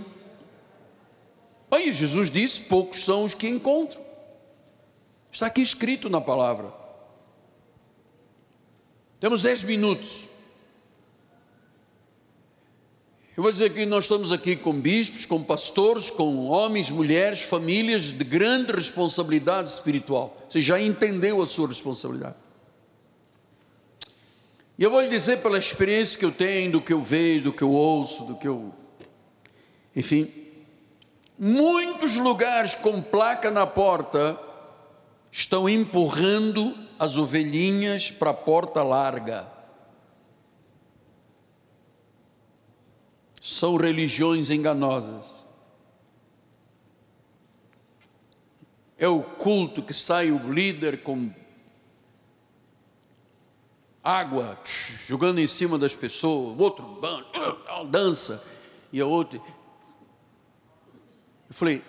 Aí 1.71 1.93
Jesus 1.93 2.31
disse: 2.31 2.61
poucos 2.61 3.03
são 3.03 3.23
os 3.23 3.33
que 3.33 3.47
encontram. 3.47 4.01
Está 5.31 5.45
aqui 5.45 5.61
escrito 5.61 6.09
na 6.09 6.19
palavra. 6.19 6.71
Temos 9.19 9.41
dez 9.41 9.63
minutos. 9.63 10.30
Eu 13.41 13.43
vou 13.43 13.51
dizer 13.51 13.73
que 13.73 13.87
nós 13.87 14.03
estamos 14.03 14.31
aqui 14.31 14.55
com 14.55 14.71
bispos, 14.71 15.25
com 15.25 15.41
pastores, 15.41 16.11
com 16.11 16.45
homens, 16.45 16.91
mulheres, 16.91 17.41
famílias 17.41 18.13
de 18.13 18.23
grande 18.23 18.71
responsabilidade 18.71 19.67
espiritual. 19.67 20.37
Você 20.47 20.61
já 20.61 20.79
entendeu 20.79 21.41
a 21.41 21.47
sua 21.47 21.67
responsabilidade. 21.67 22.35
E 24.77 24.83
eu 24.83 24.91
vou 24.91 25.01
lhe 25.01 25.09
dizer 25.09 25.41
pela 25.41 25.57
experiência 25.57 26.19
que 26.19 26.25
eu 26.25 26.31
tenho, 26.31 26.73
do 26.73 26.81
que 26.81 26.93
eu 26.93 27.01
vejo, 27.01 27.45
do 27.45 27.51
que 27.51 27.63
eu 27.63 27.71
ouço, 27.71 28.25
do 28.25 28.35
que 28.35 28.47
eu. 28.47 28.71
Enfim, 29.95 30.31
muitos 31.39 32.17
lugares 32.17 32.75
com 32.75 33.01
placa 33.01 33.49
na 33.49 33.65
porta 33.65 34.39
estão 35.31 35.67
empurrando 35.67 36.77
as 36.99 37.17
ovelhinhas 37.17 38.11
para 38.11 38.29
a 38.29 38.35
porta 38.35 38.83
larga. 38.83 39.47
São 43.61 43.75
religiões 43.75 44.49
enganosas. 44.49 45.45
É 48.97 49.07
o 49.07 49.21
culto 49.21 49.83
que 49.83 49.93
sai 49.93 50.31
o 50.31 50.51
líder 50.51 51.03
com 51.03 51.31
água 54.03 54.57
jogando 55.05 55.37
em 55.37 55.45
cima 55.45 55.77
das 55.77 55.93
pessoas, 55.93 56.57
o 56.57 56.63
outro 56.63 56.99
dança 57.91 58.43
e 58.91 58.99
a 58.99 59.05
outra. 59.05 59.37
Eu 61.47 61.53
falei, 61.53 61.83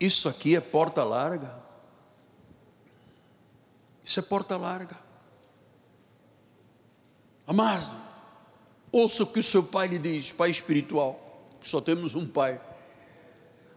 isso 0.00 0.30
aqui 0.30 0.56
é 0.56 0.62
porta 0.62 1.04
larga. 1.04 1.62
Isso 4.02 4.18
é 4.18 4.22
porta 4.22 4.56
larga. 4.56 4.98
Amado, 7.46 8.01
ouça 8.92 9.22
o 9.22 9.26
que 9.26 9.40
o 9.40 9.42
seu 9.42 9.62
pai 9.64 9.88
lhe 9.88 9.98
diz, 9.98 10.30
pai 10.30 10.50
espiritual, 10.50 11.18
que 11.60 11.68
só 11.68 11.80
temos 11.80 12.14
um 12.14 12.28
pai. 12.28 12.60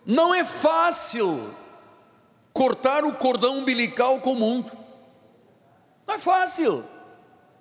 Não 0.05 0.35
é 0.35 0.43
fácil 0.43 1.25
cortar 2.53 3.03
o 3.05 3.13
cordão 3.13 3.59
umbilical 3.59 4.19
com 4.19 4.33
o 4.33 4.35
mundo. 4.35 4.71
Não 6.05 6.15
é 6.15 6.19
fácil. 6.19 6.83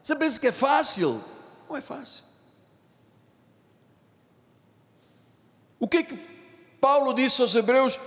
Você 0.02 0.14
pensa 0.16 0.38
que 0.38 0.48
é 0.48 0.52
fácil? 0.52 1.22
Não 1.68 1.76
é 1.76 1.80
fácil. 1.80 2.24
O 5.78 5.88
que, 5.88 6.02
que 6.02 6.16
Paulo 6.80 7.14
disse 7.14 7.40
aos 7.40 7.54
Hebreus? 7.54 7.98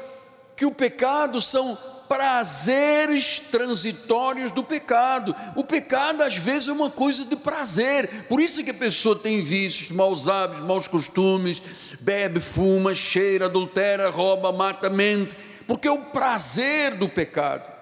Que 0.56 0.66
o 0.66 0.74
pecado 0.74 1.42
são 1.42 1.78
prazeres 2.08 3.40
transitórios 3.40 4.52
do 4.52 4.64
pecado. 4.64 5.36
O 5.56 5.64
pecado 5.64 6.24
às 6.24 6.38
vezes 6.38 6.70
é 6.70 6.72
uma 6.72 6.90
coisa 6.90 7.26
de 7.26 7.36
prazer. 7.36 8.26
Por 8.28 8.42
isso 8.42 8.64
que 8.64 8.72
a 8.72 8.76
pessoa 8.76 9.16
tem 9.16 9.42
vícios, 9.42 9.92
maus 9.92 10.28
hábitos, 10.28 10.66
maus 10.66 10.88
costumes, 10.88 11.62
bebe, 12.00 12.40
fuma, 12.40 12.94
cheira, 12.96 13.46
adultera, 13.46 14.10
rouba, 14.10 14.52
mata, 14.52 14.90
mente, 14.90 15.36
porque 15.66 15.88
é 15.88 15.92
o 15.92 15.98
prazer 15.98 16.96
do 16.96 17.10
pecado. 17.10 17.78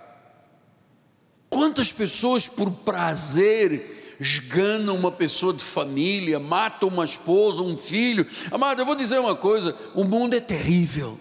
Quantas 1.50 1.92
pessoas 1.92 2.48
por 2.48 2.70
prazer 2.70 4.18
esganam 4.20 4.96
uma 4.96 5.12
pessoa 5.12 5.54
de 5.54 5.64
família, 5.64 6.40
matam 6.40 6.90
uma 6.90 7.06
esposa, 7.06 7.62
um 7.62 7.78
filho. 7.78 8.26
Amado, 8.52 8.82
eu 8.82 8.86
vou 8.86 8.96
dizer 8.96 9.20
uma 9.20 9.36
coisa: 9.36 9.76
o 9.94 10.04
mundo 10.04 10.36
é 10.36 10.40
terrível. 10.40 11.20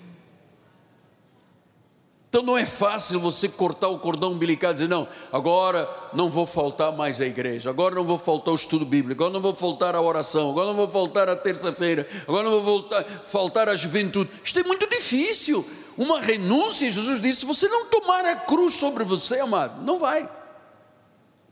Então 2.35 2.43
não 2.43 2.59
é 2.59 2.67
fácil 2.67 3.21
você 3.21 3.49
cortar 3.49 3.87
o 3.87 4.01
cordão 4.01 4.33
umbilical 4.33 4.73
e 4.73 4.75
dizer, 4.75 4.89
não, 4.89 5.07
agora 5.33 5.89
não 6.13 6.29
vou 6.29 6.45
faltar 6.45 6.91
mais 6.91 7.21
à 7.21 7.27
igreja, 7.27 7.71
agora 7.71 7.95
não 7.95 8.03
vou 8.03 8.19
faltar 8.19 8.53
o 8.53 8.57
estudo 8.57 8.85
bíblico, 8.85 9.23
agora 9.23 9.33
não 9.33 9.41
vou 9.41 9.55
faltar 9.55 9.95
a 9.95 10.03
oração, 10.03 10.51
agora 10.51 10.67
não 10.67 10.75
vou 10.75 10.89
faltar 10.89 11.29
a 11.29 11.37
terça-feira, 11.37 12.05
agora 12.27 12.43
não 12.43 12.51
vou 12.51 12.63
voltar, 12.63 13.05
faltar 13.05 13.69
a 13.69 13.77
juventude. 13.77 14.29
Isto 14.43 14.59
é 14.59 14.65
muito 14.65 14.85
difícil. 14.91 15.65
Uma 15.97 16.21
renúncia, 16.21 16.91
Jesus 16.91 17.21
disse: 17.21 17.47
você 17.47 17.69
não 17.69 17.87
tomar 17.87 18.25
a 18.25 18.35
cruz 18.35 18.75
sobre 18.75 19.05
você, 19.05 19.39
amado, 19.39 19.85
não 19.85 20.01
vai. 20.01 20.29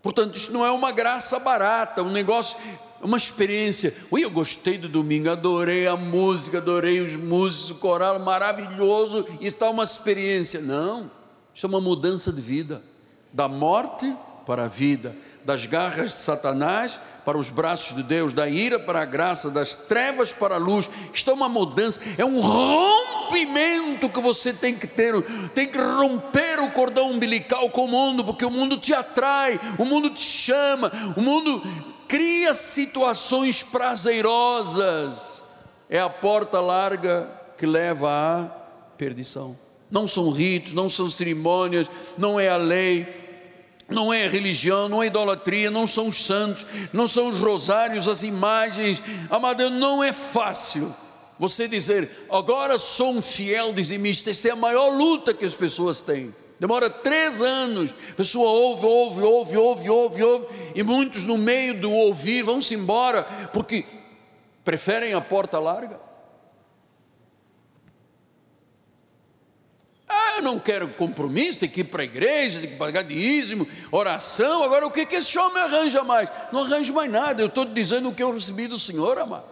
Portanto, 0.02 0.34
isso 0.34 0.50
não 0.50 0.66
é 0.66 0.72
uma 0.72 0.90
graça 0.90 1.38
barata, 1.38 2.02
um 2.02 2.10
negócio 2.10 2.56
uma 3.02 3.16
experiência. 3.16 3.94
Ui, 4.10 4.24
eu 4.24 4.30
gostei 4.30 4.78
do 4.78 4.88
domingo, 4.88 5.30
adorei 5.30 5.86
a 5.86 5.96
música, 5.96 6.58
adorei 6.58 7.00
os 7.00 7.16
músicos, 7.16 7.70
o 7.70 7.74
coral 7.76 8.18
maravilhoso, 8.20 9.26
e 9.40 9.46
está 9.46 9.68
uma 9.68 9.84
experiência. 9.84 10.60
Não, 10.60 11.10
isso 11.54 11.66
é 11.66 11.68
uma 11.68 11.80
mudança 11.80 12.32
de 12.32 12.40
vida, 12.40 12.82
da 13.32 13.48
morte 13.48 14.12
para 14.46 14.64
a 14.64 14.68
vida, 14.68 15.14
das 15.44 15.66
garras 15.66 16.10
de 16.10 16.20
Satanás 16.20 16.98
para 17.24 17.38
os 17.38 17.50
braços 17.50 17.94
de 17.94 18.02
Deus, 18.02 18.32
da 18.32 18.48
ira 18.48 18.78
para 18.78 19.02
a 19.02 19.04
graça, 19.04 19.50
das 19.50 19.74
trevas 19.74 20.32
para 20.32 20.56
a 20.56 20.58
luz. 20.58 20.90
Isto 21.12 21.30
é 21.30 21.34
uma 21.34 21.48
mudança, 21.48 22.00
é 22.18 22.24
um 22.24 22.40
rompimento 22.40 24.08
que 24.08 24.20
você 24.20 24.52
tem 24.52 24.74
que 24.74 24.86
ter, 24.86 25.14
tem 25.54 25.66
que 25.66 25.78
romper 25.78 26.60
o 26.60 26.70
cordão 26.72 27.10
umbilical 27.10 27.70
com 27.70 27.84
o 27.84 27.88
mundo, 27.88 28.24
porque 28.24 28.44
o 28.44 28.50
mundo 28.50 28.76
te 28.76 28.92
atrai, 28.92 29.58
o 29.78 29.84
mundo 29.84 30.10
te 30.10 30.20
chama, 30.20 30.90
o 31.16 31.20
mundo 31.20 31.62
cria 32.12 32.52
situações 32.52 33.62
prazerosas, 33.62 35.42
é 35.88 35.98
a 35.98 36.10
porta 36.10 36.60
larga 36.60 37.26
que 37.56 37.64
leva 37.64 38.10
à 38.10 38.44
perdição. 38.98 39.58
Não 39.90 40.06
são 40.06 40.30
ritos, 40.30 40.74
não 40.74 40.90
são 40.90 41.08
cerimônias, 41.08 41.90
não 42.18 42.38
é 42.38 42.50
a 42.50 42.58
lei, 42.58 43.06
não 43.88 44.12
é 44.12 44.26
a 44.26 44.28
religião, 44.28 44.90
não 44.90 45.02
é 45.02 45.06
idolatria, 45.06 45.70
não 45.70 45.86
são 45.86 46.08
os 46.08 46.26
santos, 46.26 46.66
não 46.92 47.08
são 47.08 47.28
os 47.28 47.38
rosários, 47.38 48.06
as 48.06 48.22
imagens. 48.22 49.02
Amado, 49.30 49.70
não 49.70 50.04
é 50.04 50.12
fácil 50.12 50.94
você 51.38 51.66
dizer, 51.66 52.26
agora 52.30 52.78
sou 52.78 53.14
um 53.14 53.22
fiel 53.22 53.72
dizimista. 53.72 54.30
Essa 54.30 54.48
é 54.48 54.50
a 54.50 54.56
maior 54.56 54.94
luta 54.94 55.32
que 55.32 55.46
as 55.46 55.54
pessoas 55.54 56.02
têm. 56.02 56.32
Demora 56.62 56.88
três 56.88 57.42
anos. 57.42 57.92
A 58.12 58.14
pessoa 58.14 58.48
ouve, 58.48 58.86
ouve, 58.86 59.20
ouve, 59.20 59.56
ouve, 59.56 59.90
ouve, 59.90 60.22
ouve. 60.22 60.46
E 60.76 60.84
muitos, 60.84 61.24
no 61.24 61.36
meio 61.36 61.74
do 61.74 61.90
ouvir, 61.90 62.44
vão-se 62.44 62.72
embora, 62.72 63.24
porque 63.52 63.84
preferem 64.62 65.12
a 65.12 65.20
porta 65.20 65.58
larga. 65.58 65.98
Ah, 70.08 70.34
eu 70.36 70.42
não 70.42 70.60
quero 70.60 70.86
compromisso, 70.90 71.58
tem 71.58 71.68
que 71.68 71.80
ir 71.80 71.84
para 71.84 72.02
a 72.02 72.04
igreja, 72.04 72.60
tem 72.60 72.70
que 72.70 72.76
pagar 72.76 73.02
dízimo, 73.02 73.66
oração. 73.90 74.62
Agora, 74.62 74.86
o 74.86 74.90
que, 74.92 75.04
que 75.04 75.16
esse 75.16 75.36
homem 75.36 75.60
arranja 75.60 76.04
mais? 76.04 76.28
Não 76.52 76.62
arranjo 76.62 76.94
mais 76.94 77.10
nada. 77.10 77.42
Eu 77.42 77.48
estou 77.48 77.64
dizendo 77.64 78.08
o 78.08 78.14
que 78.14 78.22
eu 78.22 78.32
recebi 78.32 78.68
do 78.68 78.78
Senhor, 78.78 79.18
amado. 79.18 79.51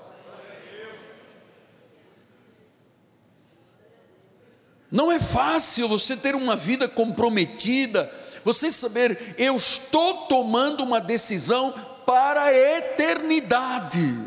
Não 4.91 5.11
é 5.13 5.21
fácil 5.21 5.89
você 5.89 6.17
ter 6.17 6.35
uma 6.35 6.57
vida 6.57 6.89
comprometida, 6.89 8.11
você 8.45 8.73
saber, 8.73 9.37
eu 9.39 9.57
estou 9.57 10.27
tomando 10.27 10.83
uma 10.83 11.01
decisão 11.01 11.73
para 12.05 12.45
a 12.45 12.53
eternidade. 12.53 14.19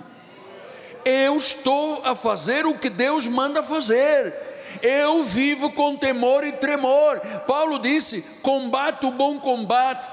Eu 1.04 1.36
estou 1.36 2.02
a 2.06 2.16
fazer 2.16 2.66
o 2.66 2.78
que 2.78 2.90
Deus 2.90 3.28
manda 3.28 3.62
fazer. 3.62 4.34
Eu 4.82 5.24
vivo 5.24 5.70
com 5.72 5.98
temor 5.98 6.46
e 6.46 6.54
tremor. 6.54 7.20
Paulo 7.46 7.78
disse: 7.80 8.40
combate 8.42 9.06
o 9.06 9.12
bom 9.12 9.38
combate, 9.40 10.08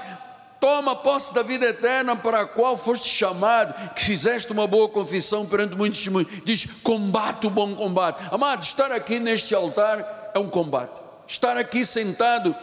toma 0.59 0.95
posse 0.97 1.33
da 1.33 1.41
vida 1.41 1.67
eterna 1.67 2.15
para 2.15 2.41
a 2.41 2.45
qual 2.45 2.75
foste 2.75 3.07
chamado, 3.07 3.73
que 3.95 4.03
fizeste 4.03 4.51
uma 4.51 4.67
boa 4.67 4.89
confissão 4.89 5.45
perante 5.45 5.75
muitos 5.75 5.99
testemunhos. 5.99 6.29
Diz: 6.43 6.67
combate 6.83 7.47
o 7.47 7.49
bom 7.49 7.73
combate. 7.73 8.21
Amado, 8.31 8.63
estar 8.63 8.91
aqui 8.91 9.17
neste 9.17 9.55
altar 9.55 10.20
é 10.33 10.39
um 10.39 10.49
combate. 10.49 11.01
Estar 11.27 11.57
aqui 11.57 11.85
sentado 11.85 12.55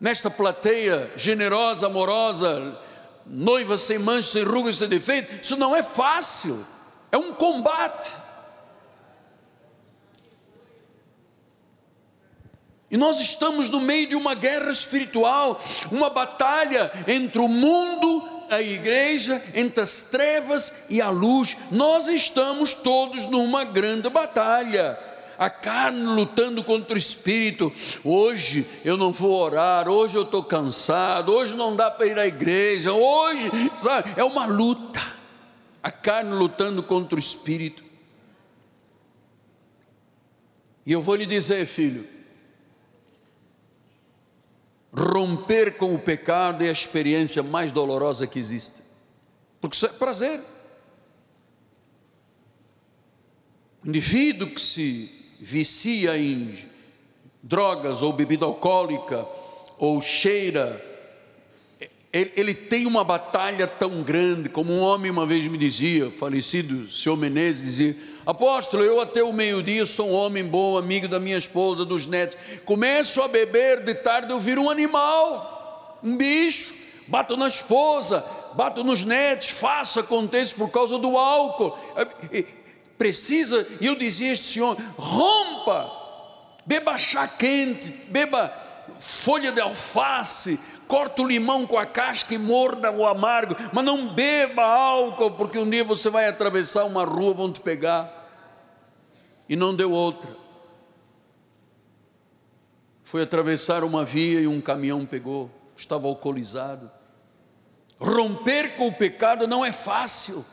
nesta 0.00 0.30
plateia 0.30 1.10
generosa, 1.16 1.86
amorosa, 1.86 2.78
noiva 3.26 3.76
sem 3.76 3.98
mancha, 3.98 4.28
sem 4.28 4.44
rugas, 4.44 4.76
sem 4.76 4.88
defeito, 4.88 5.42
isso 5.42 5.56
não 5.56 5.74
é 5.74 5.82
fácil, 5.82 6.64
é 7.10 7.16
um 7.16 7.32
combate. 7.32 8.12
E 12.88 12.96
nós 12.96 13.18
estamos 13.18 13.68
no 13.68 13.80
meio 13.80 14.08
de 14.08 14.14
uma 14.14 14.34
guerra 14.34 14.70
espiritual, 14.70 15.60
uma 15.90 16.08
batalha 16.08 16.90
entre 17.08 17.40
o 17.40 17.48
mundo, 17.48 18.22
a 18.48 18.62
igreja, 18.62 19.42
entre 19.54 19.82
as 19.82 20.02
trevas 20.02 20.72
e 20.88 21.00
a 21.00 21.10
luz. 21.10 21.56
Nós 21.72 22.06
estamos 22.06 22.74
todos 22.74 23.26
numa 23.26 23.64
grande 23.64 24.08
batalha 24.08 24.96
a 25.38 25.50
carne 25.50 26.04
lutando 26.04 26.62
contra 26.64 26.94
o 26.94 26.98
espírito. 26.98 27.72
Hoje 28.04 28.66
eu 28.84 28.96
não 28.96 29.12
vou 29.12 29.32
orar, 29.32 29.88
hoje 29.88 30.16
eu 30.16 30.22
estou 30.22 30.42
cansado, 30.42 31.32
hoje 31.32 31.54
não 31.54 31.76
dá 31.76 31.90
para 31.90 32.06
ir 32.06 32.18
à 32.18 32.26
igreja, 32.26 32.92
hoje, 32.92 33.50
sabe, 33.82 34.12
é 34.16 34.24
uma 34.24 34.46
luta. 34.46 35.00
A 35.82 35.90
carne 35.90 36.32
lutando 36.32 36.82
contra 36.82 37.16
o 37.16 37.18
espírito. 37.18 37.84
E 40.84 40.92
eu 40.92 41.02
vou 41.02 41.14
lhe 41.14 41.26
dizer, 41.26 41.66
filho, 41.66 42.06
romper 44.92 45.76
com 45.76 45.94
o 45.94 45.98
pecado 45.98 46.62
é 46.62 46.68
a 46.68 46.72
experiência 46.72 47.42
mais 47.42 47.70
dolorosa 47.70 48.26
que 48.26 48.38
existe, 48.38 48.82
porque 49.60 49.76
isso 49.76 49.86
é 49.86 49.90
prazer. 49.90 50.40
O 53.84 53.88
indivíduo 53.88 54.48
que 54.48 54.60
se 54.60 55.15
vicia 55.40 56.16
em 56.16 56.56
drogas 57.42 58.02
ou 58.02 58.12
bebida 58.12 58.44
alcoólica 58.44 59.26
ou 59.78 60.00
cheira, 60.00 60.82
ele, 62.12 62.54
tem 62.54 62.86
uma 62.86 63.04
batalha 63.04 63.66
tão 63.66 64.02
grande, 64.02 64.48
como 64.48 64.72
um 64.72 64.80
homem 64.80 65.10
uma 65.10 65.26
vez 65.26 65.46
me 65.46 65.58
dizia, 65.58 66.10
falecido 66.10 66.90
senhor 66.90 67.16
Menezes, 67.16 67.62
dizia: 67.62 67.96
Apóstolo, 68.24 68.82
eu 68.82 69.00
até 69.00 69.22
o 69.22 69.32
meio-dia 69.32 69.84
sou 69.84 70.08
um 70.08 70.14
homem 70.14 70.42
bom, 70.42 70.78
amigo 70.78 71.08
da 71.08 71.20
minha 71.20 71.36
esposa, 71.36 71.84
dos 71.84 72.06
netos. 72.06 72.36
Começo 72.64 73.20
a 73.20 73.28
beber, 73.28 73.84
de 73.84 73.94
tarde 73.94 74.30
eu 74.30 74.40
viro 74.40 74.62
um 74.62 74.70
animal, 74.70 75.98
um 76.02 76.16
bicho, 76.16 76.74
bato 77.08 77.36
na 77.36 77.48
esposa, 77.48 78.24
bato 78.54 78.82
nos 78.82 79.04
netos, 79.04 79.50
faço, 79.50 80.00
acontece 80.00 80.54
por 80.54 80.70
causa 80.70 80.98
do 80.98 81.18
álcool 81.18 81.76
precisa, 82.98 83.66
e 83.80 83.86
eu 83.86 83.94
dizia 83.94 84.30
a 84.30 84.32
este 84.32 84.54
senhor: 84.54 84.76
rompa, 84.96 85.90
beba 86.64 86.98
chá 86.98 87.26
quente, 87.28 87.90
beba 88.08 88.52
folha 88.98 89.52
de 89.52 89.60
alface, 89.60 90.58
corta 90.86 91.22
o 91.22 91.26
limão 91.26 91.66
com 91.66 91.78
a 91.78 91.86
casca 91.86 92.34
e 92.34 92.38
morda 92.38 92.90
o 92.90 93.06
amargo, 93.06 93.56
mas 93.72 93.84
não 93.84 94.08
beba 94.14 94.62
álcool, 94.62 95.32
porque 95.32 95.58
um 95.58 95.68
dia 95.68 95.84
você 95.84 96.08
vai 96.10 96.28
atravessar 96.28 96.84
uma 96.84 97.04
rua, 97.04 97.34
vão 97.34 97.52
te 97.52 97.60
pegar. 97.60 98.12
E 99.48 99.54
não 99.54 99.74
deu 99.74 99.92
outra. 99.92 100.28
Foi 103.02 103.22
atravessar 103.22 103.84
uma 103.84 104.04
via 104.04 104.40
e 104.40 104.48
um 104.48 104.60
caminhão 104.60 105.06
pegou, 105.06 105.48
estava 105.76 106.08
alcoolizado. 106.08 106.90
Romper 107.98 108.76
com 108.76 108.88
o 108.88 108.92
pecado 108.92 109.46
não 109.46 109.64
é 109.64 109.70
fácil. 109.70 110.44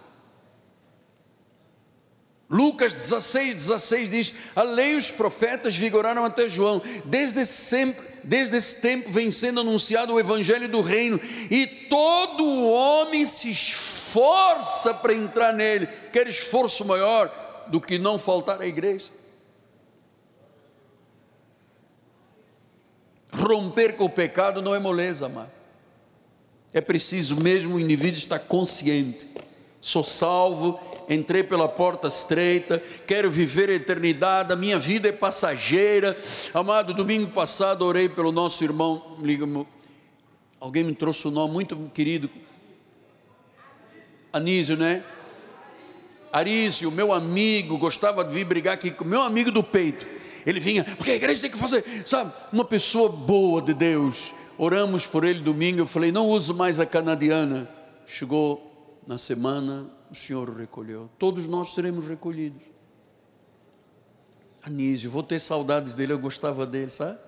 Lucas 2.49 2.93
16, 2.93 3.55
16 3.55 4.11
diz: 4.11 4.35
A 4.55 4.63
lei 4.63 4.93
e 4.93 4.97
os 4.97 5.09
profetas 5.09 5.75
vigoraram 5.75 6.25
até 6.25 6.47
João, 6.47 6.81
desde 7.05 7.45
sempre, 7.45 8.03
desde 8.23 8.55
esse 8.57 8.81
tempo 8.81 9.09
vem 9.11 9.31
sendo 9.31 9.61
anunciado 9.61 10.13
o 10.13 10.19
evangelho 10.19 10.67
do 10.69 10.81
reino, 10.81 11.19
e 11.49 11.65
todo 11.65 12.67
homem 12.67 13.25
se 13.25 13.49
esforça 13.49 14.93
para 14.93 15.13
entrar 15.13 15.53
nele. 15.53 15.87
Quer 16.11 16.27
esforço 16.27 16.85
maior 16.85 17.31
do 17.67 17.79
que 17.79 17.97
não 17.97 18.19
faltar 18.19 18.61
à 18.61 18.67
igreja? 18.67 19.09
Romper 23.31 23.95
com 23.95 24.05
o 24.05 24.09
pecado 24.09 24.61
não 24.61 24.75
é 24.75 24.79
moleza, 24.79 25.25
amado. 25.25 25.51
É 26.71 26.81
preciso 26.81 27.41
mesmo 27.41 27.75
o 27.75 27.79
indivíduo 27.79 28.17
estar 28.17 28.39
consciente. 28.39 29.27
Sou 29.81 30.03
salvo 30.03 30.79
entrei 31.13 31.43
pela 31.43 31.67
porta 31.67 32.07
estreita, 32.07 32.81
quero 33.05 33.29
viver 33.29 33.69
a 33.69 33.73
eternidade, 33.73 34.51
a 34.51 34.55
minha 34.55 34.79
vida 34.79 35.09
é 35.09 35.11
passageira. 35.11 36.17
Amado, 36.53 36.93
domingo 36.93 37.31
passado 37.31 37.85
orei 37.85 38.09
pelo 38.09 38.31
nosso 38.31 38.63
irmão, 38.63 39.17
alguém 40.59 40.83
me 40.83 40.95
trouxe 40.95 41.27
um 41.27 41.31
nome 41.31 41.53
muito 41.53 41.75
querido, 41.93 42.29
Anísio, 44.33 44.75
né? 44.75 45.03
Arísio, 46.31 46.89
meu 46.89 47.13
amigo, 47.13 47.77
gostava 47.77 48.23
de 48.23 48.33
vir 48.33 48.43
brigar 48.43 48.73
aqui 48.73 48.89
com 48.89 49.05
meu 49.05 49.21
amigo 49.21 49.51
do 49.51 49.61
peito. 49.61 50.07
Ele 50.43 50.59
vinha, 50.59 50.83
porque 50.83 51.11
a 51.11 51.15
igreja 51.15 51.41
tem 51.41 51.51
que 51.51 51.57
fazer, 51.57 51.85
sabe, 52.07 52.33
uma 52.51 52.65
pessoa 52.65 53.07
boa 53.07 53.61
de 53.61 53.75
Deus. 53.75 54.33
Oramos 54.57 55.05
por 55.05 55.23
ele 55.23 55.41
domingo, 55.41 55.79
eu 55.79 55.85
falei, 55.85 56.11
não 56.11 56.27
uso 56.27 56.55
mais 56.55 56.79
a 56.79 56.85
canadiana. 56.87 57.69
Chegou 58.07 58.99
na 59.05 59.19
semana, 59.19 59.85
o 60.13 60.15
Senhor 60.15 60.47
o 60.47 60.53
recolheu. 60.53 61.09
Todos 61.17 61.47
nós 61.47 61.73
seremos 61.73 62.07
recolhidos. 62.07 62.61
Anísio, 64.61 65.09
vou 65.09 65.23
ter 65.23 65.39
saudades 65.39 65.95
dele, 65.95 66.13
eu 66.13 66.19
gostava 66.19 66.67
dele, 66.67 66.91
sabe? 66.91 67.19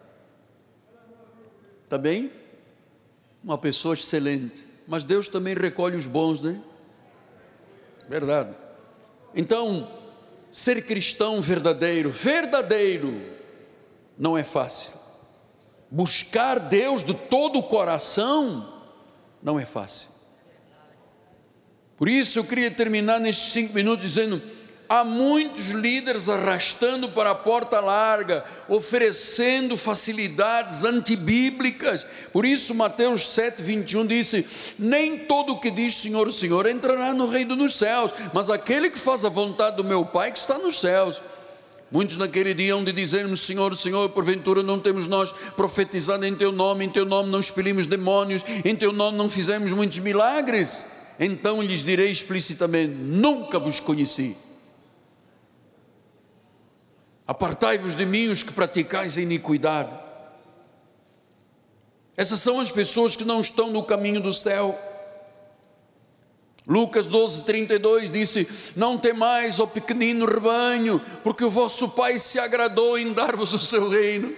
Está 1.83 1.97
bem? 1.97 2.31
Uma 3.43 3.57
pessoa 3.57 3.95
excelente. 3.95 4.67
Mas 4.87 5.03
Deus 5.03 5.27
também 5.27 5.55
recolhe 5.55 5.97
os 5.97 6.05
bons, 6.05 6.41
né? 6.41 6.61
Verdade. 8.07 8.55
Então, 9.33 9.91
ser 10.51 10.85
cristão 10.85 11.41
verdadeiro, 11.41 12.11
verdadeiro, 12.11 13.19
não 14.15 14.37
é 14.37 14.43
fácil. 14.43 14.99
Buscar 15.89 16.59
Deus 16.59 17.03
de 17.03 17.15
todo 17.15 17.57
o 17.57 17.63
coração, 17.63 18.81
não 19.41 19.59
é 19.59 19.65
fácil. 19.65 20.14
Por 21.97 22.09
isso 22.09 22.39
eu 22.39 22.43
queria 22.43 22.69
terminar 22.69 23.19
nestes 23.19 23.53
cinco 23.53 23.73
minutos 23.73 24.05
dizendo: 24.05 24.41
há 24.89 25.03
muitos 25.03 25.69
líderes 25.69 26.29
arrastando 26.29 27.09
para 27.09 27.31
a 27.31 27.35
porta 27.35 27.79
larga, 27.79 28.43
oferecendo 28.67 29.77
facilidades 29.77 30.83
antibíblicas. 30.83 32.05
Por 32.31 32.45
isso, 32.45 32.75
Mateus 32.75 33.29
7, 33.29 33.61
21 33.61 34.05
disse: 34.05 34.45
Nem 34.77 35.17
todo 35.19 35.53
o 35.53 35.59
que 35.59 35.71
diz 35.71 35.95
Senhor, 35.95 36.31
Senhor 36.31 36.67
entrará 36.67 37.13
no 37.13 37.27
reino 37.27 37.55
dos 37.55 37.75
céus, 37.75 38.11
mas 38.33 38.49
aquele 38.49 38.89
que 38.89 38.99
faz 38.99 39.25
a 39.25 39.29
vontade 39.29 39.77
do 39.77 39.83
meu 39.83 40.05
Pai 40.05 40.31
que 40.31 40.39
está 40.39 40.57
nos 40.57 40.79
céus. 40.79 41.21
Muitos 41.91 42.17
naquele 42.17 42.53
dia 42.53 42.73
hão 42.73 42.83
de 42.83 42.91
dizer-me: 42.91 43.37
Senhor, 43.37 43.75
Senhor, 43.75 44.09
porventura 44.09 44.61
não 44.61 44.79
temos 44.79 45.07
nós 45.07 45.33
profetizado 45.55 46.25
em 46.25 46.35
Teu 46.35 46.51
nome, 46.51 46.83
em 46.83 46.89
Teu 46.89 47.05
nome 47.05 47.29
não 47.29 47.39
expelimos 47.39 47.85
demónios, 47.87 48.43
em 48.65 48.75
Teu 48.75 48.91
nome 48.91 49.17
não 49.17 49.29
fizemos 49.29 49.71
muitos 49.71 49.99
milagres 49.99 50.94
então 51.19 51.61
lhes 51.61 51.83
direi 51.83 52.11
explicitamente: 52.11 52.93
Nunca 52.93 53.59
vos 53.59 53.79
conheci. 53.79 54.35
Apartai-vos 57.27 57.95
de 57.95 58.05
mim 58.05 58.27
os 58.27 58.43
que 58.43 58.53
praticais 58.53 59.17
a 59.17 59.21
iniquidade. 59.21 59.97
Essas 62.15 62.39
são 62.39 62.59
as 62.59 62.71
pessoas 62.71 63.15
que 63.15 63.25
não 63.25 63.41
estão 63.41 63.71
no 63.71 63.83
caminho 63.83 64.21
do 64.21 64.31
céu. 64.31 64.77
Lucas 66.67 67.07
12, 67.07 67.45
32 67.45 68.11
disse: 68.11 68.73
Não 68.75 68.97
temais, 68.97 69.59
ó 69.59 69.65
pequenino 69.65 70.25
rebanho, 70.25 70.99
porque 71.23 71.43
o 71.43 71.49
vosso 71.49 71.89
Pai 71.89 72.17
se 72.19 72.39
agradou 72.39 72.97
em 72.97 73.13
dar-vos 73.13 73.53
o 73.53 73.59
seu 73.59 73.89
reino. 73.89 74.33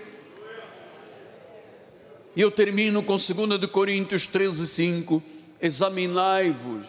E 2.35 2.41
eu 2.41 2.51
termino 2.51 3.01
com 3.01 3.17
2 3.17 3.65
Coríntios 3.71 4.27
13, 4.27 4.67
5 4.67 5.36
examinai-vos 5.61 6.87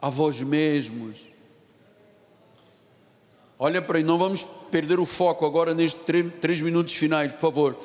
a 0.00 0.08
vós 0.08 0.40
mesmos. 0.40 1.18
Olha 3.58 3.82
para 3.82 3.98
aí, 3.98 4.04
não 4.04 4.18
vamos 4.18 4.42
perder 4.70 5.00
o 5.00 5.06
foco 5.06 5.44
agora 5.44 5.74
nestes 5.74 6.00
três, 6.40 6.60
minutos 6.60 6.94
finais, 6.94 7.32
por 7.32 7.40
favor. 7.40 7.76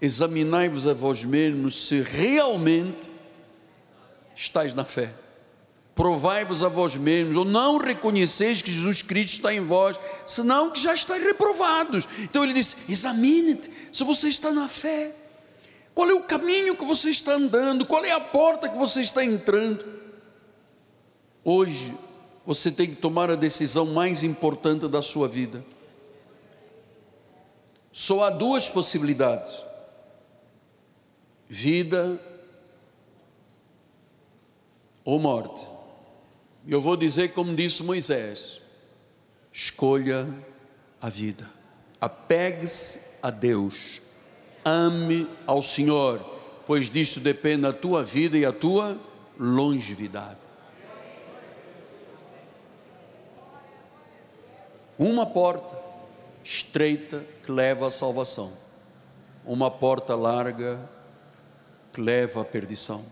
Examinai-vos 0.00 0.86
a 0.86 0.92
vós 0.92 1.24
mesmos 1.24 1.86
se 1.88 2.00
realmente 2.02 3.10
estáis 4.36 4.74
na 4.74 4.84
fé. 4.84 5.12
provai-vos 5.98 6.62
a 6.62 6.68
vós 6.68 6.94
mesmos, 6.94 7.36
ou 7.36 7.44
não 7.44 7.76
reconheceis 7.76 8.62
que 8.62 8.70
Jesus 8.70 9.02
Cristo 9.02 9.34
está 9.34 9.52
em 9.52 9.60
vós, 9.60 9.98
senão 10.24 10.70
que 10.70 10.80
já 10.80 10.94
estáis 10.94 11.24
reprovados. 11.24 12.08
Então 12.20 12.44
ele 12.44 12.54
diz: 12.54 12.88
examine-te 12.88 13.68
se 13.92 14.04
você 14.04 14.28
está 14.28 14.52
na 14.52 14.68
fé, 14.68 15.12
qual 15.98 16.08
é 16.08 16.14
o 16.14 16.22
caminho 16.22 16.76
que 16.76 16.84
você 16.84 17.10
está 17.10 17.32
andando, 17.32 17.84
qual 17.84 18.04
é 18.04 18.12
a 18.12 18.20
porta 18.20 18.68
que 18.68 18.78
você 18.78 19.00
está 19.00 19.24
entrando. 19.24 19.84
Hoje, 21.42 21.92
você 22.46 22.70
tem 22.70 22.94
que 22.94 23.00
tomar 23.00 23.32
a 23.32 23.34
decisão 23.34 23.84
mais 23.86 24.22
importante 24.22 24.86
da 24.86 25.02
sua 25.02 25.26
vida. 25.26 25.60
Só 27.92 28.22
há 28.22 28.30
duas 28.30 28.68
possibilidades: 28.68 29.60
vida 31.48 32.16
ou 35.04 35.18
morte. 35.18 35.66
Eu 36.64 36.80
vou 36.80 36.96
dizer 36.96 37.32
como 37.32 37.56
disse 37.56 37.82
Moisés: 37.82 38.60
escolha 39.52 40.32
a 41.00 41.08
vida, 41.08 41.50
apegue-se 42.00 43.18
a 43.20 43.30
Deus, 43.30 44.00
ame 44.68 45.28
ao 45.46 45.62
Senhor, 45.62 46.20
pois 46.66 46.90
disto 46.90 47.20
depende 47.20 47.66
a 47.66 47.72
tua 47.72 48.02
vida 48.02 48.36
e 48.36 48.44
a 48.44 48.52
tua 48.52 48.98
longevidade. 49.38 50.38
Uma 54.98 55.26
porta 55.26 55.78
estreita 56.42 57.24
que 57.44 57.52
leva 57.52 57.88
à 57.88 57.90
salvação, 57.90 58.52
uma 59.44 59.70
porta 59.70 60.14
larga 60.14 60.78
que 61.92 62.00
leva 62.00 62.42
à 62.42 62.44
perdição. 62.44 63.04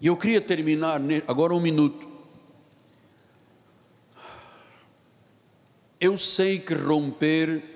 E 0.00 0.06
eu 0.06 0.16
queria 0.16 0.40
terminar 0.40 1.00
agora 1.26 1.54
um 1.54 1.60
minuto 1.60 2.16
Eu 5.98 6.16
sei 6.16 6.58
que 6.58 6.74
romper 6.74 7.75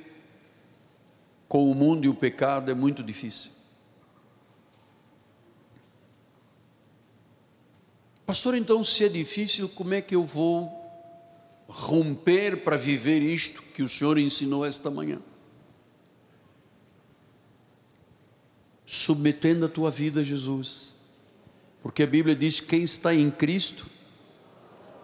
com 1.51 1.69
o 1.69 1.75
mundo 1.75 2.05
e 2.05 2.09
o 2.09 2.15
pecado 2.15 2.71
é 2.71 2.75
muito 2.77 3.03
difícil. 3.03 3.51
Pastor, 8.25 8.55
então, 8.55 8.85
se 8.85 9.05
é 9.05 9.09
difícil, 9.09 9.69
como 9.71 9.93
é 9.93 10.01
que 10.01 10.15
eu 10.15 10.23
vou 10.23 10.71
romper 11.67 12.63
para 12.63 12.77
viver 12.77 13.21
isto 13.21 13.63
que 13.75 13.83
o 13.83 13.89
Senhor 13.89 14.17
ensinou 14.17 14.65
esta 14.65 14.93
manhã? 14.93 15.21
Submetendo 18.87 19.67
a 19.67 19.69
tua 19.69 19.91
vida 19.91 20.21
a 20.21 20.25
Jesus, 20.25 20.95
porque 21.83 22.05
a 22.05 22.07
Bíblia 22.07 22.37
diz: 22.37 22.61
que 22.61 22.69
quem 22.69 22.85
está 22.85 23.13
em 23.13 23.29
Cristo 23.29 23.87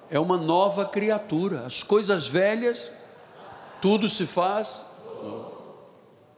é 0.08 0.20
uma 0.20 0.36
nova 0.36 0.86
criatura, 0.86 1.66
as 1.66 1.82
coisas 1.82 2.28
velhas 2.28 2.88
tudo 3.80 4.08
se 4.08 4.26
faz. 4.26 4.84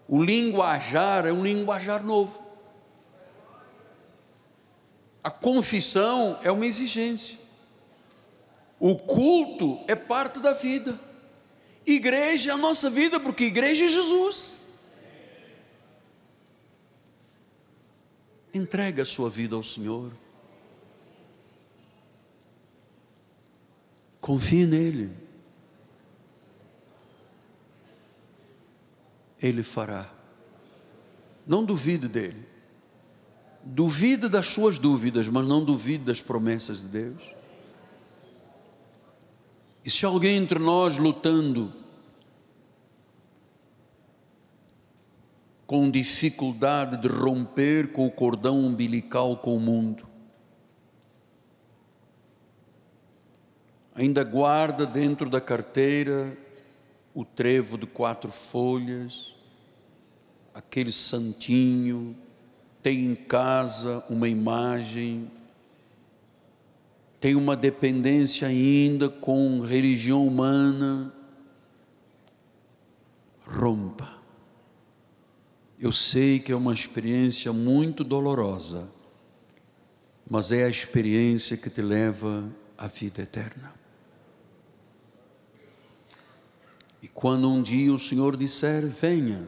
O 0.08 0.22
linguajar 0.22 1.26
é 1.26 1.32
um 1.32 1.44
linguajar 1.44 2.02
novo. 2.02 2.48
A 5.22 5.30
confissão 5.30 6.40
é 6.42 6.50
uma 6.50 6.64
exigência. 6.64 7.36
O 8.80 8.96
culto 8.96 9.78
é 9.86 9.94
parte 9.94 10.40
da 10.40 10.54
vida. 10.54 10.98
Igreja 11.84 12.52
é 12.52 12.54
a 12.54 12.56
nossa 12.56 12.88
vida, 12.88 13.20
porque 13.20 13.44
igreja 13.44 13.84
é 13.84 13.88
Jesus. 13.88 14.62
Entrega 18.54 19.02
a 19.02 19.06
sua 19.06 19.28
vida 19.28 19.54
ao 19.54 19.62
Senhor. 19.62 20.10
Confie 24.20 24.66
nele. 24.66 25.27
Ele 29.40 29.62
fará. 29.62 30.08
Não 31.46 31.64
duvide 31.64 32.08
dele. 32.08 32.46
Duvide 33.64 34.28
das 34.28 34.46
suas 34.46 34.78
dúvidas, 34.78 35.28
mas 35.28 35.46
não 35.46 35.64
duvide 35.64 36.04
das 36.04 36.20
promessas 36.20 36.82
de 36.82 36.88
Deus. 36.88 37.34
E 39.84 39.90
se 39.90 40.04
alguém 40.04 40.36
entre 40.36 40.58
nós 40.58 40.98
lutando 40.98 41.72
com 45.66 45.90
dificuldade 45.90 46.96
de 46.96 47.08
romper 47.08 47.92
com 47.92 48.06
o 48.06 48.10
cordão 48.10 48.58
umbilical 48.58 49.36
com 49.36 49.56
o 49.56 49.60
mundo, 49.60 50.06
ainda 53.94 54.24
guarda 54.24 54.86
dentro 54.86 55.28
da 55.28 55.40
carteira 55.40 56.36
o 57.18 57.24
trevo 57.24 57.76
de 57.76 57.84
quatro 57.84 58.30
folhas, 58.30 59.34
aquele 60.54 60.92
santinho, 60.92 62.16
tem 62.80 63.06
em 63.06 63.14
casa 63.16 64.04
uma 64.08 64.28
imagem, 64.28 65.28
tem 67.18 67.34
uma 67.34 67.56
dependência 67.56 68.46
ainda 68.46 69.08
com 69.08 69.58
religião 69.58 70.24
humana, 70.24 71.12
rompa. 73.44 74.16
Eu 75.76 75.90
sei 75.90 76.38
que 76.38 76.52
é 76.52 76.56
uma 76.56 76.72
experiência 76.72 77.52
muito 77.52 78.04
dolorosa, 78.04 78.88
mas 80.30 80.52
é 80.52 80.62
a 80.62 80.68
experiência 80.68 81.56
que 81.56 81.68
te 81.68 81.82
leva 81.82 82.48
à 82.78 82.86
vida 82.86 83.22
eterna. 83.22 83.77
E 87.00 87.08
quando 87.08 87.50
um 87.50 87.62
dia 87.62 87.92
o 87.92 87.98
Senhor 87.98 88.36
disser: 88.36 88.86
Venha, 88.86 89.46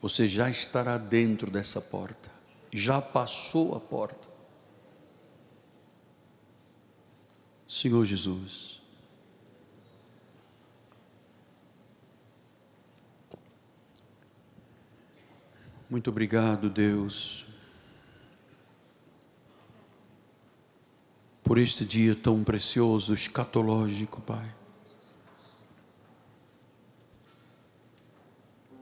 você 0.00 0.28
já 0.28 0.48
estará 0.48 0.96
dentro 0.98 1.50
dessa 1.50 1.80
porta, 1.80 2.30
já 2.72 3.00
passou 3.02 3.74
a 3.74 3.80
porta. 3.80 4.28
Senhor 7.68 8.04
Jesus, 8.04 8.80
muito 15.90 16.08
obrigado, 16.08 16.70
Deus, 16.70 17.44
por 21.42 21.58
este 21.58 21.84
dia 21.84 22.14
tão 22.14 22.44
precioso, 22.44 23.12
escatológico, 23.12 24.20
Pai. 24.20 24.55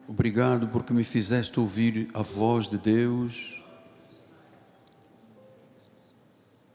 Obrigado 0.06 0.68
porque 0.68 0.92
me 0.92 1.02
fizeste 1.02 1.58
ouvir 1.58 2.10
a 2.12 2.20
voz 2.20 2.68
de 2.68 2.76
Deus. 2.76 3.64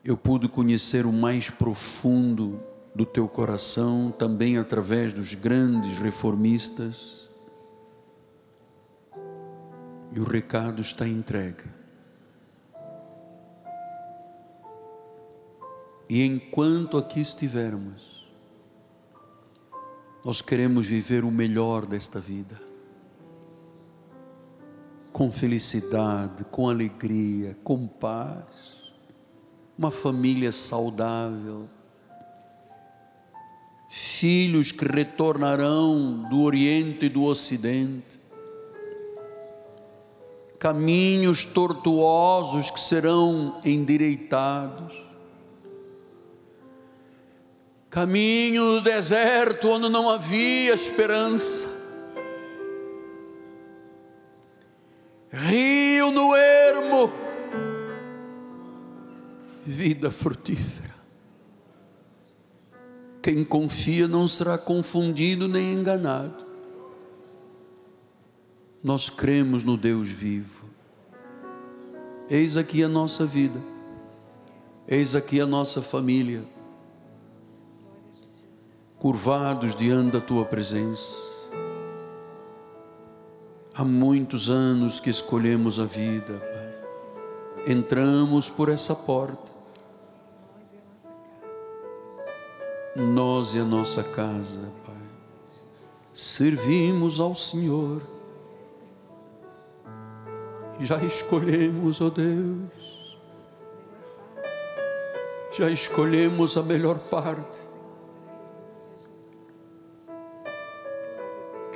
Eu 0.03 0.17
pude 0.17 0.47
conhecer 0.47 1.05
o 1.05 1.13
mais 1.13 1.47
profundo 1.49 2.59
do 2.95 3.05
teu 3.05 3.27
coração 3.27 4.11
também 4.11 4.57
através 4.57 5.13
dos 5.13 5.35
grandes 5.35 5.99
reformistas. 5.99 7.29
E 10.11 10.19
o 10.19 10.23
recado 10.23 10.81
está 10.81 11.07
entregue. 11.07 11.65
E 16.09 16.23
enquanto 16.23 16.97
aqui 16.97 17.19
estivermos, 17.19 18.27
nós 20.25 20.41
queremos 20.41 20.87
viver 20.87 21.23
o 21.23 21.29
melhor 21.29 21.85
desta 21.85 22.19
vida 22.19 22.68
com 25.19 25.29
felicidade, 25.29 26.45
com 26.45 26.69
alegria, 26.69 27.57
com 27.61 27.85
paz, 27.85 28.45
uma 29.77 29.91
família 29.91 30.49
saudável, 30.49 31.67
filhos 33.89 34.71
que 34.71 34.85
retornarão 34.85 36.25
do 36.29 36.39
Oriente 36.43 37.07
e 37.07 37.09
do 37.09 37.23
Ocidente, 37.23 38.17
caminhos 40.57 41.43
tortuosos 41.43 42.71
que 42.71 42.79
serão 42.79 43.59
endireitados, 43.65 44.95
caminho 47.89 48.63
do 48.63 48.81
deserto 48.83 49.67
onde 49.67 49.89
não 49.89 50.09
havia 50.09 50.73
esperança, 50.73 51.78
vida 59.99 60.09
frutífera. 60.09 60.95
Quem 63.21 63.43
confia 63.43 64.07
não 64.07 64.29
será 64.29 64.57
confundido 64.57 65.45
nem 65.45 65.73
enganado. 65.73 66.45
Nós 68.81 69.09
cremos 69.09 69.65
no 69.65 69.75
Deus 69.75 70.07
vivo. 70.07 70.69
Eis 72.29 72.55
aqui 72.55 72.81
a 72.81 72.87
nossa 72.87 73.25
vida. 73.25 73.59
Eis 74.87 75.15
aqui 75.15 75.41
a 75.41 75.45
nossa 75.45 75.81
família, 75.81 76.43
curvados 78.97 79.75
diante 79.75 80.13
da 80.13 80.21
tua 80.21 80.45
presença. 80.45 81.13
Há 83.75 83.83
muitos 83.83 84.49
anos 84.49 84.99
que 84.99 85.09
escolhemos 85.09 85.77
a 85.77 85.85
vida, 85.85 86.33
Pai. 86.33 87.73
Entramos 87.73 88.49
por 88.49 88.69
essa 88.69 88.95
porta. 88.95 89.58
Nós 92.95 93.55
e 93.55 93.59
a 93.59 93.63
nossa 93.63 94.03
casa, 94.03 94.71
Pai. 94.85 94.95
Servimos 96.13 97.19
ao 97.19 97.35
Senhor. 97.35 98.01
Já 100.79 101.03
escolhemos, 101.03 102.01
ó 102.01 102.05
oh 102.05 102.09
Deus 102.09 102.79
já 105.59 105.69
escolhemos 105.69 106.55
a 106.55 106.63
melhor 106.63 106.97
parte. 106.97 107.59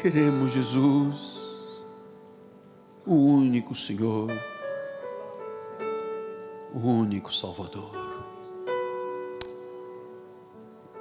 Queremos 0.02 0.54
Jesus, 0.54 1.84
o 3.06 3.14
único 3.14 3.76
Senhor, 3.76 4.32
o 6.74 6.80
único 6.80 7.34
Salvador. 7.34 8.03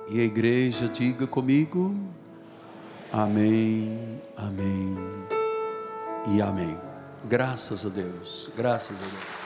E 0.08 0.20
a 0.20 0.24
igreja 0.24 0.88
diga 0.88 1.26
comigo: 1.26 1.94
Amém, 3.12 4.20
Amém 4.36 4.96
e 6.34 6.40
Amém. 6.40 6.78
Graças 7.24 7.86
a 7.86 7.88
Deus, 7.88 8.50
graças 8.56 8.96
a 9.00 9.04
Deus. 9.04 9.41